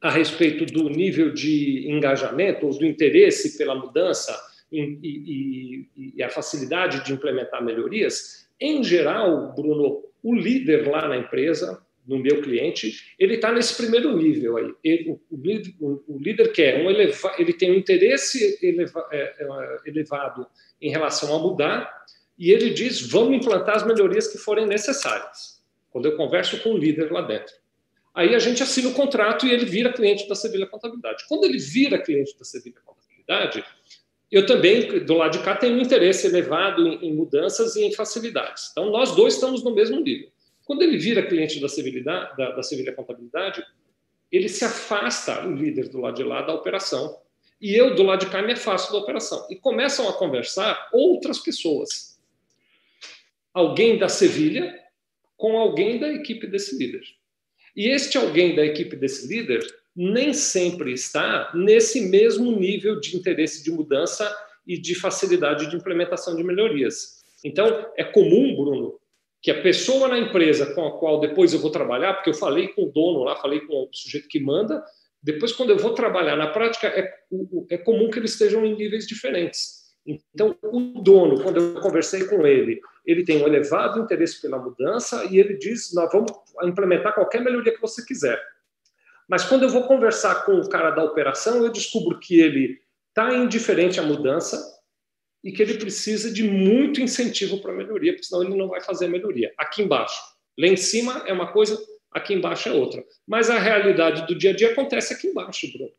a 0.00 0.10
respeito 0.10 0.64
do 0.64 0.88
nível 0.88 1.32
de 1.32 1.90
engajamento 1.90 2.66
ou 2.66 2.78
do 2.78 2.86
interesse 2.86 3.58
pela 3.58 3.74
mudança 3.74 4.34
e, 4.72 4.98
e, 5.02 6.12
e, 6.16 6.22
a 6.22 6.30
facilidade 6.30 7.04
de 7.04 7.12
implementar 7.12 7.62
melhorias, 7.62 8.48
em 8.58 8.82
geral, 8.82 9.52
Bruno, 9.54 10.04
o 10.22 10.34
líder 10.34 10.88
lá 10.88 11.08
na 11.08 11.16
empresa, 11.16 11.82
no 12.06 12.18
meu 12.18 12.40
cliente, 12.40 13.14
ele 13.18 13.34
está 13.34 13.52
nesse 13.52 13.76
primeiro 13.76 14.16
nível 14.16 14.56
aí. 14.56 14.72
Ele, 14.82 15.10
o, 15.10 15.20
o, 15.80 16.04
o, 16.08 16.18
líder 16.18 16.52
quer 16.52 16.84
um 16.84 16.90
eleva, 16.90 17.34
ele 17.38 17.52
tem 17.52 17.70
um 17.70 17.74
interesse 17.74 18.58
eleva, 18.62 19.06
é, 19.12 19.34
é, 19.38 19.88
elevado 19.88 20.46
em 20.80 20.90
relação 20.90 21.34
a 21.34 21.38
mudar 21.38 22.04
e 22.38 22.50
ele 22.50 22.70
diz: 22.70 23.00
vamos 23.00 23.36
implantar 23.36 23.76
as 23.76 23.86
melhorias 23.86 24.28
que 24.28 24.38
forem 24.38 24.66
necessárias. 24.66 25.59
Quando 25.90 26.06
eu 26.06 26.16
converso 26.16 26.60
com 26.62 26.70
o 26.70 26.78
líder 26.78 27.10
lá 27.10 27.22
dentro. 27.22 27.52
Aí 28.14 28.34
a 28.34 28.38
gente 28.38 28.62
assina 28.62 28.88
o 28.88 28.94
contrato 28.94 29.46
e 29.46 29.52
ele 29.52 29.64
vira 29.64 29.92
cliente 29.92 30.28
da 30.28 30.34
Sevilha 30.34 30.66
Contabilidade. 30.66 31.24
Quando 31.28 31.44
ele 31.44 31.58
vira 31.58 31.98
cliente 31.98 32.36
da 32.38 32.44
Sevilha 32.44 32.80
Contabilidade, 32.84 33.64
eu 34.30 34.46
também, 34.46 35.04
do 35.04 35.14
lado 35.14 35.38
de 35.38 35.44
cá, 35.44 35.56
tenho 35.56 35.76
um 35.76 35.80
interesse 35.80 36.26
elevado 36.26 36.86
em, 36.86 37.12
mudanças 37.12 37.76
e 37.76 37.84
em 37.84 37.92
facilidades. 37.92 38.68
Então, 38.70 38.90
nós 38.90 39.14
dois 39.14 39.34
estamos 39.34 39.62
no 39.62 39.74
mesmo 39.74 40.00
nível. 40.00 40.28
Quando 40.64 40.82
ele 40.82 40.98
vira 40.98 41.26
cliente 41.26 41.60
da 41.60 41.68
Sevilha, 41.68 42.02
da, 42.02 42.50
da 42.50 42.62
Sevilha 42.62 42.92
Contabilidade, 42.92 43.64
ele 44.30 44.48
se 44.48 44.64
afasta, 44.64 45.46
o 45.46 45.52
líder 45.52 45.88
do 45.88 46.00
lado 46.00 46.14
de 46.14 46.22
lá, 46.22 46.42
da 46.42 46.54
operação. 46.54 47.18
E 47.60 47.74
eu, 47.74 47.94
do 47.94 48.04
lado 48.04 48.24
de 48.24 48.30
cá, 48.30 48.40
me 48.40 48.52
afasto 48.52 48.92
da 48.92 48.98
operação. 48.98 49.46
E 49.50 49.56
começam 49.56 50.08
a 50.08 50.12
conversar 50.12 50.88
outras 50.92 51.40
pessoas 51.40 52.10
alguém 53.52 53.98
da 53.98 54.08
Sevilha 54.08 54.79
com 55.40 55.56
alguém 55.56 55.98
da 55.98 56.12
equipe 56.12 56.46
desse 56.46 56.76
líder. 56.76 57.00
E 57.74 57.88
este 57.88 58.18
alguém 58.18 58.54
da 58.54 58.62
equipe 58.62 58.94
desse 58.94 59.26
líder 59.26 59.64
nem 59.96 60.34
sempre 60.34 60.92
está 60.92 61.50
nesse 61.54 62.02
mesmo 62.10 62.52
nível 62.52 63.00
de 63.00 63.16
interesse 63.16 63.64
de 63.64 63.70
mudança 63.70 64.30
e 64.66 64.78
de 64.78 64.94
facilidade 64.94 65.70
de 65.70 65.76
implementação 65.76 66.36
de 66.36 66.44
melhorias. 66.44 67.22
Então, 67.42 67.86
é 67.96 68.04
comum, 68.04 68.54
Bruno, 68.54 69.00
que 69.40 69.50
a 69.50 69.62
pessoa 69.62 70.08
na 70.08 70.18
empresa 70.18 70.74
com 70.74 70.86
a 70.86 70.98
qual 70.98 71.18
depois 71.18 71.54
eu 71.54 71.58
vou 71.58 71.70
trabalhar, 71.70 72.12
porque 72.14 72.28
eu 72.28 72.34
falei 72.34 72.68
com 72.68 72.82
o 72.82 72.92
dono 72.92 73.24
lá, 73.24 73.34
falei 73.36 73.60
com 73.60 73.84
o 73.84 73.88
sujeito 73.90 74.28
que 74.28 74.38
manda, 74.40 74.84
depois, 75.22 75.52
quando 75.52 75.70
eu 75.70 75.78
vou 75.78 75.94
trabalhar 75.94 76.36
na 76.36 76.48
prática, 76.48 76.86
é, 76.86 77.12
é 77.70 77.78
comum 77.78 78.10
que 78.10 78.18
eles 78.18 78.32
estejam 78.32 78.64
em 78.64 78.76
níveis 78.76 79.06
diferentes. 79.06 79.80
Então, 80.06 80.56
o 80.62 81.00
dono, 81.00 81.42
quando 81.42 81.60
eu 81.60 81.80
conversei 81.80 82.24
com 82.26 82.46
ele, 82.46 82.80
ele 83.04 83.24
tem 83.24 83.42
um 83.42 83.46
elevado 83.46 84.00
interesse 84.00 84.40
pela 84.40 84.58
mudança 84.58 85.24
e 85.24 85.38
ele 85.38 85.56
diz: 85.56 85.92
nós 85.94 86.10
vamos 86.12 86.30
implementar 86.62 87.14
qualquer 87.14 87.40
melhoria 87.40 87.74
que 87.74 87.80
você 87.80 88.04
quiser. 88.04 88.40
Mas 89.28 89.44
quando 89.44 89.62
eu 89.62 89.68
vou 89.68 89.84
conversar 89.84 90.44
com 90.44 90.54
o 90.54 90.68
cara 90.68 90.90
da 90.90 91.04
operação, 91.04 91.62
eu 91.62 91.70
descubro 91.70 92.18
que 92.18 92.40
ele 92.40 92.80
está 93.08 93.32
indiferente 93.32 94.00
à 94.00 94.02
mudança 94.02 94.60
e 95.42 95.52
que 95.52 95.62
ele 95.62 95.78
precisa 95.78 96.32
de 96.32 96.42
muito 96.42 97.00
incentivo 97.00 97.60
para 97.60 97.72
melhoria, 97.72 98.12
porque 98.12 98.26
senão 98.26 98.42
ele 98.42 98.56
não 98.56 98.68
vai 98.68 98.80
fazer 98.80 99.06
a 99.06 99.08
melhoria. 99.08 99.52
Aqui 99.56 99.82
embaixo. 99.82 100.20
Lá 100.58 100.66
em 100.66 100.76
cima 100.76 101.22
é 101.26 101.32
uma 101.32 101.52
coisa, 101.52 101.78
aqui 102.12 102.34
embaixo 102.34 102.68
é 102.68 102.72
outra. 102.72 103.04
Mas 103.26 103.48
a 103.48 103.58
realidade 103.58 104.26
do 104.26 104.34
dia 104.36 104.50
a 104.50 104.56
dia 104.56 104.72
acontece 104.72 105.14
aqui 105.14 105.28
embaixo, 105.28 105.70
Bruno. 105.72 105.92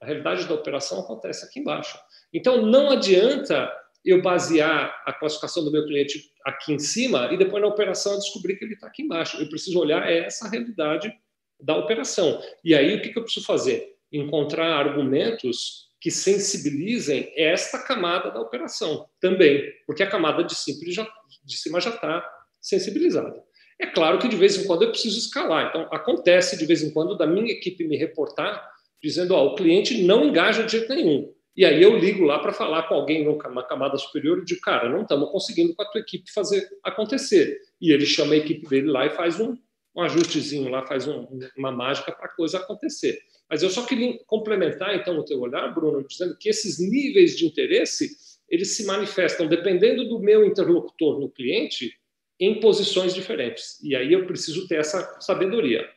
A 0.00 0.06
realidade 0.06 0.46
da 0.46 0.54
operação 0.54 1.00
acontece 1.00 1.44
aqui 1.44 1.60
embaixo. 1.60 1.98
Então, 2.32 2.62
não 2.66 2.90
adianta 2.90 3.72
eu 4.06 4.22
basear 4.22 5.02
a 5.04 5.12
classificação 5.12 5.64
do 5.64 5.72
meu 5.72 5.84
cliente 5.84 6.30
aqui 6.44 6.72
em 6.72 6.78
cima 6.78 7.28
e 7.32 7.36
depois 7.36 7.60
na 7.60 7.68
operação 7.68 8.12
eu 8.12 8.18
descobrir 8.20 8.56
que 8.56 8.64
ele 8.64 8.74
está 8.74 8.86
aqui 8.86 9.02
embaixo. 9.02 9.36
Eu 9.38 9.48
preciso 9.48 9.80
olhar 9.80 10.08
essa 10.08 10.48
realidade 10.48 11.12
da 11.60 11.76
operação. 11.76 12.40
E 12.64 12.74
aí, 12.74 12.94
o 12.94 13.02
que, 13.02 13.08
que 13.08 13.18
eu 13.18 13.24
preciso 13.24 13.44
fazer? 13.44 13.96
Encontrar 14.12 14.76
argumentos 14.76 15.86
que 16.00 16.10
sensibilizem 16.10 17.32
esta 17.36 17.82
camada 17.82 18.30
da 18.30 18.40
operação 18.40 19.08
também, 19.20 19.64
porque 19.86 20.04
a 20.04 20.08
camada 20.08 20.44
de, 20.44 20.54
já, 20.92 21.08
de 21.44 21.56
cima 21.56 21.80
já 21.80 21.90
está 21.90 22.24
sensibilizada. 22.60 23.42
É 23.80 23.86
claro 23.86 24.18
que 24.18 24.28
de 24.28 24.36
vez 24.36 24.56
em 24.56 24.66
quando 24.66 24.82
eu 24.82 24.90
preciso 24.90 25.18
escalar. 25.18 25.68
Então, 25.68 25.88
acontece 25.90 26.56
de 26.56 26.64
vez 26.64 26.82
em 26.82 26.92
quando 26.92 27.16
da 27.16 27.26
minha 27.26 27.52
equipe 27.52 27.86
me 27.86 27.96
reportar 27.96 28.62
dizendo: 29.02 29.34
ó, 29.34 29.46
o 29.46 29.54
cliente 29.54 30.02
não 30.02 30.24
engaja 30.24 30.62
de 30.62 30.72
jeito 30.72 30.94
nenhum. 30.94 31.32
E 31.56 31.64
aí 31.64 31.82
eu 31.82 31.96
ligo 31.96 32.22
lá 32.24 32.38
para 32.38 32.52
falar 32.52 32.82
com 32.82 32.94
alguém 32.94 33.24
numa 33.24 33.62
camada 33.62 33.96
superior 33.96 34.38
e 34.38 34.44
digo, 34.44 34.60
cara, 34.60 34.90
não 34.90 35.02
estamos 35.02 35.30
conseguindo 35.30 35.74
com 35.74 35.82
a 35.82 35.90
tua 35.90 36.00
equipe 36.00 36.30
fazer 36.30 36.68
acontecer. 36.84 37.58
E 37.80 37.92
ele 37.92 38.04
chama 38.04 38.34
a 38.34 38.36
equipe 38.36 38.68
dele 38.68 38.88
lá 38.88 39.06
e 39.06 39.10
faz 39.10 39.40
um, 39.40 39.56
um 39.96 40.02
ajustezinho 40.02 40.68
lá, 40.68 40.84
faz 40.86 41.08
um, 41.08 41.26
uma 41.56 41.72
mágica 41.72 42.12
para 42.12 42.26
a 42.26 42.34
coisa 42.34 42.58
acontecer. 42.58 43.18
Mas 43.48 43.62
eu 43.62 43.70
só 43.70 43.86
queria 43.86 44.18
complementar 44.26 44.94
então 44.96 45.18
o 45.18 45.24
teu 45.24 45.40
olhar, 45.40 45.72
Bruno, 45.74 46.06
dizendo 46.06 46.36
que 46.36 46.48
esses 46.48 46.78
níveis 46.78 47.36
de 47.36 47.46
interesse 47.46 48.10
eles 48.48 48.76
se 48.76 48.84
manifestam 48.84 49.48
dependendo 49.48 50.08
do 50.08 50.20
meu 50.20 50.44
interlocutor 50.44 51.18
no 51.18 51.30
cliente 51.30 51.98
em 52.38 52.60
posições 52.60 53.14
diferentes. 53.14 53.82
E 53.82 53.96
aí 53.96 54.12
eu 54.12 54.26
preciso 54.26 54.68
ter 54.68 54.78
essa 54.78 55.18
sabedoria. 55.20 55.88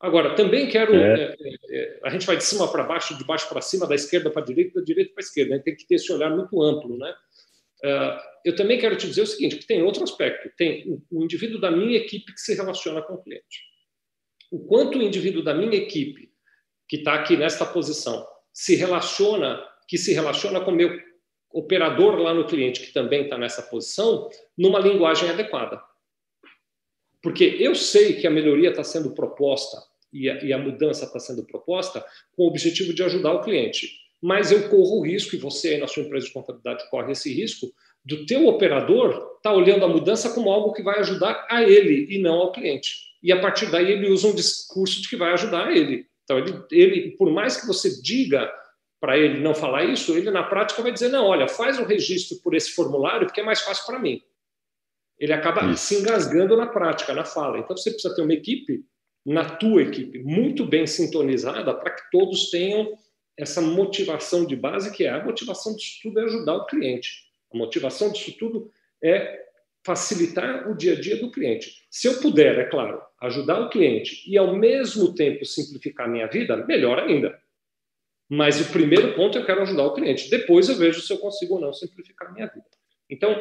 Agora, 0.00 0.34
também 0.34 0.66
quero. 0.66 0.94
É. 0.94 1.36
É, 1.38 1.56
é, 1.70 2.00
a 2.02 2.08
gente 2.08 2.26
vai 2.26 2.36
de 2.36 2.44
cima 2.44 2.66
para 2.72 2.84
baixo, 2.84 3.16
de 3.18 3.24
baixo 3.24 3.46
para 3.48 3.60
cima, 3.60 3.86
da 3.86 3.94
esquerda 3.94 4.30
para 4.30 4.40
a 4.40 4.44
direita, 4.44 4.80
da 4.80 4.84
direita 4.84 5.12
para 5.12 5.22
a 5.22 5.26
esquerda. 5.26 5.56
Né? 5.56 5.62
Tem 5.62 5.76
que 5.76 5.86
ter 5.86 5.96
esse 5.96 6.10
olhar 6.10 6.30
muito 6.34 6.62
amplo. 6.62 6.96
Né? 6.96 7.14
Uh, 7.84 8.20
eu 8.46 8.56
também 8.56 8.78
quero 8.78 8.96
te 8.96 9.06
dizer 9.06 9.20
o 9.20 9.26
seguinte: 9.26 9.56
que 9.56 9.66
tem 9.66 9.82
outro 9.82 10.02
aspecto. 10.02 10.50
Tem 10.56 10.90
o, 10.90 11.02
o 11.10 11.22
indivíduo 11.22 11.60
da 11.60 11.70
minha 11.70 11.98
equipe 11.98 12.32
que 12.32 12.40
se 12.40 12.54
relaciona 12.54 13.02
com 13.02 13.14
o 13.14 13.22
cliente. 13.22 13.60
O 14.50 14.64
quanto 14.66 14.98
o 14.98 15.02
indivíduo 15.02 15.44
da 15.44 15.52
minha 15.52 15.76
equipe, 15.76 16.32
que 16.88 16.96
está 16.96 17.14
aqui 17.14 17.36
nesta 17.36 17.66
posição, 17.66 18.26
se 18.54 18.74
relaciona, 18.76 19.62
que 19.86 19.98
se 19.98 20.14
relaciona 20.14 20.62
com 20.62 20.70
o 20.70 20.74
meu 20.74 20.98
operador 21.52 22.16
lá 22.16 22.32
no 22.32 22.46
cliente, 22.46 22.80
que 22.80 22.92
também 22.92 23.24
está 23.24 23.36
nessa 23.36 23.62
posição, 23.62 24.30
numa 24.56 24.78
linguagem 24.78 25.28
adequada. 25.28 25.80
Porque 27.22 27.44
eu 27.60 27.74
sei 27.74 28.14
que 28.14 28.26
a 28.26 28.30
melhoria 28.30 28.70
está 28.70 28.82
sendo 28.82 29.14
proposta 29.14 29.89
e 30.12 30.28
a, 30.28 30.44
e 30.44 30.52
a 30.52 30.58
mudança 30.58 31.04
está 31.04 31.18
sendo 31.18 31.44
proposta 31.44 32.04
com 32.36 32.44
o 32.44 32.48
objetivo 32.48 32.92
de 32.92 33.02
ajudar 33.02 33.32
o 33.32 33.42
cliente. 33.42 33.88
Mas 34.22 34.52
eu 34.52 34.68
corro 34.68 34.98
o 34.98 35.04
risco, 35.04 35.34
e 35.34 35.38
você 35.38 35.78
na 35.78 35.86
sua 35.86 36.02
empresa 36.02 36.26
de 36.26 36.32
contabilidade 36.32 36.88
corre 36.90 37.12
esse 37.12 37.32
risco, 37.32 37.72
do 38.04 38.26
teu 38.26 38.46
operador 38.46 39.10
estar 39.10 39.50
tá 39.50 39.52
olhando 39.52 39.84
a 39.84 39.88
mudança 39.88 40.30
como 40.34 40.50
algo 40.50 40.72
que 40.72 40.82
vai 40.82 40.98
ajudar 41.00 41.46
a 41.50 41.62
ele 41.62 42.06
e 42.10 42.18
não 42.18 42.34
ao 42.34 42.52
cliente. 42.52 43.10
E 43.22 43.32
a 43.32 43.40
partir 43.40 43.70
daí 43.70 43.92
ele 43.92 44.10
usa 44.10 44.28
um 44.28 44.34
discurso 44.34 45.02
de 45.02 45.08
que 45.08 45.16
vai 45.16 45.32
ajudar 45.32 45.74
ele. 45.74 46.06
Então, 46.24 46.38
ele, 46.38 46.64
ele 46.70 47.10
por 47.16 47.30
mais 47.30 47.60
que 47.60 47.66
você 47.66 48.00
diga 48.00 48.50
para 49.00 49.18
ele 49.18 49.40
não 49.40 49.54
falar 49.54 49.84
isso, 49.84 50.16
ele 50.16 50.30
na 50.30 50.42
prática 50.42 50.82
vai 50.82 50.92
dizer: 50.92 51.08
não, 51.08 51.26
olha, 51.26 51.48
faz 51.48 51.78
o 51.78 51.84
registro 51.84 52.38
por 52.42 52.54
esse 52.54 52.72
formulário 52.72 53.26
porque 53.26 53.40
é 53.40 53.44
mais 53.44 53.60
fácil 53.60 53.84
para 53.86 53.98
mim. 53.98 54.22
Ele 55.18 55.32
acaba 55.32 55.70
isso. 55.70 55.84
se 55.84 56.00
engasgando 56.00 56.56
na 56.56 56.66
prática, 56.66 57.12
na 57.12 57.24
fala. 57.24 57.58
Então, 57.58 57.76
você 57.76 57.90
precisa 57.90 58.14
ter 58.14 58.22
uma 58.22 58.32
equipe 58.32 58.84
na 59.24 59.44
tua 59.44 59.82
equipe, 59.82 60.18
muito 60.20 60.64
bem 60.64 60.86
sintonizada, 60.86 61.74
para 61.74 61.90
que 61.90 62.10
todos 62.10 62.50
tenham 62.50 62.96
essa 63.36 63.60
motivação 63.60 64.44
de 64.44 64.56
base, 64.56 64.92
que 64.92 65.04
é 65.04 65.10
a 65.10 65.24
motivação 65.24 65.74
disso 65.74 65.98
tudo 66.02 66.20
é 66.20 66.24
ajudar 66.24 66.54
o 66.56 66.66
cliente. 66.66 67.30
A 67.52 67.56
motivação 67.56 68.12
disso 68.12 68.36
tudo 68.38 68.70
é 69.02 69.40
facilitar 69.84 70.70
o 70.70 70.76
dia 70.76 70.92
a 70.92 71.00
dia 71.00 71.16
do 71.16 71.30
cliente. 71.30 71.86
Se 71.90 72.06
eu 72.06 72.20
puder, 72.20 72.58
é 72.58 72.64
claro, 72.64 73.00
ajudar 73.22 73.60
o 73.60 73.70
cliente 73.70 74.22
e 74.30 74.36
ao 74.36 74.54
mesmo 74.56 75.14
tempo 75.14 75.44
simplificar 75.44 76.06
a 76.06 76.10
minha 76.10 76.26
vida, 76.26 76.56
melhor 76.66 76.98
ainda. 76.98 77.38
Mas 78.28 78.60
o 78.60 78.72
primeiro 78.72 79.14
ponto 79.14 79.38
eu 79.38 79.44
quero 79.44 79.62
ajudar 79.62 79.84
o 79.84 79.94
cliente. 79.94 80.30
Depois 80.30 80.68
eu 80.68 80.76
vejo 80.76 81.00
se 81.00 81.12
eu 81.12 81.18
consigo 81.18 81.54
ou 81.54 81.60
não 81.60 81.72
simplificar 81.72 82.28
a 82.28 82.32
minha 82.32 82.46
vida. 82.46 82.66
Então, 83.08 83.34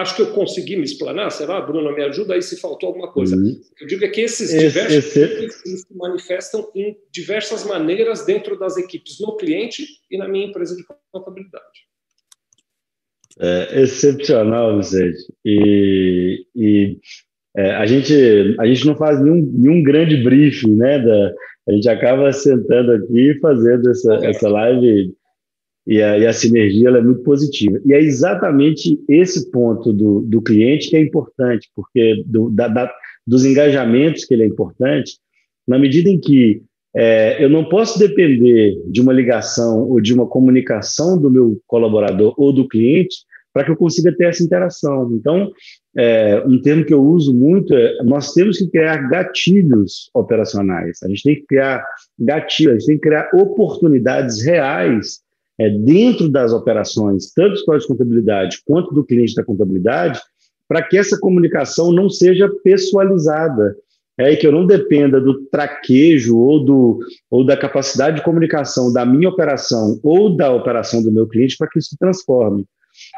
acho 0.00 0.16
que 0.16 0.22
eu 0.22 0.32
consegui 0.32 0.76
me 0.76 0.84
explanar. 0.84 1.30
Será, 1.30 1.60
Bruno, 1.60 1.94
me 1.94 2.02
ajuda 2.02 2.34
aí 2.34 2.42
se 2.42 2.60
faltou 2.60 2.88
alguma 2.88 3.12
coisa. 3.12 3.36
Uhum. 3.36 3.60
Eu 3.80 3.86
digo 3.86 4.04
é 4.04 4.08
que 4.08 4.22
esses 4.22 4.50
diversos 4.50 5.16
esse... 5.16 5.76
se 5.78 5.94
manifestam 5.94 6.70
em 6.74 6.96
diversas 7.10 7.64
maneiras 7.64 8.24
dentro 8.24 8.58
das 8.58 8.76
equipes, 8.76 9.20
no 9.20 9.36
cliente 9.36 9.84
e 10.10 10.16
na 10.16 10.26
minha 10.26 10.46
empresa 10.46 10.74
de 10.74 10.84
contabilidade. 11.10 11.64
É 13.38 13.82
excepcional, 13.82 14.78
Vicente. 14.78 15.18
E, 15.44 16.46
e 16.54 16.98
é, 17.56 17.72
a, 17.72 17.86
gente, 17.86 18.14
a 18.58 18.66
gente 18.66 18.86
não 18.86 18.96
faz 18.96 19.20
nenhum, 19.20 19.42
nenhum 19.52 19.82
grande 19.82 20.22
briefing, 20.22 20.76
né? 20.76 20.98
Da, 20.98 21.32
a 21.68 21.72
gente 21.72 21.88
acaba 21.88 22.32
sentando 22.32 22.92
aqui 22.92 23.30
e 23.30 23.38
fazendo 23.40 23.90
essa, 23.90 24.14
essa 24.26 24.48
live 24.48 25.14
e 25.86 26.00
a, 26.00 26.18
e 26.18 26.26
a 26.26 26.32
sinergia 26.32 26.88
é 26.88 27.02
muito 27.02 27.22
positiva. 27.22 27.80
E 27.84 27.92
é 27.92 28.00
exatamente 28.00 29.00
esse 29.08 29.50
ponto 29.50 29.92
do, 29.92 30.20
do 30.22 30.40
cliente 30.40 30.88
que 30.88 30.96
é 30.96 31.00
importante, 31.00 31.68
porque 31.74 32.22
do, 32.26 32.50
da, 32.50 32.68
da, 32.68 32.92
dos 33.26 33.44
engajamentos 33.44 34.24
que 34.24 34.34
ele 34.34 34.44
é 34.44 34.46
importante, 34.46 35.18
na 35.66 35.78
medida 35.78 36.08
em 36.08 36.20
que 36.20 36.62
é, 36.94 37.42
eu 37.42 37.48
não 37.48 37.68
posso 37.68 37.98
depender 37.98 38.76
de 38.86 39.00
uma 39.00 39.12
ligação 39.12 39.88
ou 39.88 40.00
de 40.00 40.12
uma 40.12 40.26
comunicação 40.26 41.18
do 41.20 41.30
meu 41.30 41.60
colaborador 41.66 42.34
ou 42.36 42.52
do 42.52 42.68
cliente 42.68 43.16
para 43.52 43.64
que 43.64 43.70
eu 43.70 43.76
consiga 43.76 44.14
ter 44.14 44.24
essa 44.24 44.42
interação. 44.42 45.10
Então, 45.12 45.50
é, 45.96 46.42
um 46.46 46.60
termo 46.60 46.84
que 46.84 46.94
eu 46.94 47.02
uso 47.02 47.34
muito 47.34 47.74
é 47.74 48.02
nós 48.02 48.32
temos 48.32 48.58
que 48.58 48.68
criar 48.68 49.08
gatilhos 49.08 50.10
operacionais. 50.14 51.02
A 51.02 51.08
gente 51.08 51.22
tem 51.22 51.34
que 51.36 51.46
criar 51.46 51.84
gatilhos, 52.18 52.74
a 52.74 52.78
gente 52.78 52.86
tem 52.86 52.96
que 52.96 53.08
criar 53.08 53.30
oportunidades 53.34 54.42
reais 54.42 55.21
é, 55.58 55.70
dentro 55.70 56.28
das 56.28 56.52
operações, 56.52 57.32
tanto 57.32 57.50
do 57.50 57.54
escritório 57.54 57.80
de 57.80 57.86
contabilidade 57.88 58.62
quanto 58.64 58.94
do 58.94 59.04
cliente 59.04 59.34
da 59.34 59.44
contabilidade, 59.44 60.20
para 60.68 60.82
que 60.82 60.96
essa 60.96 61.18
comunicação 61.18 61.92
não 61.92 62.08
seja 62.08 62.48
pessoalizada. 62.62 63.76
É, 64.18 64.30
e 64.30 64.36
que 64.36 64.46
eu 64.46 64.52
não 64.52 64.66
dependa 64.66 65.18
do 65.18 65.46
traquejo 65.46 66.36
ou, 66.36 66.62
do, 66.62 66.98
ou 67.30 67.46
da 67.46 67.56
capacidade 67.56 68.16
de 68.16 68.22
comunicação 68.22 68.92
da 68.92 69.06
minha 69.06 69.30
operação 69.30 69.98
ou 70.02 70.36
da 70.36 70.52
operação 70.52 71.02
do 71.02 71.10
meu 71.10 71.26
cliente 71.26 71.56
para 71.56 71.66
que 71.66 71.78
isso 71.78 71.88
se 71.90 71.98
transforme. 71.98 72.66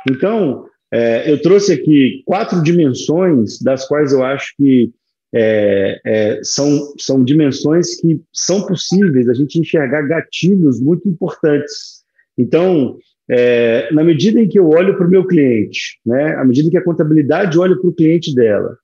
Então, 0.08 0.66
é, 0.92 1.28
eu 1.28 1.42
trouxe 1.42 1.72
aqui 1.72 2.22
quatro 2.24 2.62
dimensões, 2.62 3.60
das 3.60 3.88
quais 3.88 4.12
eu 4.12 4.22
acho 4.22 4.54
que 4.56 4.92
é, 5.34 6.00
é, 6.06 6.40
são, 6.44 6.94
são 6.96 7.24
dimensões 7.24 8.00
que 8.00 8.20
são 8.32 8.64
possíveis 8.64 9.28
a 9.28 9.34
gente 9.34 9.58
enxergar 9.58 10.02
gatilhos 10.02 10.80
muito 10.80 11.08
importantes 11.08 12.03
então, 12.36 12.96
é, 13.30 13.92
na 13.92 14.04
medida 14.04 14.40
em 14.40 14.48
que 14.48 14.58
eu 14.58 14.68
olho 14.68 14.96
para 14.96 15.06
o 15.06 15.10
meu 15.10 15.26
cliente, 15.26 15.98
né, 16.04 16.34
à 16.34 16.44
medida 16.44 16.70
que 16.70 16.76
a 16.76 16.84
contabilidade 16.84 17.58
olha 17.58 17.76
para 17.76 17.88
o 17.88 17.94
cliente 17.94 18.34
dela 18.34 18.76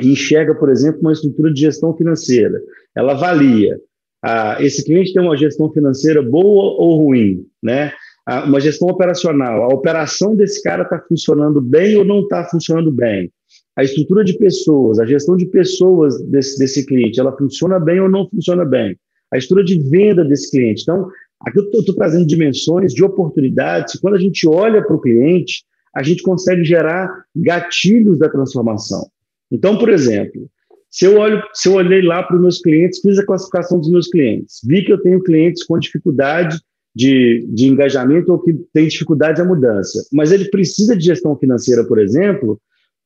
e 0.00 0.12
enxerga, 0.12 0.54
por 0.54 0.70
exemplo, 0.70 1.00
uma 1.00 1.12
estrutura 1.12 1.52
de 1.52 1.60
gestão 1.60 1.96
financeira, 1.96 2.60
ela 2.94 3.12
avalia, 3.12 3.78
ah, 4.22 4.56
esse 4.60 4.84
cliente 4.84 5.12
tem 5.12 5.22
uma 5.22 5.36
gestão 5.36 5.72
financeira 5.72 6.22
boa 6.22 6.74
ou 6.78 7.04
ruim, 7.04 7.44
né? 7.62 7.92
Ah, 8.24 8.44
uma 8.44 8.60
gestão 8.60 8.88
operacional, 8.88 9.64
a 9.64 9.74
operação 9.74 10.36
desse 10.36 10.62
cara 10.62 10.84
está 10.84 11.00
funcionando 11.00 11.60
bem 11.60 11.96
ou 11.96 12.04
não 12.04 12.20
está 12.20 12.44
funcionando 12.44 12.92
bem? 12.92 13.32
A 13.76 13.82
estrutura 13.82 14.22
de 14.22 14.34
pessoas, 14.38 15.00
a 15.00 15.06
gestão 15.06 15.36
de 15.36 15.46
pessoas 15.46 16.22
desse, 16.26 16.58
desse 16.58 16.86
cliente, 16.86 17.18
ela 17.18 17.36
funciona 17.36 17.80
bem 17.80 18.00
ou 18.00 18.08
não 18.08 18.28
funciona 18.28 18.64
bem? 18.64 18.96
A 19.32 19.38
estrutura 19.38 19.64
de 19.64 19.80
venda 19.90 20.24
desse 20.24 20.50
cliente. 20.50 20.82
Então, 20.82 21.08
Aqui 21.46 21.58
eu 21.58 21.64
estou 21.70 21.94
trazendo 21.94 22.26
dimensões 22.26 22.92
de 22.94 23.02
oportunidades. 23.04 23.98
Quando 24.00 24.14
a 24.14 24.20
gente 24.20 24.46
olha 24.46 24.82
para 24.82 24.94
o 24.94 25.00
cliente, 25.00 25.64
a 25.94 26.02
gente 26.02 26.22
consegue 26.22 26.64
gerar 26.64 27.24
gatilhos 27.34 28.18
da 28.18 28.28
transformação. 28.28 29.06
Então, 29.50 29.76
por 29.76 29.90
exemplo, 29.90 30.48
se 30.90 31.04
eu, 31.04 31.18
olho, 31.18 31.42
se 31.52 31.68
eu 31.68 31.74
olhei 31.74 32.02
lá 32.02 32.22
para 32.22 32.36
os 32.36 32.42
meus 32.42 32.60
clientes, 32.60 33.00
fiz 33.00 33.18
a 33.18 33.26
classificação 33.26 33.78
dos 33.78 33.90
meus 33.90 34.08
clientes, 34.08 34.60
vi 34.64 34.84
que 34.84 34.92
eu 34.92 35.00
tenho 35.00 35.22
clientes 35.22 35.64
com 35.64 35.78
dificuldade 35.78 36.58
de, 36.94 37.46
de 37.48 37.66
engajamento 37.66 38.30
ou 38.32 38.38
que 38.38 38.52
tem 38.72 38.88
dificuldade 38.88 39.40
à 39.40 39.44
mudança, 39.44 40.06
mas 40.12 40.30
ele 40.30 40.50
precisa 40.50 40.94
de 40.94 41.04
gestão 41.04 41.36
financeira, 41.36 41.84
por 41.84 41.98
exemplo, 41.98 42.60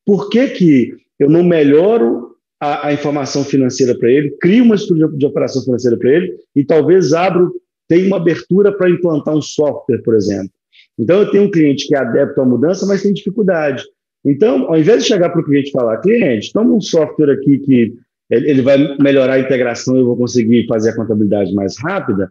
por 0.05 0.29
que, 0.29 0.49
que 0.49 0.93
eu 1.17 1.29
não 1.29 1.43
melhoro 1.43 2.35
a, 2.59 2.87
a 2.87 2.93
informação 2.93 3.43
financeira 3.43 3.97
para 3.97 4.11
ele, 4.11 4.35
crio 4.41 4.65
uma 4.65 4.75
estrutura 4.75 5.09
de, 5.09 5.17
de 5.17 5.25
operação 5.25 5.61
financeira 5.63 5.97
para 5.97 6.11
ele 6.11 6.35
e 6.55 6.65
talvez 6.65 7.13
abro 7.13 7.53
tem 7.87 8.07
uma 8.07 8.17
abertura 8.17 8.71
para 8.71 8.89
implantar 8.89 9.35
um 9.35 9.41
software, 9.41 10.01
por 10.03 10.15
exemplo. 10.15 10.51
Então, 10.99 11.21
eu 11.21 11.31
tenho 11.31 11.43
um 11.43 11.51
cliente 11.51 11.87
que 11.87 11.95
é 11.95 11.99
adepto 11.99 12.41
à 12.41 12.45
mudança, 12.45 12.85
mas 12.85 13.03
tem 13.03 13.13
dificuldade. 13.13 13.83
Então, 14.25 14.67
ao 14.67 14.77
invés 14.77 15.03
de 15.03 15.09
chegar 15.09 15.29
para 15.29 15.41
o 15.41 15.45
cliente 15.45 15.69
e 15.69 15.71
falar, 15.71 15.97
cliente, 15.97 16.51
toma 16.51 16.73
um 16.73 16.81
software 16.81 17.31
aqui 17.31 17.59
que 17.59 17.93
ele 18.29 18.61
vai 18.61 18.77
melhorar 18.97 19.35
a 19.35 19.39
integração 19.39 19.95
eu 19.95 20.05
vou 20.05 20.17
conseguir 20.17 20.67
fazer 20.67 20.89
a 20.89 20.95
contabilidade 20.95 21.53
mais 21.53 21.77
rápida, 21.77 22.29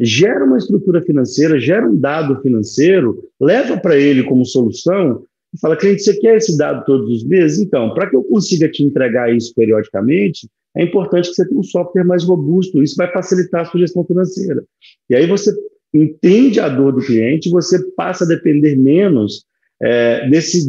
gera 0.00 0.44
uma 0.44 0.58
estrutura 0.58 1.00
financeira, 1.02 1.60
gera 1.60 1.88
um 1.88 1.96
dado 1.96 2.40
financeiro, 2.42 3.22
leva 3.40 3.76
para 3.76 3.96
ele 3.96 4.24
como 4.24 4.44
solução 4.44 5.22
e 5.54 5.60
fala, 5.60 5.76
cliente, 5.76 6.02
você 6.02 6.18
quer 6.18 6.36
esse 6.36 6.56
dado 6.58 6.84
todos 6.84 7.08
os 7.10 7.24
meses? 7.24 7.60
Então, 7.60 7.94
para 7.94 8.10
que 8.10 8.16
eu 8.16 8.24
consiga 8.24 8.68
te 8.68 8.82
entregar 8.82 9.32
isso 9.34 9.54
periodicamente, 9.54 10.48
é 10.76 10.84
importante 10.84 11.28
que 11.28 11.34
você 11.34 11.48
tenha 11.48 11.58
um 11.58 11.64
software 11.64 12.04
mais 12.04 12.24
robusto. 12.24 12.82
Isso 12.82 12.96
vai 12.96 13.10
facilitar 13.10 13.62
a 13.62 13.64
sua 13.64 13.80
gestão 13.80 14.04
financeira. 14.04 14.62
E 15.08 15.14
aí 15.14 15.26
você 15.26 15.52
entende 15.94 16.60
a 16.60 16.68
dor 16.68 16.92
do 16.92 17.00
cliente, 17.00 17.50
você 17.50 17.82
passa 17.92 18.24
a 18.24 18.28
depender 18.28 18.76
menos 18.76 19.44
é, 19.80 20.28
desse, 20.28 20.68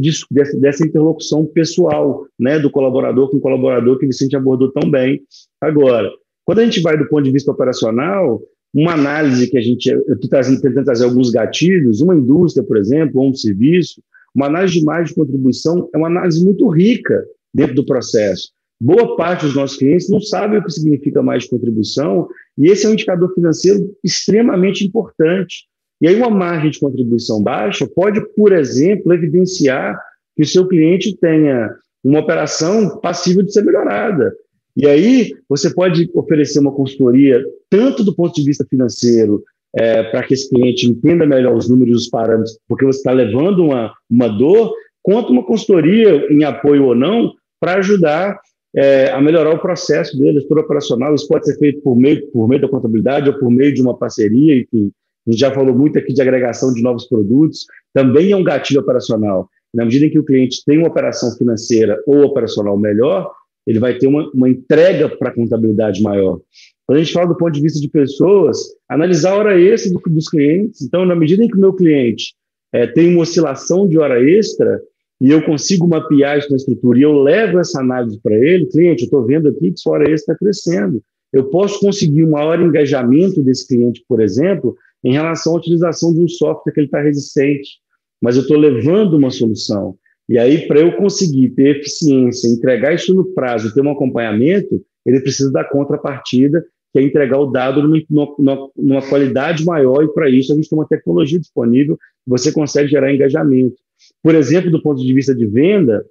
dessa 0.60 0.86
interlocução 0.86 1.46
pessoal, 1.46 2.26
né, 2.40 2.60
do 2.60 2.70
colaborador 2.70 3.30
com 3.30 3.38
o 3.38 3.42
colaborador 3.42 3.98
que 3.98 4.06
o 4.06 4.08
Vicente 4.08 4.36
abordou 4.36 4.72
tão 4.72 4.90
bem 4.90 5.22
agora. 5.62 6.10
Quando 6.46 6.60
a 6.60 6.64
gente 6.64 6.82
vai 6.82 6.98
do 6.98 7.08
ponto 7.10 7.24
de 7.24 7.32
vista 7.32 7.52
operacional, 7.52 8.42
uma 8.74 8.94
análise 8.94 9.50
que 9.50 9.58
a 9.58 9.62
gente, 9.62 9.88
eu 9.90 10.02
estou 10.14 10.30
tentando 10.30 10.86
trazer 10.86 11.04
alguns 11.04 11.30
gatilhos, 11.30 12.00
uma 12.02 12.16
indústria, 12.16 12.66
por 12.66 12.78
exemplo, 12.78 13.22
ou 13.22 13.30
um 13.30 13.34
serviço, 13.34 14.02
uma 14.34 14.46
análise 14.46 14.80
de 14.80 14.86
margem 14.86 15.08
de 15.08 15.16
contribuição 15.16 15.90
é 15.94 15.98
uma 15.98 16.08
análise 16.08 16.44
muito 16.44 16.68
rica 16.70 17.26
dentro 17.54 17.76
do 17.76 17.86
processo. 17.86 18.52
Boa 18.80 19.16
parte 19.16 19.46
dos 19.46 19.56
nossos 19.56 19.78
clientes 19.78 20.10
não 20.10 20.22
sabe 20.22 20.58
o 20.58 20.64
que 20.64 20.72
significa 20.72 21.24
mais 21.24 21.48
contribuição, 21.48 22.28
e 22.58 22.68
esse 22.68 22.86
é 22.86 22.90
um 22.90 22.94
indicador 22.94 23.34
financeiro 23.34 23.96
extremamente 24.04 24.86
importante. 24.86 25.66
E 26.00 26.08
aí, 26.08 26.16
uma 26.16 26.30
margem 26.30 26.70
de 26.70 26.80
contribuição 26.80 27.42
baixa 27.42 27.88
pode, 27.88 28.22
por 28.36 28.52
exemplo, 28.52 29.14
evidenciar 29.14 30.00
que 30.36 30.44
o 30.44 30.46
seu 30.46 30.68
cliente 30.68 31.18
tenha 31.18 31.74
uma 32.04 32.20
operação 32.20 33.00
passível 33.00 33.44
de 33.44 33.52
ser 33.52 33.64
melhorada. 33.64 34.32
E 34.76 34.88
aí, 34.88 35.34
você 35.50 35.74
pode 35.74 36.08
oferecer 36.14 36.60
uma 36.60 36.72
consultoria, 36.72 37.44
tanto 37.68 38.04
do 38.04 38.16
ponto 38.16 38.36
de 38.36 38.44
vista 38.44 38.64
financeiro, 38.70 39.44
é, 39.76 40.04
para 40.04 40.22
que 40.24 40.36
esse 40.36 40.50
cliente 40.50 40.88
entenda 40.88 41.26
melhor 41.26 41.56
os 41.56 41.68
números 41.68 41.94
e 41.94 41.98
os 41.98 42.10
parâmetros, 42.10 42.58
porque 42.68 42.86
você 42.86 43.00
está 43.00 43.12
levando 43.12 43.66
uma, 43.66 43.92
uma 44.10 44.28
dor, 44.28 44.72
quanto 45.02 45.32
uma 45.32 45.44
consultoria, 45.44 46.32
em 46.32 46.44
apoio 46.44 46.86
ou 46.86 46.96
não, 46.96 47.34
para 47.60 47.76
ajudar 47.76 48.40
é, 48.78 49.10
a 49.10 49.20
melhorar 49.20 49.56
o 49.56 49.60
processo 49.60 50.16
dele, 50.18 50.40
a 50.40 50.60
operacional. 50.60 51.16
Isso 51.16 51.28
pode 51.28 51.48
ser 51.48 51.58
feito 51.58 51.82
por 51.82 51.96
meio, 51.96 52.28
por 52.28 52.48
meio 52.48 52.62
da 52.62 52.70
contabilidade 52.70 53.28
ou 53.28 53.40
por 53.40 53.50
meio 53.50 53.74
de 53.74 53.82
uma 53.82 53.98
parceria, 53.98 54.56
enfim. 54.56 54.92
A 55.28 55.32
gente 55.32 55.40
já 55.40 55.52
falou 55.52 55.76
muito 55.76 55.98
aqui 55.98 56.14
de 56.14 56.22
agregação 56.22 56.72
de 56.72 56.82
novos 56.84 57.08
produtos, 57.08 57.66
também 57.92 58.32
é 58.32 58.36
um 58.36 58.44
gatilho 58.44 58.80
operacional. 58.80 59.50
Na 59.74 59.84
medida 59.84 60.06
em 60.06 60.10
que 60.10 60.20
o 60.20 60.24
cliente 60.24 60.64
tem 60.64 60.78
uma 60.78 60.88
operação 60.88 61.36
financeira 61.36 62.02
ou 62.06 62.22
operacional 62.22 62.78
melhor, 62.78 63.32
ele 63.66 63.80
vai 63.80 63.98
ter 63.98 64.08
uma, 64.08 64.30
uma 64.34 64.50
entrega 64.50 65.10
para 65.10 65.30
a 65.30 65.34
contabilidade 65.34 66.02
maior. 66.02 66.40
Quando 66.86 67.00
a 67.00 67.04
gente 67.04 67.12
fala 67.12 67.28
do 67.28 67.36
ponto 67.36 67.52
de 67.52 67.62
vista 67.62 67.82
de 67.82 67.90
pessoas, 67.90 68.60
analisar 68.88 69.32
a 69.32 69.38
hora 69.38 69.60
extra 69.60 69.92
do, 69.92 70.00
dos 70.08 70.30
clientes. 70.30 70.82
Então, 70.82 71.06
na 71.06 71.16
medida 71.16 71.44
em 71.44 71.50
que 71.50 71.58
o 71.58 71.60
meu 71.60 71.74
cliente 71.74 72.34
é, 72.72 72.88
tem 72.88 73.12
uma 73.12 73.24
oscilação 73.24 73.90
de 73.90 73.98
hora 73.98 74.24
extra, 74.24 74.80
e 75.20 75.32
eu 75.32 75.44
consigo 75.44 75.88
mapear 75.88 76.38
isso 76.38 76.50
na 76.50 76.58
estrutura 76.58 77.00
e 77.00 77.02
eu 77.02 77.14
levo 77.14 77.60
essa 77.60 77.82
análise 77.82 78.20
para 78.22 78.36
ele, 78.36 78.68
cliente, 78.68 79.02
eu 79.02 79.06
estou 79.06 79.26
vendo 79.26 79.48
aqui 79.48 79.72
que 79.72 79.80
sua 79.80 79.94
hora 79.94 80.12
extra 80.12 80.34
está 80.34 80.36
crescendo. 80.36 81.02
Eu 81.34 81.46
posso 81.46 81.80
conseguir 81.80 82.24
um 82.24 82.32
maior 82.32 82.62
engajamento 82.62 83.42
desse 83.42 83.68
cliente, 83.68 84.04
por 84.08 84.22
exemplo, 84.22 84.76
em 85.04 85.14
relação 85.14 85.54
à 85.54 85.58
utilização 85.58 86.14
de 86.14 86.20
um 86.20 86.28
software 86.28 86.72
que 86.72 86.80
ele 86.80 86.88
está 86.88 87.02
resistente, 87.02 87.80
mas 88.22 88.36
eu 88.36 88.44
estou 88.44 88.58
levando 88.58 89.16
uma 89.16 89.32
solução. 89.32 89.96
E 90.30 90.38
aí, 90.38 90.68
para 90.68 90.80
eu 90.80 90.96
conseguir 90.96 91.50
ter 91.50 91.78
eficiência, 91.78 92.48
entregar 92.50 92.94
isso 92.94 93.14
no 93.14 93.26
prazo, 93.34 93.74
ter 93.74 93.82
um 93.82 93.92
acompanhamento, 93.92 94.82
ele 95.06 95.22
precisa 95.22 95.52
da 95.52 95.64
contrapartida 95.64 96.64
que 96.92 97.00
é 97.00 97.02
entregar 97.04 97.40
o 97.40 97.48
dado 97.48 97.84
numa, 97.84 98.02
numa, 98.38 98.70
numa 98.76 99.02
qualidade 99.02 99.66
maior, 99.66 100.04
e 100.04 100.14
para 100.14 100.30
isso 100.30 100.52
a 100.52 100.56
gente 100.56 100.70
tem 100.70 100.78
uma 100.78 100.88
tecnologia 100.88 101.40
disponível, 101.40 101.98
você 102.26 102.52
consegue 102.52 102.90
gerar 102.90 103.14
engajamento. 103.14 103.76
Por 104.24 104.36
exemplo, 104.36 104.72
do 104.72 104.82
ponto 104.82 105.02
de 105.02 105.14
vista 105.14 105.34
de 105.34 105.46
venda, 105.46 106.06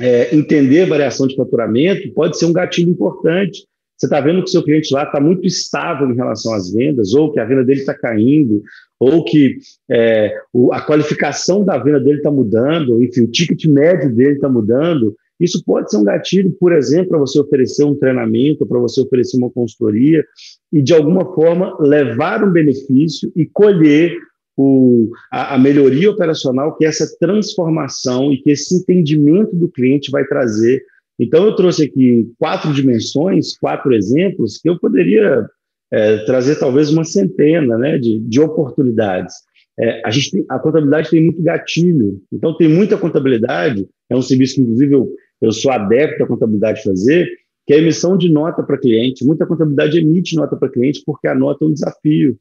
é, 0.00 0.34
entender 0.34 0.86
variação 0.86 1.26
de 1.26 1.36
faturamento 1.36 2.12
pode 2.12 2.38
ser 2.38 2.46
um 2.46 2.52
gatilho 2.52 2.90
importante. 2.90 3.66
Você 3.96 4.06
está 4.06 4.18
vendo 4.18 4.42
que 4.42 4.48
o 4.48 4.50
seu 4.50 4.62
cliente 4.62 4.94
lá 4.94 5.02
está 5.02 5.20
muito 5.20 5.46
estável 5.46 6.10
em 6.10 6.14
relação 6.14 6.54
às 6.54 6.72
vendas, 6.72 7.12
ou 7.12 7.30
que 7.30 7.38
a 7.38 7.44
venda 7.44 7.62
dele 7.62 7.80
está 7.80 7.92
caindo, 7.92 8.62
ou 8.98 9.22
que 9.24 9.58
é, 9.90 10.34
o, 10.52 10.72
a 10.72 10.80
qualificação 10.80 11.62
da 11.62 11.76
venda 11.76 12.00
dele 12.00 12.16
está 12.16 12.30
mudando, 12.30 13.02
enfim, 13.02 13.22
o 13.22 13.30
ticket 13.30 13.66
médio 13.66 14.14
dele 14.14 14.36
está 14.36 14.48
mudando. 14.48 15.14
Isso 15.38 15.62
pode 15.64 15.90
ser 15.90 15.98
um 15.98 16.04
gatilho, 16.04 16.50
por 16.58 16.72
exemplo, 16.72 17.10
para 17.10 17.18
você 17.18 17.40
oferecer 17.40 17.84
um 17.84 17.94
treinamento, 17.94 18.66
para 18.66 18.78
você 18.78 19.02
oferecer 19.02 19.36
uma 19.36 19.50
consultoria 19.50 20.24
e, 20.72 20.82
de 20.82 20.94
alguma 20.94 21.34
forma, 21.34 21.76
levar 21.80 22.42
um 22.42 22.52
benefício 22.52 23.30
e 23.36 23.44
colher 23.46 24.16
o, 24.56 25.10
a, 25.30 25.54
a, 25.54 25.58
melhoria 25.58 26.10
operacional 26.10 26.76
que 26.76 26.84
essa 26.84 27.06
transformação 27.18 28.32
e 28.32 28.42
que 28.42 28.50
esse 28.50 28.74
entendimento 28.74 29.54
do 29.56 29.68
cliente 29.68 30.10
vai 30.10 30.24
trazer. 30.24 30.82
Então, 31.18 31.44
eu 31.44 31.54
trouxe 31.54 31.84
aqui 31.84 32.30
quatro 32.38 32.72
dimensões, 32.72 33.56
quatro 33.58 33.92
exemplos, 33.94 34.58
que 34.58 34.68
eu 34.68 34.78
poderia 34.78 35.46
é, 35.92 36.24
trazer 36.24 36.56
talvez 36.58 36.90
uma 36.90 37.04
centena 37.04 37.76
né, 37.78 37.98
de, 37.98 38.20
de 38.20 38.40
oportunidades. 38.40 39.34
É, 39.78 40.02
a, 40.04 40.10
gente 40.10 40.30
tem, 40.32 40.44
a 40.48 40.58
contabilidade 40.58 41.10
tem 41.10 41.22
muito 41.24 41.42
gatilho, 41.42 42.20
então 42.32 42.56
tem 42.56 42.68
muita 42.68 42.98
contabilidade, 42.98 43.88
é 44.10 44.16
um 44.16 44.22
serviço 44.22 44.56
que, 44.56 44.60
inclusive, 44.60 44.94
eu, 44.94 45.10
eu 45.40 45.52
sou 45.52 45.70
adepto 45.72 46.24
à 46.24 46.26
contabilidade 46.26 46.82
fazer, 46.82 47.28
que 47.66 47.72
é 47.72 47.76
a 47.76 47.80
emissão 47.80 48.16
de 48.16 48.30
nota 48.30 48.62
para 48.62 48.76
cliente. 48.78 49.24
Muita 49.24 49.46
contabilidade 49.46 49.98
emite 49.98 50.34
nota 50.36 50.56
para 50.56 50.68
cliente 50.68 51.02
porque 51.06 51.28
a 51.28 51.34
nota 51.34 51.64
é 51.64 51.68
um 51.68 51.72
desafio. 51.72 52.36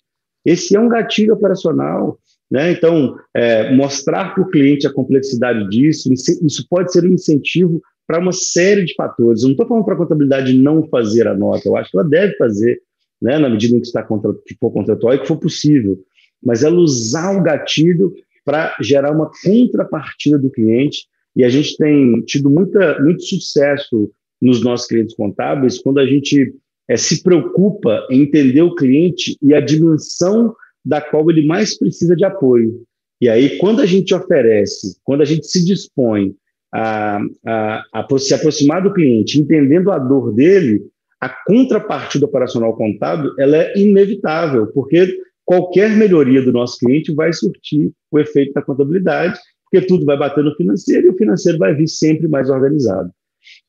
Esse 0.45 0.75
é 0.75 0.79
um 0.79 0.89
gatilho 0.89 1.33
operacional. 1.33 2.19
Né? 2.49 2.71
Então, 2.71 3.15
é, 3.33 3.73
mostrar 3.75 4.33
para 4.33 4.43
o 4.43 4.49
cliente 4.49 4.87
a 4.87 4.93
complexidade 4.93 5.69
disso, 5.69 6.11
isso 6.11 6.65
pode 6.67 6.91
ser 6.91 7.05
um 7.05 7.13
incentivo 7.13 7.81
para 8.07 8.19
uma 8.19 8.31
série 8.31 8.85
de 8.85 8.95
fatores. 8.95 9.41
Eu 9.41 9.49
não 9.49 9.51
estou 9.51 9.67
falando 9.67 9.85
para 9.85 9.93
a 9.93 9.97
contabilidade 9.97 10.57
não 10.57 10.87
fazer 10.87 11.27
a 11.27 11.37
nota, 11.37 11.67
eu 11.67 11.77
acho 11.77 11.91
que 11.91 11.97
ela 11.97 12.09
deve 12.09 12.35
fazer, 12.37 12.81
né, 13.21 13.37
na 13.37 13.49
medida 13.49 13.77
em 13.77 13.79
que 13.79 13.85
está 13.85 14.01
contra, 14.01 14.33
que 14.47 14.55
for 14.59 14.71
contratual 14.71 15.13
e 15.13 15.19
que 15.19 15.27
for 15.27 15.37
possível, 15.37 15.99
mas 16.43 16.63
ela 16.63 16.77
usar 16.77 17.37
o 17.37 17.43
gatilho 17.43 18.11
para 18.43 18.75
gerar 18.81 19.11
uma 19.11 19.29
contrapartida 19.43 20.39
do 20.39 20.49
cliente. 20.49 21.05
E 21.35 21.43
a 21.43 21.49
gente 21.49 21.77
tem 21.77 22.21
tido 22.21 22.49
muita, 22.49 22.99
muito 22.99 23.21
sucesso 23.23 24.11
nos 24.41 24.63
nossos 24.63 24.87
clientes 24.87 25.15
contábeis 25.15 25.77
quando 25.77 25.99
a 25.99 26.05
gente 26.07 26.55
é, 26.89 26.97
se 26.97 27.21
preocupa 27.21 28.05
em 28.09 28.23
entender 28.23 28.63
o 28.63 28.73
cliente 28.73 29.37
e 29.41 29.53
a 29.53 29.61
dimensão 29.61 30.53
da 30.83 30.99
qual 30.99 31.29
ele 31.29 31.45
mais 31.45 31.77
precisa 31.77 32.15
de 32.15 32.25
apoio. 32.25 32.81
E 33.21 33.29
aí, 33.29 33.57
quando 33.57 33.81
a 33.81 33.85
gente 33.85 34.13
oferece, 34.13 34.97
quando 35.03 35.21
a 35.21 35.25
gente 35.25 35.45
se 35.45 35.63
dispõe 35.63 36.33
a, 36.73 37.19
a, 37.45 37.83
a 37.93 38.17
se 38.17 38.33
aproximar 38.33 38.81
do 38.81 38.93
cliente, 38.93 39.39
entendendo 39.39 39.91
a 39.91 39.99
dor 39.99 40.33
dele, 40.33 40.81
a 41.21 41.29
contrapartida 41.29 42.25
operacional 42.25 42.75
contábil 42.75 43.31
ela 43.37 43.57
é 43.57 43.77
inevitável, 43.77 44.67
porque 44.67 45.17
qualquer 45.45 45.89
melhoria 45.95 46.41
do 46.41 46.51
nosso 46.51 46.79
cliente 46.79 47.13
vai 47.13 47.33
surtir 47.33 47.91
o 48.09 48.19
efeito 48.19 48.53
da 48.53 48.61
contabilidade, 48.61 49.37
porque 49.69 49.85
tudo 49.85 50.05
vai 50.05 50.17
bater 50.17 50.43
no 50.43 50.55
financeiro 50.55 51.07
e 51.07 51.09
o 51.09 51.17
financeiro 51.17 51.57
vai 51.57 51.75
vir 51.75 51.87
sempre 51.87 52.27
mais 52.27 52.49
organizado. 52.49 53.11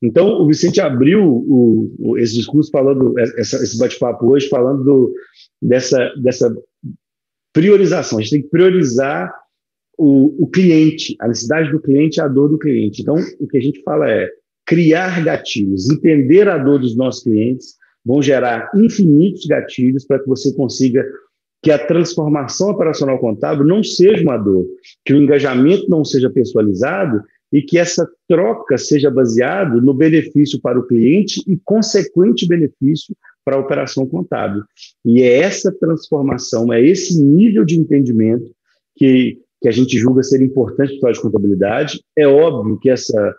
Então, 0.01 0.41
o 0.41 0.47
Vicente 0.47 0.81
abriu 0.81 1.23
o, 1.23 1.95
o, 1.99 2.17
esse 2.17 2.33
discurso 2.35 2.71
falando, 2.71 3.17
essa, 3.19 3.57
esse 3.57 3.77
bate-papo 3.77 4.27
hoje, 4.27 4.47
falando 4.49 4.83
do, 4.83 5.13
dessa, 5.61 6.13
dessa 6.21 6.53
priorização. 7.53 8.17
A 8.19 8.21
gente 8.21 8.31
tem 8.31 8.41
que 8.41 8.49
priorizar 8.49 9.33
o, 9.97 10.43
o 10.43 10.47
cliente, 10.47 11.15
a 11.19 11.27
necessidade 11.27 11.71
do 11.71 11.79
cliente 11.79 12.19
a 12.19 12.27
dor 12.27 12.49
do 12.49 12.57
cliente. 12.57 13.01
Então, 13.01 13.15
o 13.39 13.47
que 13.47 13.57
a 13.57 13.61
gente 13.61 13.83
fala 13.83 14.09
é 14.09 14.29
criar 14.65 15.23
gatilhos, 15.23 15.89
entender 15.89 16.47
a 16.47 16.57
dor 16.57 16.79
dos 16.79 16.95
nossos 16.95 17.23
clientes, 17.23 17.75
vão 18.03 18.21
gerar 18.21 18.71
infinitos 18.75 19.45
gatilhos 19.45 20.05
para 20.05 20.19
que 20.19 20.27
você 20.27 20.53
consiga 20.53 21.05
que 21.63 21.69
a 21.69 21.85
transformação 21.85 22.71
operacional 22.71 23.19
contábil 23.19 23.63
não 23.63 23.83
seja 23.83 24.23
uma 24.23 24.37
dor, 24.37 24.65
que 25.05 25.13
o 25.13 25.17
engajamento 25.17 25.87
não 25.87 26.03
seja 26.03 26.29
pessoalizado 26.29 27.21
e 27.51 27.61
que 27.61 27.77
essa 27.77 28.07
troca 28.27 28.77
seja 28.77 29.11
baseada 29.11 29.75
no 29.81 29.93
benefício 29.93 30.59
para 30.61 30.79
o 30.79 30.87
cliente 30.87 31.43
e 31.45 31.59
consequente 31.63 32.47
benefício 32.47 33.15
para 33.43 33.57
a 33.57 33.59
operação 33.59 34.07
contábil. 34.07 34.63
E 35.03 35.21
é 35.21 35.39
essa 35.39 35.71
transformação, 35.71 36.71
é 36.71 36.81
esse 36.81 37.21
nível 37.21 37.65
de 37.65 37.77
entendimento 37.77 38.51
que, 38.95 39.39
que 39.61 39.67
a 39.67 39.71
gente 39.71 39.97
julga 39.97 40.23
ser 40.23 40.41
importante 40.41 40.99
para 40.99 41.09
a 41.09 41.13
de 41.13 41.21
contabilidade. 41.21 42.01
É 42.17 42.27
óbvio 42.27 42.79
que 42.79 42.89
essa, 42.89 43.35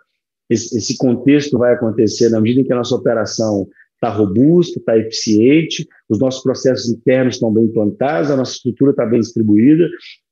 esse, 0.49 0.97
contexto 0.97 1.57
vai 1.57 1.73
acontecer 1.73 2.29
na 2.29 2.39
medida 2.39 2.61
em 2.61 2.63
que 2.65 2.73
a 2.73 2.77
nossa 2.77 2.95
operação 2.95 3.67
está 3.95 4.09
robusta, 4.09 4.79
está 4.79 4.97
eficiente, 4.97 5.87
os 6.09 6.19
nossos 6.19 6.43
processos 6.43 6.89
internos 6.89 7.35
estão 7.35 7.53
bem 7.53 7.63
implantados, 7.63 8.29
a 8.29 8.35
nossa 8.35 8.51
estrutura 8.51 8.91
está 8.91 9.05
bem 9.05 9.21
distribuída, 9.21 9.87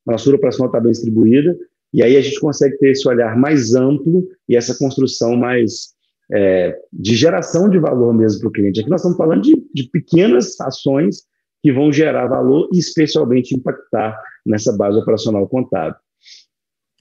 a 0.06 0.12
nossa 0.12 0.28
operacional 0.30 0.68
está 0.68 0.78
bem 0.78 0.92
distribuída, 0.92 1.56
e 1.92 2.02
aí 2.02 2.16
a 2.16 2.20
gente 2.20 2.40
consegue 2.40 2.76
ter 2.78 2.92
esse 2.92 3.06
olhar 3.06 3.36
mais 3.36 3.74
amplo 3.74 4.26
e 4.48 4.56
essa 4.56 4.76
construção 4.76 5.36
mais 5.36 5.92
é, 6.32 6.76
de 6.92 7.14
geração 7.14 7.68
de 7.68 7.78
valor 7.78 8.14
mesmo 8.14 8.40
para 8.40 8.48
o 8.48 8.52
cliente. 8.52 8.80
Aqui 8.80 8.88
nós 8.88 9.00
estamos 9.00 9.18
falando 9.18 9.42
de, 9.42 9.54
de 9.74 9.88
pequenas 9.90 10.58
ações 10.60 11.24
que 11.62 11.72
vão 11.72 11.92
gerar 11.92 12.26
valor 12.26 12.68
e 12.72 12.78
especialmente 12.78 13.54
impactar 13.54 14.18
nessa 14.44 14.76
base 14.76 14.98
operacional 14.98 15.46
contábil. 15.46 15.96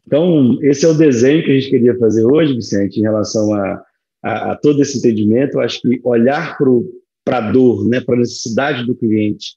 Então, 0.06 0.58
esse 0.62 0.86
é 0.86 0.90
o 0.90 0.98
desenho 0.98 1.44
que 1.44 1.52
a 1.52 1.54
gente 1.54 1.70
queria 1.70 1.98
fazer 1.98 2.26
hoje, 2.26 2.56
Vicente, 2.56 3.00
em 3.00 3.04
relação 3.04 3.54
a, 3.54 3.84
a, 4.22 4.52
a 4.52 4.56
todo 4.56 4.82
esse 4.82 4.98
entendimento. 4.98 5.56
Eu 5.56 5.62
acho 5.62 5.82
que 5.82 6.02
olhar 6.04 6.58
para 7.24 7.38
a 7.38 7.52
dor, 7.52 7.88
né, 7.88 8.02
para 8.02 8.16
a 8.16 8.20
necessidade 8.20 8.86
do 8.86 8.96
cliente, 8.96 9.56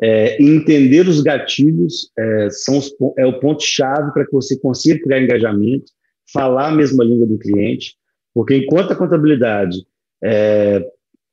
é, 0.00 0.42
entender 0.42 1.06
os 1.06 1.20
gatilhos 1.20 2.10
é, 2.18 2.50
são 2.50 2.78
os, 2.78 2.92
é 3.18 3.26
o 3.26 3.38
ponto-chave 3.38 4.12
para 4.12 4.24
que 4.24 4.32
você 4.32 4.58
consiga 4.58 5.02
criar 5.02 5.22
engajamento, 5.22 5.90
falar 6.32 6.68
a 6.68 6.74
mesma 6.74 7.04
língua 7.04 7.26
do 7.26 7.38
cliente, 7.38 7.94
porque 8.34 8.56
enquanto 8.56 8.92
a 8.92 8.96
contabilidade 8.96 9.84
é, 10.22 10.84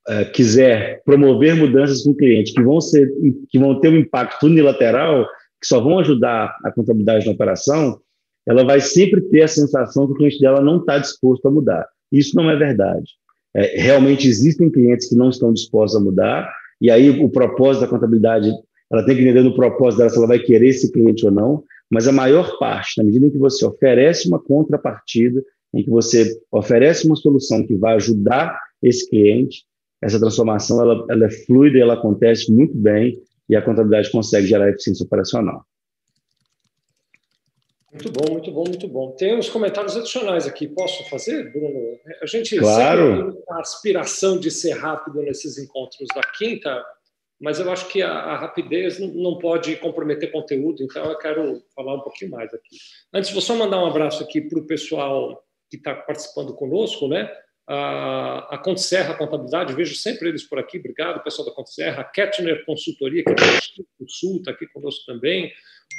é, 0.08 0.24
quiser 0.26 1.02
promover 1.04 1.54
mudanças 1.56 2.02
com 2.02 2.10
o 2.10 2.16
cliente 2.16 2.52
que 2.52 2.62
vão, 2.62 2.80
ser, 2.80 3.10
que 3.48 3.58
vão 3.58 3.80
ter 3.80 3.88
um 3.88 3.96
impacto 3.96 4.46
unilateral, 4.46 5.26
que 5.60 5.66
só 5.66 5.80
vão 5.80 5.98
ajudar 5.98 6.56
a 6.64 6.72
contabilidade 6.72 7.26
na 7.26 7.32
operação, 7.32 8.00
ela 8.46 8.64
vai 8.64 8.80
sempre 8.80 9.20
ter 9.22 9.42
a 9.42 9.48
sensação 9.48 10.06
que 10.06 10.12
o 10.12 10.16
cliente 10.16 10.40
dela 10.40 10.60
não 10.60 10.78
está 10.78 10.98
disposto 10.98 11.46
a 11.46 11.50
mudar. 11.50 11.86
Isso 12.10 12.34
não 12.36 12.50
é 12.50 12.56
verdade. 12.56 13.12
É, 13.54 13.80
realmente 13.80 14.26
existem 14.26 14.70
clientes 14.70 15.08
que 15.08 15.14
não 15.14 15.28
estão 15.28 15.52
dispostos 15.52 16.00
a 16.00 16.04
mudar, 16.04 16.50
e 16.80 16.90
aí 16.90 17.10
o 17.10 17.28
propósito 17.28 17.82
da 17.82 17.88
contabilidade, 17.88 18.50
ela 18.90 19.04
tem 19.04 19.14
que 19.14 19.22
entender 19.22 19.42
no 19.42 19.54
propósito 19.54 19.98
dela 19.98 20.10
se 20.10 20.18
ela 20.18 20.26
vai 20.26 20.38
querer 20.38 20.68
esse 20.68 20.90
cliente 20.90 21.24
ou 21.24 21.30
não, 21.30 21.62
mas 21.90 22.06
a 22.06 22.12
maior 22.12 22.58
parte, 22.58 22.98
na 22.98 23.04
medida 23.04 23.26
em 23.26 23.30
que 23.30 23.38
você 23.38 23.64
oferece 23.66 24.28
uma 24.28 24.38
contrapartida, 24.38 25.42
em 25.74 25.82
que 25.82 25.90
você 25.90 26.38
oferece 26.50 27.06
uma 27.06 27.16
solução 27.16 27.66
que 27.66 27.76
vai 27.76 27.94
ajudar 27.96 28.58
esse 28.82 29.08
cliente, 29.08 29.64
essa 30.02 30.18
transformação 30.18 30.80
ela, 30.80 31.04
ela 31.10 31.26
é 31.26 31.30
fluida 31.30 31.78
ela 31.78 31.94
acontece 31.94 32.50
muito 32.52 32.76
bem 32.76 33.20
e 33.48 33.54
a 33.54 33.62
contabilidade 33.62 34.10
consegue 34.10 34.46
gerar 34.46 34.70
eficiência 34.70 35.04
operacional. 35.04 35.64
Muito 37.92 38.12
bom, 38.12 38.32
muito 38.32 38.52
bom, 38.52 38.64
muito 38.64 38.88
bom. 38.88 39.10
Tem 39.12 39.36
uns 39.36 39.48
comentários 39.48 39.96
adicionais 39.96 40.46
aqui. 40.46 40.68
Posso 40.68 41.08
fazer, 41.10 41.50
Bruno? 41.52 41.98
A 42.22 42.26
gente 42.26 42.56
claro. 42.56 43.16
sempre 43.16 43.32
tem 43.32 43.42
a 43.50 43.60
aspiração 43.60 44.38
de 44.38 44.50
ser 44.50 44.72
rápido 44.72 45.20
nesses 45.22 45.58
encontros 45.58 46.06
da 46.14 46.22
quinta, 46.38 46.84
mas 47.40 47.58
eu 47.58 47.70
acho 47.70 47.88
que 47.88 48.00
a, 48.00 48.12
a 48.12 48.36
rapidez 48.36 49.00
não, 49.00 49.38
pode 49.38 49.74
comprometer 49.76 50.30
conteúdo, 50.30 50.84
então 50.84 51.04
eu 51.06 51.18
quero 51.18 51.62
falar 51.74 51.94
um 51.94 52.00
pouquinho 52.00 52.30
mais 52.30 52.52
aqui. 52.54 52.76
Antes, 53.12 53.32
vou 53.32 53.42
só 53.42 53.56
mandar 53.56 53.82
um 53.82 53.86
abraço 53.86 54.22
aqui 54.22 54.40
para 54.40 54.58
o 54.58 54.66
pessoal 54.66 55.42
que 55.68 55.76
está 55.76 55.94
participando 55.94 56.54
conosco, 56.54 57.08
né? 57.08 57.28
A, 57.66 58.54
a 58.54 58.58
Conte 58.58 58.82
Serra 58.82 59.14
Contabilidade, 59.14 59.74
vejo 59.74 59.94
sempre 59.94 60.28
eles 60.28 60.42
por 60.42 60.58
aqui, 60.58 60.78
obrigado, 60.78 61.22
pessoal 61.22 61.48
da 61.48 61.54
Conte 61.54 61.72
Serra. 61.72 62.02
A 62.02 62.04
Kettner 62.04 62.64
Consultoria, 62.64 63.24
que 63.24 63.30
é 63.30 63.34
do 63.98 64.08
Sul, 64.08 64.36
está 64.38 64.50
aqui 64.50 64.66
conosco 64.66 65.04
também. 65.06 65.52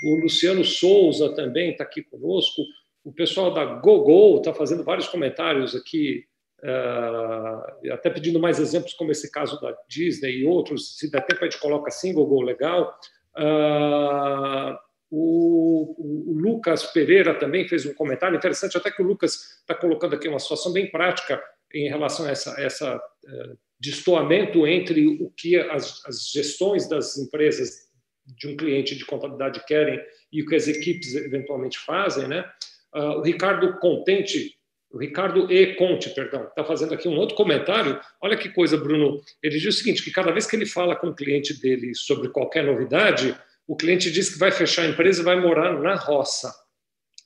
O 0.04 0.16
Luciano 0.16 0.64
Souza 0.64 1.34
também 1.36 1.72
está 1.72 1.84
aqui 1.84 2.02
conosco. 2.02 2.62
O 3.04 3.12
pessoal 3.12 3.54
da 3.54 3.66
GoGo 3.66 4.38
está 4.38 4.54
fazendo 4.54 4.84
vários 4.84 5.08
comentários 5.08 5.76
aqui, 5.76 6.24
uh, 6.64 7.92
até 7.94 8.10
pedindo 8.10 8.40
mais 8.40 8.60
exemplos, 8.60 8.94
como 8.94 9.12
esse 9.12 9.32
caso 9.32 9.60
da 9.60 9.76
Disney 9.88 10.40
e 10.40 10.46
outros. 10.46 10.98
Se 10.98 11.10
der 11.10 11.26
tempo, 11.26 11.44
a 11.44 11.50
gente 11.50 11.60
coloca 11.60 11.90
assim, 11.90 12.14
GoGo 12.14 12.42
legal. 12.42 12.96
Uh, 13.38 14.78
o, 15.10 15.96
o, 15.98 16.34
Lucas 16.40 16.86
Pereira 16.86 17.38
também 17.38 17.68
fez 17.68 17.86
um 17.86 17.94
comentário 17.94 18.38
interessante, 18.38 18.78
até 18.78 18.90
que 18.90 19.02
o 19.02 19.06
Lucas 19.06 19.60
está 19.60 19.76
colocando 19.76 20.16
aqui 20.16 20.28
uma 20.28 20.40
situação 20.40 20.72
bem 20.72 20.90
prática 20.90 21.42
em 21.74 21.90
relação 21.90 22.26
a 22.26 22.32
essa, 22.32 22.62
essa 22.62 22.96
uh, 22.96 23.58
destoamento 23.80 24.66
entre 24.66 25.06
o 25.08 25.30
que 25.32 25.58
as, 25.58 26.06
as 26.06 26.30
gestões 26.32 26.88
das 26.88 27.18
empresas 27.18 27.91
de 28.26 28.48
um 28.48 28.56
cliente 28.56 28.96
de 28.96 29.06
contabilidade 29.06 29.64
querem 29.66 30.00
e 30.32 30.42
o 30.42 30.46
que 30.46 30.56
as 30.56 30.68
equipes 30.68 31.16
eventualmente 31.16 31.80
fazem, 31.80 32.28
né? 32.28 32.46
Uh, 32.94 33.20
o 33.20 33.22
Ricardo 33.22 33.80
Contente, 33.80 34.56
o 34.92 34.98
Ricardo 34.98 35.52
E. 35.52 35.76
Conte, 35.76 36.10
perdão, 36.10 36.44
está 36.46 36.64
fazendo 36.64 36.94
aqui 36.94 37.08
um 37.08 37.18
outro 37.18 37.36
comentário. 37.36 38.00
Olha 38.22 38.38
que 38.38 38.50
coisa, 38.50 38.78
Bruno. 38.78 39.22
Ele 39.42 39.58
diz 39.58 39.76
o 39.76 39.78
seguinte: 39.78 40.04
que 40.04 40.12
cada 40.12 40.32
vez 40.32 40.46
que 40.46 40.56
ele 40.56 40.66
fala 40.66 40.96
com 40.96 41.08
o 41.08 41.16
cliente 41.16 41.60
dele 41.60 41.96
sobre 41.96 42.30
qualquer 42.30 42.64
novidade, 42.64 43.36
o 43.68 43.76
cliente 43.76 44.12
diz 44.12 44.30
que 44.30 44.40
vai 44.40 44.52
fechar 44.52 44.84
a 44.84 44.90
empresa 44.90 45.22
e 45.22 45.26
vai 45.26 45.40
morar 45.40 45.80
na 45.80 45.96
roça. 45.96 46.54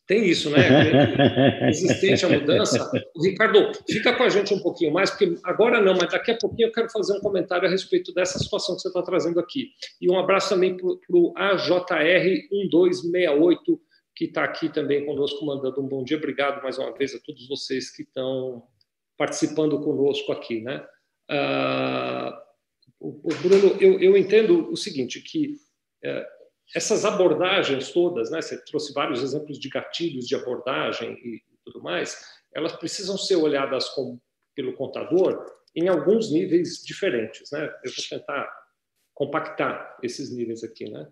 Tem 0.08 0.24
isso, 0.24 0.52
né? 0.52 0.60
Resistente 1.66 2.26
à 2.26 2.30
mudança. 2.30 2.92
Ricardo, 3.24 3.72
fica 3.90 4.16
com 4.16 4.22
a 4.24 4.30
gente 4.30 4.54
um 4.54 4.60
pouquinho 4.60 4.94
mais, 4.94 5.10
porque 5.10 5.36
agora 5.44 5.82
não, 5.82 5.96
mas 5.96 6.12
daqui 6.12 6.30
a 6.32 6.38
pouquinho 6.38 6.68
eu 6.68 6.72
quero 6.72 6.92
fazer 6.92 7.18
um 7.18 7.22
comentário 7.22 7.68
a 7.68 7.72
respeito 7.72 8.14
dessa 8.14 8.38
situação 8.38 8.76
que 8.76 8.82
você 8.82 8.90
está 8.90 9.02
trazendo 9.02 9.40
aqui. 9.40 9.72
E 10.00 10.12
um 10.12 10.20
abraço 10.20 10.50
também 10.50 10.78
para 10.78 10.86
o 10.86 11.34
AJR1268, 11.34 13.80
que 14.16 14.26
está 14.26 14.44
aqui 14.44 14.70
também 14.70 15.04
conosco, 15.06 15.44
mandando 15.44 15.82
um 15.82 15.88
bom 15.88 16.04
dia. 16.04 16.18
Obrigado 16.18 16.62
mais 16.62 16.78
uma 16.78 16.96
vez 16.96 17.16
a 17.16 17.20
todos 17.20 17.48
vocês 17.48 17.90
que 17.90 18.04
estão 18.04 18.62
participando 19.18 19.82
conosco 19.82 20.32
aqui, 20.32 20.62
né? 20.62 20.86
Uh, 21.32 22.32
Bruno, 23.42 23.76
eu, 23.80 24.00
eu 24.00 24.16
entendo 24.16 24.72
o 24.72 24.78
seguinte, 24.78 25.20
que 25.22 25.56
uh, 26.06 26.35
essas 26.74 27.06
abordagens 27.06 27.92
todas, 27.92 28.32
né, 28.32 28.42
você 28.42 28.64
trouxe 28.64 28.94
vários 28.94 29.22
exemplos 29.22 29.60
de 29.60 29.70
gatilhos 29.70 30.26
de 30.26 30.36
abordagem 30.36 31.14
e 31.14 31.44
tudo 31.64 31.82
mais, 31.82 32.24
elas 32.54 32.76
precisam 32.76 33.18
ser 33.18 33.36
olhadas 33.36 33.90
com, 33.90 34.20
pelo 34.56 34.74
contador 34.74 35.46
em 35.76 35.88
alguns 35.88 36.32
níveis 36.32 36.82
diferentes. 36.84 37.52
Né? 37.52 37.66
Eu 37.84 37.92
vou 37.92 38.06
tentar 38.10 38.50
compactar 39.14 39.98
esses 40.02 40.32
níveis 40.32 40.64
aqui. 40.64 40.90
Né? 40.90 41.08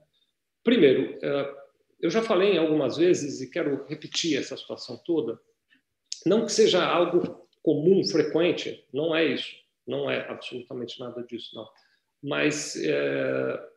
Primeiro, 0.63 1.19
eh, 1.21 1.55
eu 1.99 2.09
já 2.09 2.21
falei 2.21 2.57
algumas 2.57 2.97
vezes 2.97 3.41
e 3.41 3.49
quero 3.49 3.85
repetir 3.85 4.37
essa 4.37 4.57
situação 4.57 5.01
toda, 5.05 5.39
não 6.25 6.45
que 6.45 6.51
seja 6.51 6.85
algo 6.85 7.47
comum, 7.61 8.03
frequente, 8.05 8.85
não 8.93 9.15
é 9.15 9.25
isso, 9.25 9.55
não 9.87 10.09
é 10.09 10.29
absolutamente 10.29 10.99
nada 10.99 11.23
disso, 11.23 11.55
não. 11.55 11.67
Mas 12.21 12.75
é, 12.75 13.69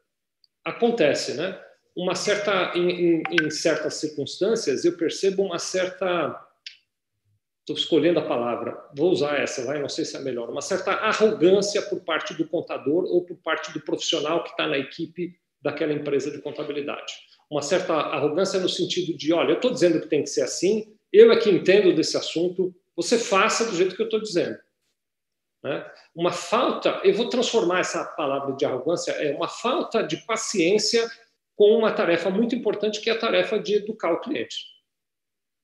acontece, 0.67 1.35
né? 1.35 1.59
Uma 1.97 2.15
certa, 2.15 2.73
em, 2.75 2.91
em, 2.91 3.23
em, 3.31 3.51
certas 3.51 3.95
circunstâncias, 3.95 4.85
eu 4.85 4.97
percebo 4.97 5.45
uma 5.45 5.59
certa, 5.59 6.45
estou 7.61 7.77
escolhendo 7.77 8.19
a 8.19 8.27
palavra, 8.27 8.77
vou 8.95 9.11
usar 9.11 9.39
essa, 9.41 9.65
vai, 9.65 9.81
não 9.81 9.89
sei 9.89 10.05
se 10.05 10.17
é 10.17 10.21
melhor, 10.21 10.51
uma 10.51 10.61
certa 10.61 10.91
arrogância 10.91 11.81
por 11.83 12.01
parte 12.01 12.35
do 12.35 12.47
contador 12.47 13.05
ou 13.05 13.25
por 13.25 13.37
parte 13.37 13.73
do 13.73 13.81
profissional 13.81 14.43
que 14.43 14.51
está 14.51 14.67
na 14.67 14.77
equipe 14.77 15.39
daquela 15.63 15.93
empresa 15.93 16.31
de 16.31 16.39
contabilidade. 16.43 17.15
Uma 17.49 17.63
certa 17.63 17.95
arrogância 17.95 18.61
no 18.61 18.69
sentido 18.69 19.17
de, 19.17 19.33
olha, 19.33 19.53
eu 19.53 19.57
estou 19.57 19.71
dizendo 19.71 20.01
que 20.01 20.09
tem 20.09 20.23
que 20.23 20.29
ser 20.29 20.43
assim, 20.43 20.95
eu 21.13 21.33
é 21.33 21.39
que 21.39 21.49
entendo 21.49 21.95
desse 21.95 22.17
assunto, 22.17 22.75
você 22.95 23.19
faça 23.19 23.65
do 23.65 23.77
jeito 23.77 23.95
que 23.95 24.03
eu 24.03 24.07
estou 24.07 24.21
dizendo. 24.21 24.59
Né? 25.67 25.85
Uma 26.15 26.31
falta, 26.31 27.01
eu 27.03 27.13
vou 27.13 27.29
transformar 27.29 27.81
essa 27.81 28.05
palavra 28.05 28.55
de 28.55 28.65
arrogância, 28.65 29.11
é 29.11 29.35
uma 29.35 29.49
falta 29.49 30.01
de 30.01 30.17
paciência 30.19 31.05
com 31.57 31.77
uma 31.77 31.91
tarefa 31.91 32.31
muito 32.31 32.55
importante, 32.55 33.01
que 33.01 33.11
é 33.11 33.15
a 33.15 33.19
tarefa 33.19 33.59
de 33.59 33.75
educar 33.75 34.13
o 34.13 34.21
cliente. 34.21 34.59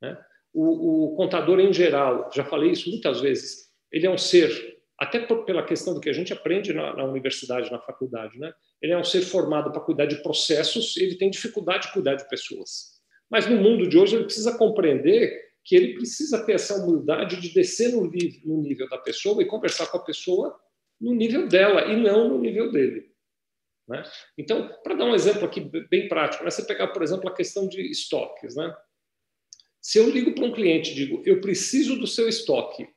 Né? 0.02 0.18
O, 0.52 1.12
o, 1.12 1.14
contador, 1.14 1.60
em 1.60 1.72
geral, 1.72 2.28
já 2.34 2.44
falei 2.44 2.72
isso 2.72 2.90
muitas 2.90 3.20
vezes, 3.20 3.70
ele 3.92 4.04
é 4.04 4.10
um 4.10 4.18
ser, 4.18 4.76
até 4.98 5.20
por, 5.20 5.44
pela 5.44 5.62
questão 5.62 5.94
do 5.94 6.00
que 6.00 6.10
a 6.10 6.12
gente 6.12 6.32
aprende 6.32 6.72
na, 6.72 6.96
na 6.96 7.04
universidade, 7.04 7.70
na 7.70 7.78
faculdade, 7.78 8.36
né? 8.40 8.52
ele 8.82 8.92
é 8.92 8.98
um 8.98 9.04
ser 9.04 9.20
formado 9.20 9.70
para 9.70 9.82
cuidar 9.82 10.06
de 10.06 10.20
processos, 10.20 10.96
ele 10.96 11.14
tem 11.14 11.30
dificuldade 11.30 11.86
de 11.86 11.92
cuidar 11.92 12.16
de 12.16 12.28
pessoas. 12.28 13.00
Mas 13.30 13.46
no 13.46 13.56
mundo 13.56 13.88
de 13.88 13.96
hoje, 13.96 14.16
ele 14.16 14.24
precisa 14.24 14.58
compreender 14.58 15.51
que 15.64 15.76
ele 15.76 15.94
precisa 15.94 16.44
ter 16.44 16.54
essa 16.54 16.82
humildade 16.82 17.40
de 17.40 17.52
descer 17.54 17.92
no, 17.92 18.02
no 18.02 18.62
nível 18.62 18.88
da 18.88 18.98
pessoa 18.98 19.42
e 19.42 19.46
conversar 19.46 19.86
com 19.86 19.98
a 19.98 20.04
pessoa 20.04 20.58
no 21.00 21.14
nível 21.14 21.48
dela 21.48 21.86
e 21.86 21.96
não 21.96 22.28
no 22.28 22.38
nível 22.38 22.70
dele. 22.70 23.12
Né? 23.88 24.02
Então, 24.38 24.68
para 24.82 24.94
dar 24.94 25.04
um 25.04 25.14
exemplo 25.14 25.44
aqui 25.44 25.60
bem 25.60 26.08
prático, 26.08 26.44
né? 26.44 26.50
você 26.50 26.64
pegar, 26.64 26.88
por 26.88 27.02
exemplo, 27.02 27.28
a 27.28 27.34
questão 27.34 27.68
de 27.68 27.80
estoques. 27.90 28.56
Né? 28.56 28.74
Se 29.80 29.98
eu 29.98 30.08
ligo 30.08 30.34
para 30.34 30.44
um 30.44 30.52
cliente 30.52 30.92
e 30.92 30.94
digo, 30.94 31.22
eu 31.26 31.40
preciso 31.40 31.96
do 31.96 32.06
seu 32.06 32.28
estoque 32.28 32.88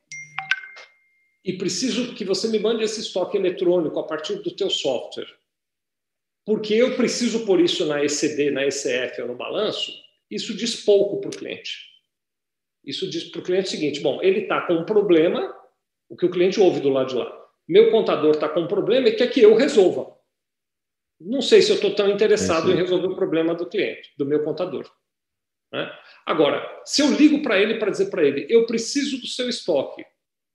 e 1.44 1.52
preciso 1.52 2.14
que 2.14 2.24
você 2.24 2.48
me 2.48 2.58
mande 2.58 2.82
esse 2.82 3.00
estoque 3.00 3.36
eletrônico 3.36 3.98
a 3.98 4.06
partir 4.06 4.36
do 4.36 4.54
teu 4.54 4.70
software, 4.70 5.28
porque 6.44 6.74
eu 6.74 6.96
preciso 6.96 7.44
pôr 7.44 7.60
isso 7.60 7.86
na 7.86 8.04
ECD, 8.04 8.50
na 8.50 8.64
ECF 8.64 9.20
ou 9.22 9.28
no 9.28 9.36
balanço, 9.36 9.92
isso 10.30 10.56
diz 10.56 10.84
pouco 10.84 11.20
para 11.20 11.28
o 11.28 11.36
cliente. 11.36 11.95
Isso 12.86 13.10
diz 13.10 13.24
para 13.24 13.40
o 13.40 13.44
cliente 13.44 13.68
o 13.68 13.70
seguinte: 13.70 14.00
bom, 14.00 14.22
ele 14.22 14.40
está 14.40 14.60
com 14.60 14.74
um 14.74 14.84
problema, 14.84 15.54
o 16.08 16.16
que 16.16 16.24
o 16.24 16.30
cliente 16.30 16.60
ouve 16.60 16.80
do 16.80 16.88
lado 16.88 17.08
de 17.08 17.16
lá. 17.16 17.46
Meu 17.68 17.90
contador 17.90 18.30
está 18.30 18.48
com 18.48 18.60
um 18.60 18.68
problema 18.68 19.08
e 19.08 19.16
quer 19.16 19.26
que 19.26 19.40
eu 19.40 19.56
resolva. 19.56 20.14
Não 21.20 21.42
sei 21.42 21.62
se 21.62 21.70
eu 21.70 21.76
estou 21.76 21.94
tão 21.94 22.08
interessado 22.08 22.70
é 22.70 22.74
em 22.74 22.76
resolver 22.76 23.08
o 23.08 23.16
problema 23.16 23.54
do 23.54 23.66
cliente, 23.66 24.12
do 24.16 24.24
meu 24.24 24.44
contador. 24.44 24.88
Né? 25.72 25.90
Agora, 26.24 26.64
se 26.84 27.02
eu 27.02 27.10
ligo 27.12 27.42
para 27.42 27.58
ele 27.58 27.78
para 27.78 27.90
dizer 27.90 28.10
para 28.10 28.22
ele, 28.22 28.46
eu 28.48 28.66
preciso 28.66 29.20
do 29.20 29.26
seu 29.26 29.48
estoque, 29.48 30.04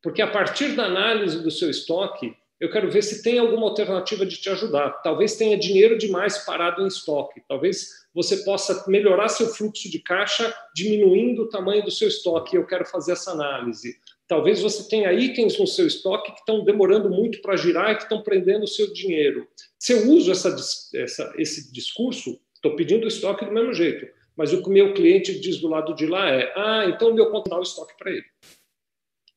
porque 0.01 0.21
a 0.21 0.27
partir 0.27 0.75
da 0.75 0.85
análise 0.85 1.43
do 1.43 1.51
seu 1.51 1.69
estoque, 1.69 2.33
eu 2.59 2.69
quero 2.71 2.91
ver 2.91 3.01
se 3.01 3.23
tem 3.23 3.39
alguma 3.39 3.67
alternativa 3.67 4.25
de 4.25 4.37
te 4.37 4.49
ajudar. 4.49 5.01
Talvez 5.01 5.35
tenha 5.35 5.57
dinheiro 5.57 5.97
demais 5.97 6.45
parado 6.45 6.83
em 6.83 6.87
estoque. 6.87 7.41
Talvez 7.47 8.00
você 8.13 8.37
possa 8.37 8.83
melhorar 8.89 9.29
seu 9.29 9.47
fluxo 9.47 9.89
de 9.89 9.99
caixa 9.99 10.53
diminuindo 10.75 11.43
o 11.43 11.49
tamanho 11.49 11.83
do 11.83 11.91
seu 11.91 12.07
estoque. 12.07 12.55
Eu 12.55 12.65
quero 12.65 12.85
fazer 12.85 13.13
essa 13.13 13.31
análise. 13.31 13.97
Talvez 14.27 14.61
você 14.61 14.87
tenha 14.87 15.11
itens 15.13 15.57
no 15.59 15.67
seu 15.67 15.87
estoque 15.87 16.31
que 16.31 16.39
estão 16.39 16.63
demorando 16.63 17.09
muito 17.09 17.41
para 17.41 17.57
girar 17.57 17.91
e 17.91 17.95
que 17.95 18.03
estão 18.03 18.21
prendendo 18.21 18.63
o 18.63 18.67
seu 18.67 18.91
dinheiro. 18.93 19.47
Se 19.79 19.93
eu 19.93 20.09
uso 20.09 20.31
essa, 20.31 20.55
essa, 20.95 21.33
esse 21.37 21.71
discurso, 21.71 22.39
estou 22.55 22.75
pedindo 22.75 23.05
o 23.05 23.07
estoque 23.07 23.45
do 23.45 23.51
mesmo 23.51 23.73
jeito, 23.73 24.07
mas 24.35 24.53
o 24.53 24.61
que 24.61 24.69
o 24.69 24.73
meu 24.73 24.93
cliente 24.93 25.39
diz 25.39 25.59
do 25.59 25.67
lado 25.67 25.93
de 25.93 26.05
lá 26.05 26.29
é: 26.29 26.53
ah, 26.55 26.85
então 26.85 27.13
meu 27.13 27.29
conto 27.29 27.49
dá 27.49 27.59
o 27.59 27.63
estoque 27.63 27.97
para 27.97 28.11
ele. 28.11 28.25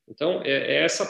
Então, 0.09 0.43
é, 0.43 0.77
é 0.77 0.85
essa 0.85 1.09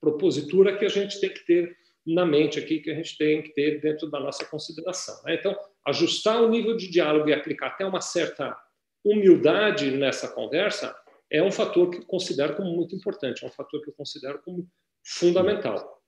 propositura 0.00 0.76
que 0.76 0.84
a 0.84 0.88
gente 0.88 1.20
tem 1.20 1.30
que 1.30 1.44
ter 1.44 1.76
na 2.06 2.24
mente 2.24 2.58
aqui, 2.58 2.80
que 2.80 2.90
a 2.90 2.94
gente 2.94 3.16
tem 3.16 3.42
que 3.42 3.50
ter 3.50 3.80
dentro 3.80 4.10
da 4.10 4.18
nossa 4.18 4.44
consideração. 4.46 5.22
Né? 5.24 5.34
Então, 5.34 5.56
ajustar 5.86 6.42
o 6.42 6.48
nível 6.48 6.76
de 6.76 6.90
diálogo 6.90 7.28
e 7.28 7.32
aplicar 7.32 7.68
até 7.68 7.84
uma 7.84 8.00
certa 8.00 8.56
humildade 9.04 9.90
nessa 9.92 10.28
conversa 10.28 10.94
é 11.30 11.42
um 11.42 11.50
fator 11.50 11.90
que 11.90 11.98
eu 11.98 12.06
considero 12.06 12.56
como 12.56 12.74
muito 12.74 12.94
importante, 12.94 13.44
é 13.44 13.46
um 13.46 13.52
fator 13.52 13.80
que 13.82 13.90
eu 13.90 13.94
considero 13.94 14.40
como 14.42 14.66
fundamental. 15.04 16.02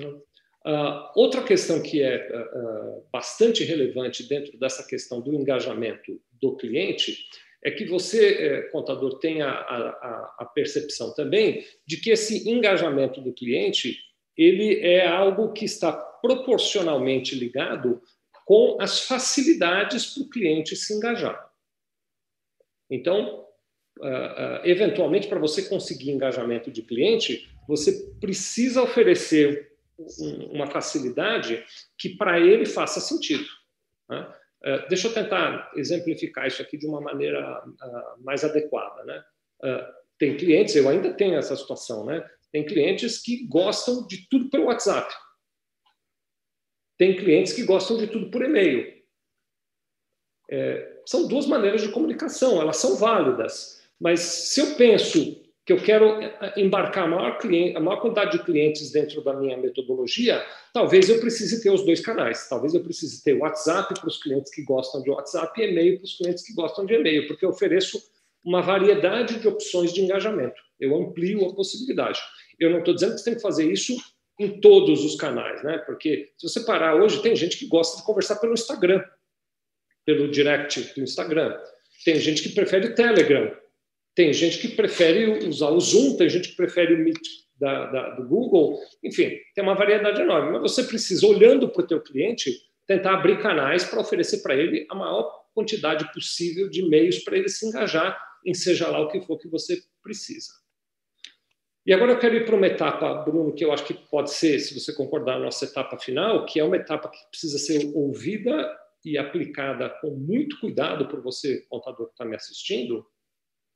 Uh, 0.00 1.10
outra 1.14 1.42
questão 1.42 1.82
que 1.82 2.02
é 2.02 2.28
uh, 2.30 3.06
bastante 3.12 3.64
relevante 3.64 4.26
dentro 4.26 4.58
dessa 4.58 4.86
questão 4.86 5.20
do 5.20 5.34
engajamento 5.34 6.20
do 6.40 6.56
cliente 6.56 7.16
é 7.64 7.70
que 7.70 7.84
você, 7.84 8.34
é, 8.34 8.62
contador, 8.70 9.20
tenha 9.20 9.48
a, 9.48 10.50
percepção 10.52 11.14
também 11.14 11.64
de 11.86 11.96
que 11.96 12.10
esse 12.10 12.50
engajamento 12.50 13.20
do 13.20 13.32
cliente 13.32 13.96
ele 14.36 14.80
é 14.80 15.06
algo 15.06 15.52
que 15.52 15.64
está 15.64 15.92
proporcionalmente 15.92 17.36
ligado 17.36 18.02
com 18.52 18.76
as 18.78 19.00
facilidades 19.00 20.12
para 20.12 20.24
o 20.24 20.28
cliente 20.28 20.76
se 20.76 20.92
engajar. 20.92 21.50
Então, 22.90 23.46
uh, 23.98 24.04
uh, 24.04 24.60
eventualmente, 24.62 25.26
para 25.26 25.38
você 25.38 25.62
conseguir 25.70 26.10
engajamento 26.10 26.70
de 26.70 26.82
cliente, 26.82 27.50
você 27.66 28.12
precisa 28.20 28.82
oferecer 28.82 29.72
um, 29.98 30.56
uma 30.56 30.66
facilidade 30.66 31.64
que 31.96 32.10
para 32.10 32.38
ele 32.38 32.66
faça 32.66 33.00
sentido. 33.00 33.48
Né? 34.06 34.20
Uh, 34.20 34.86
deixa 34.86 35.08
eu 35.08 35.14
tentar 35.14 35.72
exemplificar 35.74 36.46
isso 36.46 36.60
aqui 36.60 36.76
de 36.76 36.86
uma 36.86 37.00
maneira 37.00 37.64
mais 38.18 38.44
adequada. 38.44 39.02
Né? 39.04 39.24
Tem 40.18 40.36
clientes, 40.36 40.76
eu 40.76 40.90
ainda 40.90 41.10
tenho 41.14 41.38
essa 41.38 41.56
situação, 41.56 42.04
né? 42.04 42.22
tem 42.52 42.66
clientes 42.66 43.18
que 43.18 43.46
gostam 43.46 44.06
de 44.06 44.28
tudo 44.28 44.50
pelo 44.50 44.66
WhatsApp. 44.66 45.10
Tem 47.02 47.16
clientes 47.16 47.52
que 47.52 47.64
gostam 47.64 47.96
de 47.96 48.06
tudo 48.06 48.30
por 48.30 48.44
e-mail. 48.44 48.86
É, 50.48 51.00
são 51.04 51.26
duas 51.26 51.46
maneiras 51.46 51.82
de 51.82 51.88
comunicação, 51.88 52.60
elas 52.60 52.76
são 52.76 52.94
válidas. 52.94 53.82
Mas 54.00 54.20
se 54.20 54.60
eu 54.60 54.76
penso 54.76 55.42
que 55.66 55.72
eu 55.72 55.82
quero 55.82 56.20
embarcar 56.56 57.02
a 57.02 57.08
maior, 57.08 57.38
cliente, 57.40 57.76
a 57.76 57.80
maior 57.80 58.00
quantidade 58.00 58.38
de 58.38 58.44
clientes 58.44 58.92
dentro 58.92 59.20
da 59.20 59.34
minha 59.34 59.56
metodologia, 59.56 60.46
talvez 60.72 61.08
eu 61.08 61.18
precise 61.18 61.60
ter 61.60 61.70
os 61.70 61.84
dois 61.84 62.00
canais. 62.00 62.48
Talvez 62.48 62.72
eu 62.72 62.84
precise 62.84 63.20
ter 63.24 63.32
WhatsApp 63.32 63.98
para 63.98 64.08
os 64.08 64.22
clientes 64.22 64.54
que 64.54 64.62
gostam 64.62 65.02
de 65.02 65.10
WhatsApp 65.10 65.60
e 65.60 65.72
e-mail 65.72 65.96
para 65.96 66.04
os 66.04 66.16
clientes 66.16 66.46
que 66.46 66.54
gostam 66.54 66.86
de 66.86 66.94
e-mail, 66.94 67.26
porque 67.26 67.44
eu 67.44 67.50
ofereço 67.50 68.00
uma 68.44 68.62
variedade 68.62 69.40
de 69.40 69.48
opções 69.48 69.92
de 69.92 70.02
engajamento. 70.02 70.62
Eu 70.78 70.96
amplio 70.96 71.46
a 71.46 71.52
possibilidade. 71.52 72.20
Eu 72.60 72.70
não 72.70 72.78
estou 72.78 72.94
dizendo 72.94 73.14
que 73.14 73.18
você 73.18 73.24
tem 73.24 73.34
que 73.34 73.42
fazer 73.42 73.68
isso 73.72 73.96
em 74.42 74.60
todos 74.60 75.04
os 75.04 75.16
canais, 75.16 75.62
né? 75.62 75.78
Porque 75.78 76.32
se 76.36 76.48
você 76.48 76.60
parar 76.64 76.96
hoje, 76.96 77.22
tem 77.22 77.34
gente 77.36 77.56
que 77.56 77.66
gosta 77.66 77.98
de 77.98 78.04
conversar 78.04 78.36
pelo 78.36 78.54
Instagram, 78.54 79.02
pelo 80.04 80.30
direct 80.30 80.94
do 80.94 81.02
Instagram. 81.02 81.56
Tem 82.04 82.16
gente 82.16 82.42
que 82.42 82.50
prefere 82.50 82.88
o 82.88 82.94
Telegram. 82.94 83.54
Tem 84.14 84.32
gente 84.32 84.58
que 84.58 84.68
prefere 84.68 85.46
usar 85.46 85.70
o 85.70 85.80
Zoom, 85.80 86.16
tem 86.16 86.28
gente 86.28 86.50
que 86.50 86.56
prefere 86.56 86.94
o 86.94 86.98
Meet 86.98 87.20
da, 87.58 87.86
da, 87.86 88.10
do 88.10 88.28
Google. 88.28 88.78
Enfim, 89.02 89.38
tem 89.54 89.64
uma 89.64 89.74
variedade 89.74 90.20
enorme. 90.20 90.52
Mas 90.52 90.62
você 90.62 90.84
precisa, 90.84 91.26
olhando 91.26 91.68
para 91.68 91.82
o 91.82 91.86
teu 91.86 92.00
cliente, 92.00 92.50
tentar 92.86 93.14
abrir 93.14 93.40
canais 93.40 93.84
para 93.84 94.00
oferecer 94.00 94.42
para 94.42 94.54
ele 94.54 94.86
a 94.90 94.94
maior 94.94 95.42
quantidade 95.54 96.12
possível 96.12 96.68
de 96.68 96.88
meios 96.88 97.20
para 97.20 97.36
ele 97.36 97.48
se 97.48 97.66
engajar 97.66 98.18
em 98.44 98.54
seja 98.54 98.88
lá 98.88 99.00
o 99.00 99.08
que 99.08 99.20
for 99.20 99.38
que 99.38 99.48
você 99.48 99.80
precisa. 100.02 100.52
E 101.84 101.92
agora 101.92 102.12
eu 102.12 102.18
quero 102.18 102.36
ir 102.36 102.44
para 102.44 102.54
uma 102.54 102.66
etapa, 102.66 103.12
Bruno, 103.24 103.52
que 103.52 103.64
eu 103.64 103.72
acho 103.72 103.84
que 103.84 103.94
pode 103.94 104.32
ser, 104.32 104.60
se 104.60 104.78
você 104.78 104.94
concordar, 104.94 105.36
a 105.36 105.40
nossa 105.40 105.64
etapa 105.64 105.98
final, 105.98 106.46
que 106.46 106.60
é 106.60 106.64
uma 106.64 106.76
etapa 106.76 107.08
que 107.08 107.18
precisa 107.28 107.58
ser 107.58 107.90
ouvida 107.94 108.70
e 109.04 109.18
aplicada 109.18 109.90
com 110.00 110.10
muito 110.10 110.60
cuidado 110.60 111.08
por 111.08 111.20
você, 111.20 111.64
contador 111.68 112.06
que 112.06 112.12
está 112.12 112.24
me 112.24 112.36
assistindo. 112.36 113.04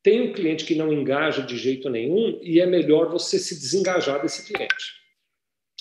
Tem 0.05 0.21
um 0.21 0.33
cliente 0.33 0.65
que 0.65 0.77
não 0.77 0.93
engaja 0.93 1.43
de 1.43 1.57
jeito 1.57 1.91
nenhum 1.91 2.39
e 2.43 2.61
é 2.61 2.67
melhor 2.67 3.11
você 3.11 3.41
se 3.41 3.59
desengajar 3.59 4.23
desse 4.23 4.47
cliente. 4.47 4.95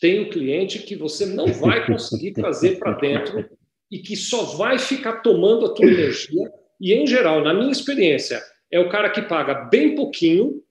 Tem 0.02 0.20
um 0.20 0.30
cliente 0.30 0.80
que 0.80 0.96
você 0.96 1.28
não 1.28 1.46
vai 1.54 1.86
conseguir 1.86 2.34
trazer 2.34 2.80
para 2.80 2.94
dentro 2.94 3.48
e 3.92 4.00
que 4.00 4.16
só 4.16 4.44
vai 4.58 4.80
ficar 4.80 5.22
tomando 5.22 5.68
a 5.68 5.74
tua 5.76 5.86
energia. 5.86 6.52
E, 6.82 6.92
em 6.94 7.06
geral, 7.06 7.44
na 7.44 7.54
minha 7.54 7.72
experiência, 7.72 8.42
é 8.72 8.80
o 8.80 8.90
cara 8.90 9.12
que 9.12 9.22
paga 9.22 9.54
bem 9.54 9.94
pouquinho 9.94 10.62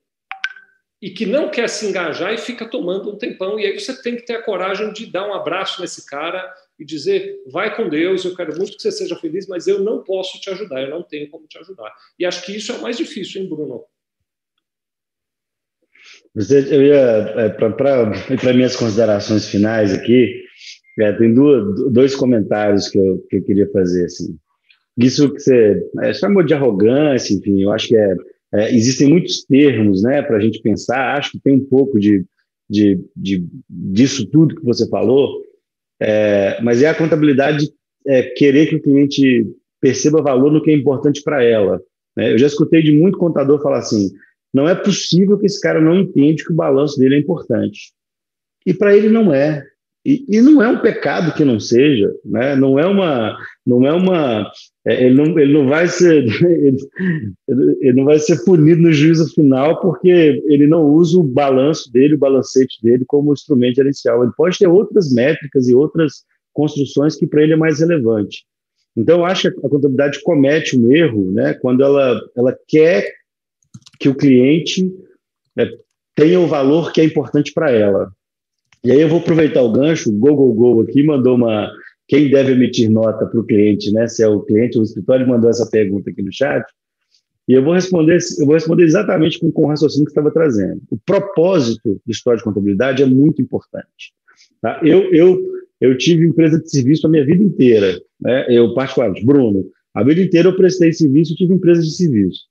e 1.01 1.11
que 1.11 1.26
não 1.26 1.51
quer 1.51 1.68
se 1.68 1.86
engajar 1.86 2.32
e 2.32 2.38
fica 2.38 2.66
tomando 2.66 3.12
um 3.12 3.18
tempão. 3.18 3.59
E 3.59 3.66
aí 3.66 3.78
você 3.78 4.01
tem 4.01 4.16
que 4.16 4.22
ter 4.22 4.34
a 4.34 4.42
coragem 4.42 4.92
de 4.92 5.07
dar 5.07 5.28
um 5.28 5.34
abraço 5.34 5.80
nesse 5.80 6.07
cara 6.07 6.53
e 6.78 6.84
dizer: 6.84 7.42
vai 7.51 7.74
com 7.76 7.88
Deus, 7.88 8.24
eu 8.24 8.34
quero 8.34 8.57
muito 8.57 8.76
que 8.76 8.82
você 8.82 8.92
seja 8.92 9.16
feliz, 9.16 9.47
mas 9.47 9.66
eu 9.66 9.80
não 9.80 10.03
posso 10.03 10.40
te 10.40 10.51
ajudar, 10.51 10.82
eu 10.82 10.90
não 10.90 11.03
tenho 11.03 11.28
como 11.30 11.47
te 11.47 11.59
ajudar. 11.59 11.92
E 12.18 12.24
acho 12.24 12.45
que 12.45 12.57
isso 12.57 12.72
é 12.72 12.76
o 12.76 12.82
mais 12.82 12.97
difícil, 12.97 13.42
hein, 13.42 13.49
Bruno? 13.49 13.84
Eu 16.34 16.82
ia, 16.82 16.97
é, 16.97 17.49
para 17.49 18.53
minhas 18.53 18.74
considerações 18.74 19.49
finais 19.49 19.92
aqui, 19.92 20.42
é, 20.99 21.12
tem 21.12 21.32
duas, 21.32 21.92
dois 21.92 22.14
comentários 22.14 22.88
que 22.88 22.99
eu, 22.99 23.24
que 23.28 23.36
eu 23.36 23.45
queria 23.45 23.70
fazer. 23.70 24.07
Assim. 24.07 24.36
Isso 24.97 25.32
que 25.32 25.40
você 25.40 25.82
é, 26.03 26.12
chamou 26.12 26.42
de 26.42 26.55
arrogância, 26.55 27.34
enfim, 27.34 27.62
eu 27.62 27.72
acho 27.72 27.88
que 27.88 27.97
é 27.97 28.14
é, 28.55 28.74
existem 28.74 29.09
muitos 29.09 29.44
termos 29.44 30.02
né, 30.02 30.22
para 30.22 30.36
a 30.36 30.40
gente 30.40 30.61
pensar, 30.62 31.18
acho 31.18 31.32
que 31.32 31.40
tem 31.40 31.57
um 31.57 31.64
pouco 31.64 31.98
de, 31.98 32.24
de, 32.70 33.05
de 33.16 33.44
disso 33.68 34.26
tudo 34.26 34.55
que 34.55 34.64
você 34.64 34.88
falou, 34.88 35.42
é, 36.00 36.61
mas 36.62 36.82
é 36.82 36.88
a 36.88 36.94
contabilidade 36.94 37.68
é, 38.07 38.22
querer 38.22 38.68
que 38.68 38.76
o 38.76 38.82
cliente 38.82 39.46
perceba 39.80 40.22
valor 40.22 40.52
no 40.52 40.62
que 40.62 40.70
é 40.70 40.74
importante 40.74 41.22
para 41.22 41.42
ela. 41.42 41.80
Né? 42.16 42.32
Eu 42.32 42.38
já 42.38 42.46
escutei 42.46 42.82
de 42.82 42.92
muito 42.92 43.18
contador 43.18 43.61
falar 43.61 43.78
assim: 43.78 44.11
não 44.52 44.68
é 44.68 44.74
possível 44.74 45.38
que 45.38 45.46
esse 45.46 45.61
cara 45.61 45.80
não 45.80 45.96
entende 45.96 46.44
que 46.44 46.52
o 46.52 46.57
balanço 46.57 46.98
dele 46.98 47.16
é 47.16 47.18
importante. 47.18 47.92
E 48.64 48.72
para 48.72 48.96
ele 48.96 49.09
não 49.09 49.34
é. 49.34 49.64
E, 50.07 50.24
e, 50.28 50.40
não 50.42 50.62
é 50.62 50.68
um 50.68 50.80
pecado 50.80 51.34
que 51.34 51.44
não 51.44 51.59
seja, 51.59 52.12
né? 52.24 52.55
não 52.55 52.78
é 52.78 52.86
uma, 52.86 53.38
não 53.66 53.86
é 53.86 53.92
uma, 53.92 54.50
ele, 54.87 55.14
não, 55.14 55.39
ele 55.39 55.53
não 55.53 55.66
vai 55.66 55.87
ser, 55.87 56.24
ele, 57.49 57.93
não 57.95 58.05
vai 58.05 58.18
ser 58.18 58.45
punido 58.45 58.82
no 58.82 58.93
juízo 58.93 59.32
final 59.35 59.80
porque 59.80 60.43
ele 60.47 60.66
não 60.66 60.85
usa 60.85 61.18
o 61.18 61.22
balanço 61.22 61.91
dele, 61.91 62.14
o 62.14 62.18
balancete 62.18 62.82
dele 62.82 63.05
como 63.07 63.32
instrumento 63.32 63.76
gerencial. 63.76 64.22
Ele 64.22 64.32
pode 64.37 64.59
ter 64.59 64.66
outras 64.66 65.12
métricas 65.12 65.68
e 65.68 65.74
outras 65.74 66.24
construções 66.53 67.16
que 67.16 67.26
para 67.26 67.43
ele 67.43 67.55
é 67.55 67.57
mais 67.57 67.80
relevante. 67.80 68.45
Então, 68.97 69.24
acho 69.24 69.51
que 69.51 69.66
a 69.66 69.68
contabilidade 69.68 70.22
comete 70.22 70.78
um 70.78 70.93
erro, 70.93 71.32
né? 71.32 71.55
Quando 71.55 71.82
ela, 71.82 72.20
ela 72.37 72.57
quer 72.68 73.12
que 73.99 74.09
o 74.09 74.14
cliente 74.14 74.89
né, 75.57 75.68
tenha 76.14 76.39
o 76.39 76.47
valor 76.47 76.93
que 76.93 77.01
é 77.01 77.05
importante 77.05 77.53
para 77.53 77.70
ela. 77.70 78.12
E 78.85 78.93
aí 78.93 79.01
eu 79.01 79.09
vou 79.09 79.18
aproveitar 79.18 79.62
o 79.62 79.72
gancho, 79.72 80.11
o 80.11 80.12
Go, 80.12 80.37
Go, 80.37 80.53
Go 80.53 80.80
aqui 80.82 81.03
mandou 81.03 81.37
uma. 81.37 81.72
Quem 82.07 82.30
deve 82.30 82.52
emitir 82.52 82.90
nota 82.90 83.26
para 83.26 83.40
o 83.40 83.44
cliente, 83.44 83.90
né? 83.92 84.07
Se 84.07 84.22
é 84.22 84.28
o 84.28 84.40
cliente 84.40 84.76
ou 84.76 84.82
o 84.82 84.84
escritório, 84.84 85.26
mandou 85.26 85.48
essa 85.48 85.68
pergunta 85.70 86.11
aqui 86.11 86.22
no 86.22 86.32
chat. 86.32 86.64
E 87.48 87.52
eu 87.52 87.62
vou 87.62 87.74
responder, 87.74 88.18
eu 88.38 88.46
vou 88.46 88.55
responder 88.55 88.84
exatamente 88.84 89.38
com, 89.38 89.50
com 89.50 89.64
o 89.64 89.68
raciocínio 89.68 90.07
que 90.07 90.11
estava 90.11 90.30
trazendo. 90.30 90.80
O 90.90 90.98
propósito 90.98 92.00
do 92.05 92.11
história 92.11 92.38
de 92.38 92.44
contabilidade 92.44 93.02
é 93.02 93.07
muito 93.07 93.42
importante. 93.42 94.12
Tá? 94.61 94.80
Eu, 94.82 95.12
eu, 95.12 95.38
eu 95.80 95.96
tive 95.98 96.26
empresa 96.26 96.59
de 96.59 96.70
serviço 96.70 97.07
a 97.07 97.11
minha 97.11 97.24
vida 97.24 97.42
inteira. 97.42 98.00
Né? 98.20 98.46
Eu, 98.48 98.72
particularmente, 98.74 99.24
Bruno, 99.24 99.66
a 99.92 100.02
vida 100.02 100.22
inteira 100.22 100.48
eu 100.48 100.57
prestei 100.57 100.92
serviço 100.92 101.32
e 101.32 101.36
tive 101.36 101.55
empresa 101.55 101.82
de 101.82 101.94
serviço. 101.94 102.44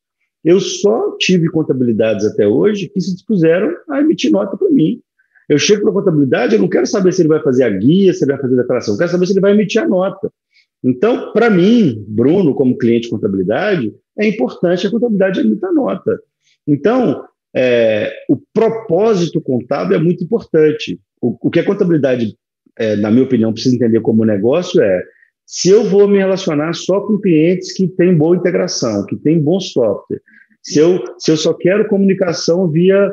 Eu 0.43 0.59
só 0.59 1.15
tive 1.17 1.49
contabilidades 1.49 2.25
até 2.25 2.47
hoje 2.47 2.89
que 2.89 2.99
se 3.01 3.13
dispuseram 3.13 3.73
a 3.89 4.01
emitir 4.01 4.31
nota 4.31 4.57
para 4.57 4.69
mim 4.69 5.01
eu 5.49 5.57
chego 5.57 5.81
para 5.81 5.91
a 5.91 5.93
contabilidade, 5.93 6.55
eu 6.55 6.61
não 6.61 6.69
quero 6.69 6.85
saber 6.85 7.11
se 7.11 7.21
ele 7.21 7.29
vai 7.29 7.41
fazer 7.41 7.63
a 7.63 7.69
guia, 7.69 8.13
se 8.13 8.23
ele 8.23 8.31
vai 8.31 8.41
fazer 8.41 8.53
a 8.53 8.61
declaração, 8.61 8.93
eu 8.93 8.97
quero 8.97 9.11
saber 9.11 9.25
se 9.25 9.33
ele 9.33 9.41
vai 9.41 9.51
emitir 9.51 9.81
a 9.81 9.87
nota. 9.87 10.31
Então, 10.83 11.31
para 11.31 11.49
mim, 11.49 12.03
Bruno, 12.07 12.53
como 12.53 12.77
cliente 12.77 13.03
de 13.03 13.09
contabilidade, 13.09 13.93
é 14.19 14.27
importante 14.27 14.85
a 14.85 14.91
contabilidade 14.91 15.39
emitir 15.39 15.65
a 15.65 15.71
nota. 15.71 16.19
Então, 16.67 17.23
é, 17.55 18.11
o 18.29 18.37
propósito 18.53 19.39
contábil 19.39 19.97
é 19.97 19.99
muito 19.99 20.23
importante. 20.23 20.99
O, 21.21 21.37
o 21.47 21.49
que 21.49 21.59
a 21.59 21.65
contabilidade, 21.65 22.35
é, 22.77 22.95
na 22.95 23.11
minha 23.11 23.23
opinião, 23.23 23.53
precisa 23.53 23.75
entender 23.75 24.01
como 24.01 24.25
negócio 24.25 24.81
é 24.81 25.03
se 25.45 25.69
eu 25.69 25.83
vou 25.83 26.07
me 26.07 26.17
relacionar 26.17 26.73
só 26.73 27.01
com 27.01 27.19
clientes 27.19 27.73
que 27.73 27.87
têm 27.87 28.15
boa 28.15 28.35
integração, 28.35 29.05
que 29.05 29.15
têm 29.15 29.39
bom 29.39 29.59
software, 29.59 30.21
se 30.61 30.79
eu, 30.79 31.03
se 31.17 31.31
eu 31.31 31.37
só 31.37 31.53
quero 31.53 31.87
comunicação 31.87 32.69
via 32.69 33.11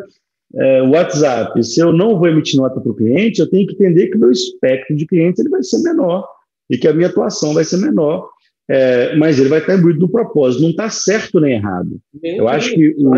é, 0.55 0.82
WhatsApp, 0.82 1.62
se 1.62 1.80
eu 1.80 1.92
não 1.92 2.18
vou 2.18 2.28
emitir 2.28 2.61
nota 2.61 2.80
para 2.80 2.90
o 2.90 2.94
cliente, 2.94 3.40
eu 3.40 3.48
tenho 3.48 3.66
que 3.66 3.74
entender 3.74 4.09
que 4.09 4.16
o 4.16 4.20
meu 4.20 4.30
espectro 4.30 4.96
de 4.96 5.07
clientes 5.07 5.38
ele 5.38 5.48
vai 5.48 5.62
ser 5.62 5.78
menor 5.82 6.26
e 6.68 6.76
que 6.76 6.88
a 6.88 6.92
minha 6.92 7.09
atuação 7.09 7.55
vai 7.55 7.64
ser 7.64 7.78
menor, 7.78 8.28
é, 8.68 9.16
mas 9.16 9.38
ele 9.38 9.48
vai 9.48 9.61
estar 9.61 9.76
imbuído 9.76 10.01
no 10.01 10.09
propósito. 10.09 10.62
Não 10.62 10.70
está 10.70 10.88
certo 10.90 11.40
nem 11.40 11.55
errado. 11.55 12.01
eu 12.22 12.48
acho 12.48 12.72
que 12.74 12.94
o, 12.98 13.11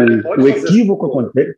o 0.43 0.49
equívoco 0.49 1.07
acontece. 1.07 1.57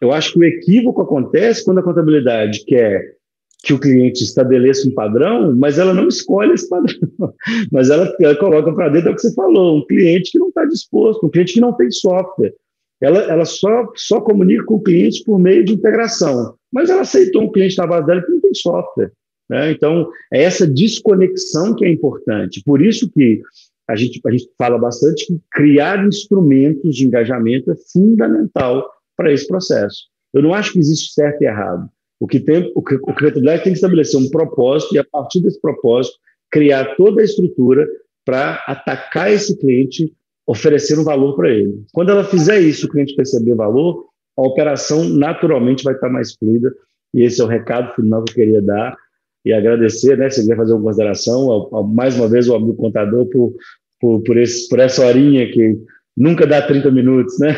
Eu 0.00 0.12
acho 0.12 0.32
que 0.32 0.38
o 0.38 0.44
equívoco 0.44 1.02
acontece 1.02 1.64
quando 1.64 1.78
a 1.78 1.82
contabilidade 1.82 2.64
quer 2.64 3.16
que 3.62 3.74
o 3.74 3.78
cliente 3.78 4.24
estabeleça 4.24 4.88
um 4.88 4.94
padrão, 4.94 5.54
mas 5.54 5.78
ela 5.78 5.92
não 5.92 6.08
escolhe 6.08 6.54
esse 6.54 6.68
padrão. 6.68 6.94
Mas 7.70 7.90
ela, 7.90 8.10
ela 8.18 8.34
coloca 8.36 8.72
para 8.72 8.88
dentro 8.88 9.10
é 9.10 9.12
o 9.12 9.14
que 9.14 9.20
você 9.20 9.34
falou, 9.34 9.76
um 9.76 9.86
cliente 9.86 10.32
que 10.32 10.38
não 10.38 10.48
está 10.48 10.64
disposto, 10.64 11.26
um 11.26 11.30
cliente 11.30 11.52
que 11.52 11.60
não 11.60 11.74
tem 11.74 11.90
software, 11.90 12.54
ela, 13.00 13.20
ela 13.20 13.44
só, 13.44 13.90
só 13.94 14.20
comunica 14.20 14.64
com 14.64 14.74
o 14.74 14.82
cliente 14.82 15.24
por 15.24 15.38
meio 15.38 15.64
de 15.64 15.72
integração. 15.72 16.54
Mas 16.72 16.90
ela 16.90 17.02
aceitou 17.02 17.42
um 17.42 17.52
cliente 17.52 17.78
na 17.78 17.86
base 17.86 18.06
dela 18.06 18.22
que 18.22 18.30
não 18.30 18.40
tem 18.40 18.54
software. 18.54 19.12
Né? 19.48 19.72
Então, 19.72 20.08
é 20.32 20.42
essa 20.42 20.66
desconexão 20.66 21.74
que 21.74 21.84
é 21.84 21.90
importante. 21.90 22.62
Por 22.64 22.80
isso 22.80 23.10
que 23.10 23.40
a 23.88 23.96
gente, 23.96 24.20
a 24.24 24.30
gente 24.30 24.48
fala 24.56 24.78
bastante 24.78 25.26
que 25.26 25.40
criar 25.50 26.06
instrumentos 26.06 26.94
de 26.94 27.06
engajamento 27.06 27.72
é 27.72 27.74
fundamental 27.92 28.88
para 29.16 29.32
esse 29.32 29.46
processo. 29.46 30.04
Eu 30.32 30.42
não 30.42 30.54
acho 30.54 30.72
que 30.72 30.78
existe 30.78 31.12
certo 31.12 31.42
e 31.42 31.46
errado. 31.46 31.88
O 32.20 32.26
que 32.26 32.38
tem, 32.38 32.70
o 32.76 32.80
o 32.80 33.14
criatividade 33.14 33.64
tem 33.64 33.72
que 33.72 33.78
estabelecer 33.78 34.20
um 34.20 34.30
propósito 34.30 34.94
e, 34.94 34.98
a 34.98 35.04
partir 35.04 35.40
desse 35.40 35.60
propósito, 35.60 36.16
criar 36.50 36.94
toda 36.94 37.20
a 37.20 37.24
estrutura 37.24 37.88
para 38.24 38.62
atacar 38.66 39.32
esse 39.32 39.58
cliente 39.58 40.12
oferecer 40.50 40.98
um 40.98 41.04
valor 41.04 41.36
para 41.36 41.48
ele. 41.48 41.84
Quando 41.92 42.10
ela 42.10 42.24
fizer 42.24 42.60
isso, 42.60 42.86
o 42.86 42.88
cliente 42.88 43.14
perceber 43.14 43.54
valor, 43.54 44.06
a 44.36 44.42
operação 44.42 45.04
naturalmente 45.04 45.84
vai 45.84 45.94
estar 45.94 46.08
mais 46.08 46.34
fluida. 46.34 46.74
E 47.14 47.22
esse 47.22 47.40
é 47.40 47.44
o 47.44 47.46
recado 47.46 47.94
final 47.94 48.24
que 48.24 48.32
eu 48.32 48.34
queria 48.34 48.60
dar 48.60 48.96
e 49.44 49.52
agradecer, 49.52 50.18
né? 50.18 50.28
Se 50.28 50.40
quiser 50.40 50.56
fazer 50.56 50.72
uma 50.72 50.82
consideração, 50.82 51.50
ao, 51.50 51.74
ao, 51.74 51.84
mais 51.84 52.16
uma 52.16 52.28
vez, 52.28 52.48
o 52.48 52.56
amigo 52.56 52.74
contador 52.76 53.26
por, 53.26 53.54
por, 54.00 54.22
por, 54.22 54.36
esse, 54.36 54.68
por 54.68 54.80
essa 54.80 55.06
horinha 55.06 55.48
que 55.52 55.78
nunca 56.16 56.46
dá 56.48 56.60
30 56.66 56.90
minutos, 56.90 57.38
né? 57.38 57.54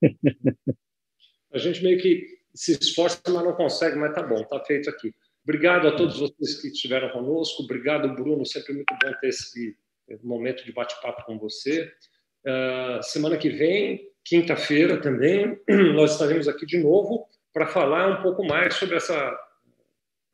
A 1.52 1.58
gente 1.58 1.82
meio 1.84 2.00
que 2.00 2.26
se 2.54 2.72
esforça, 2.72 3.20
mas 3.28 3.44
não 3.44 3.52
consegue, 3.52 3.96
mas 3.96 4.14
tá 4.14 4.22
bom, 4.22 4.42
tá 4.44 4.58
feito 4.64 4.90
aqui. 4.90 5.12
Obrigado 5.44 5.86
a 5.86 5.92
todos 5.92 6.18
vocês 6.18 6.60
que 6.60 6.68
estiveram 6.68 7.10
conosco. 7.10 7.62
Obrigado, 7.62 8.08
Bruno. 8.14 8.44
Sempre 8.44 8.72
muito 8.72 8.94
bom 9.00 9.12
ter 9.20 9.28
esse 9.28 9.76
momento 10.24 10.64
de 10.64 10.72
bate-papo 10.72 11.24
com 11.26 11.38
você. 11.38 11.90
Uh, 12.46 13.02
semana 13.02 13.36
que 13.36 13.50
vem, 13.50 14.00
quinta-feira 14.24 15.00
também, 15.00 15.60
nós 15.94 16.12
estaremos 16.12 16.48
aqui 16.48 16.66
de 16.66 16.78
novo 16.78 17.26
para 17.52 17.66
falar 17.66 18.18
um 18.18 18.22
pouco 18.22 18.44
mais 18.44 18.74
sobre 18.74 18.96
essa 18.96 19.36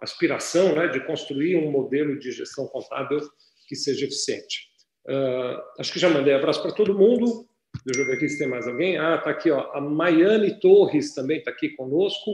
aspiração 0.00 0.74
né, 0.74 0.88
de 0.88 1.04
construir 1.04 1.56
um 1.56 1.70
modelo 1.70 2.18
de 2.18 2.30
gestão 2.30 2.66
contábil 2.68 3.20
que 3.66 3.76
seja 3.76 4.06
eficiente. 4.06 4.68
Uh, 5.06 5.60
acho 5.78 5.92
que 5.92 5.98
já 5.98 6.08
mandei 6.08 6.34
abraço 6.34 6.62
para 6.62 6.72
todo 6.72 6.96
mundo. 6.96 7.46
Deixa 7.84 8.00
eu 8.00 8.06
ver 8.06 8.14
aqui 8.14 8.28
se 8.28 8.38
tem 8.38 8.48
mais 8.48 8.66
alguém. 8.66 8.98
Ah, 8.98 9.16
está 9.16 9.30
aqui, 9.30 9.50
ó. 9.50 9.70
A 9.74 9.80
Maiane 9.80 10.58
Torres 10.60 11.14
também 11.14 11.38
está 11.38 11.50
aqui 11.50 11.70
conosco. 11.70 12.32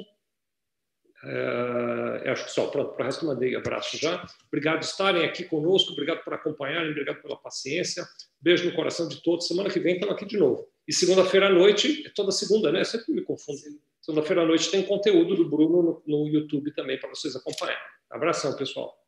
É, 1.27 2.31
acho 2.31 2.45
que 2.45 2.51
só, 2.51 2.67
pronto, 2.67 2.93
para 2.93 3.03
o 3.03 3.07
resto 3.07 3.25
mandei 3.25 3.55
abraço 3.57 3.97
já. 3.97 4.27
Obrigado 4.49 4.81
por 4.81 4.85
estarem 4.85 5.25
aqui 5.25 5.45
conosco, 5.45 5.93
obrigado 5.93 6.23
por 6.23 6.35
acompanharem, 6.35 6.91
obrigado 6.91 7.23
pela 7.23 7.37
paciência. 7.37 8.05
Beijo 8.41 8.65
no 8.69 8.75
coração 8.75 9.09
de 9.09 9.23
todos. 9.23 9.47
Semana 9.47 9.71
que 9.71 9.81
vem 9.81 9.95
estamos 9.95 10.15
aqui 10.15 10.27
de 10.27 10.37
novo. 10.37 10.67
E 10.87 10.93
segunda-feira 10.93 11.47
à 11.47 11.51
noite, 11.51 12.07
é 12.07 12.11
toda 12.15 12.31
segunda, 12.31 12.71
né? 12.71 12.81
Eu 12.81 12.85
sempre 12.85 13.13
me 13.15 13.23
confundo. 13.23 13.59
Segunda-feira 14.03 14.43
à 14.43 14.47
noite 14.47 14.71
tem 14.71 14.83
conteúdo 14.83 15.35
do 15.35 15.49
Bruno 15.49 15.83
no, 15.83 16.03
no 16.07 16.29
YouTube 16.29 16.75
também 16.75 17.01
para 17.01 17.09
vocês 17.09 17.35
acompanharem. 17.35 17.83
Abração, 18.11 18.55
pessoal. 18.55 19.04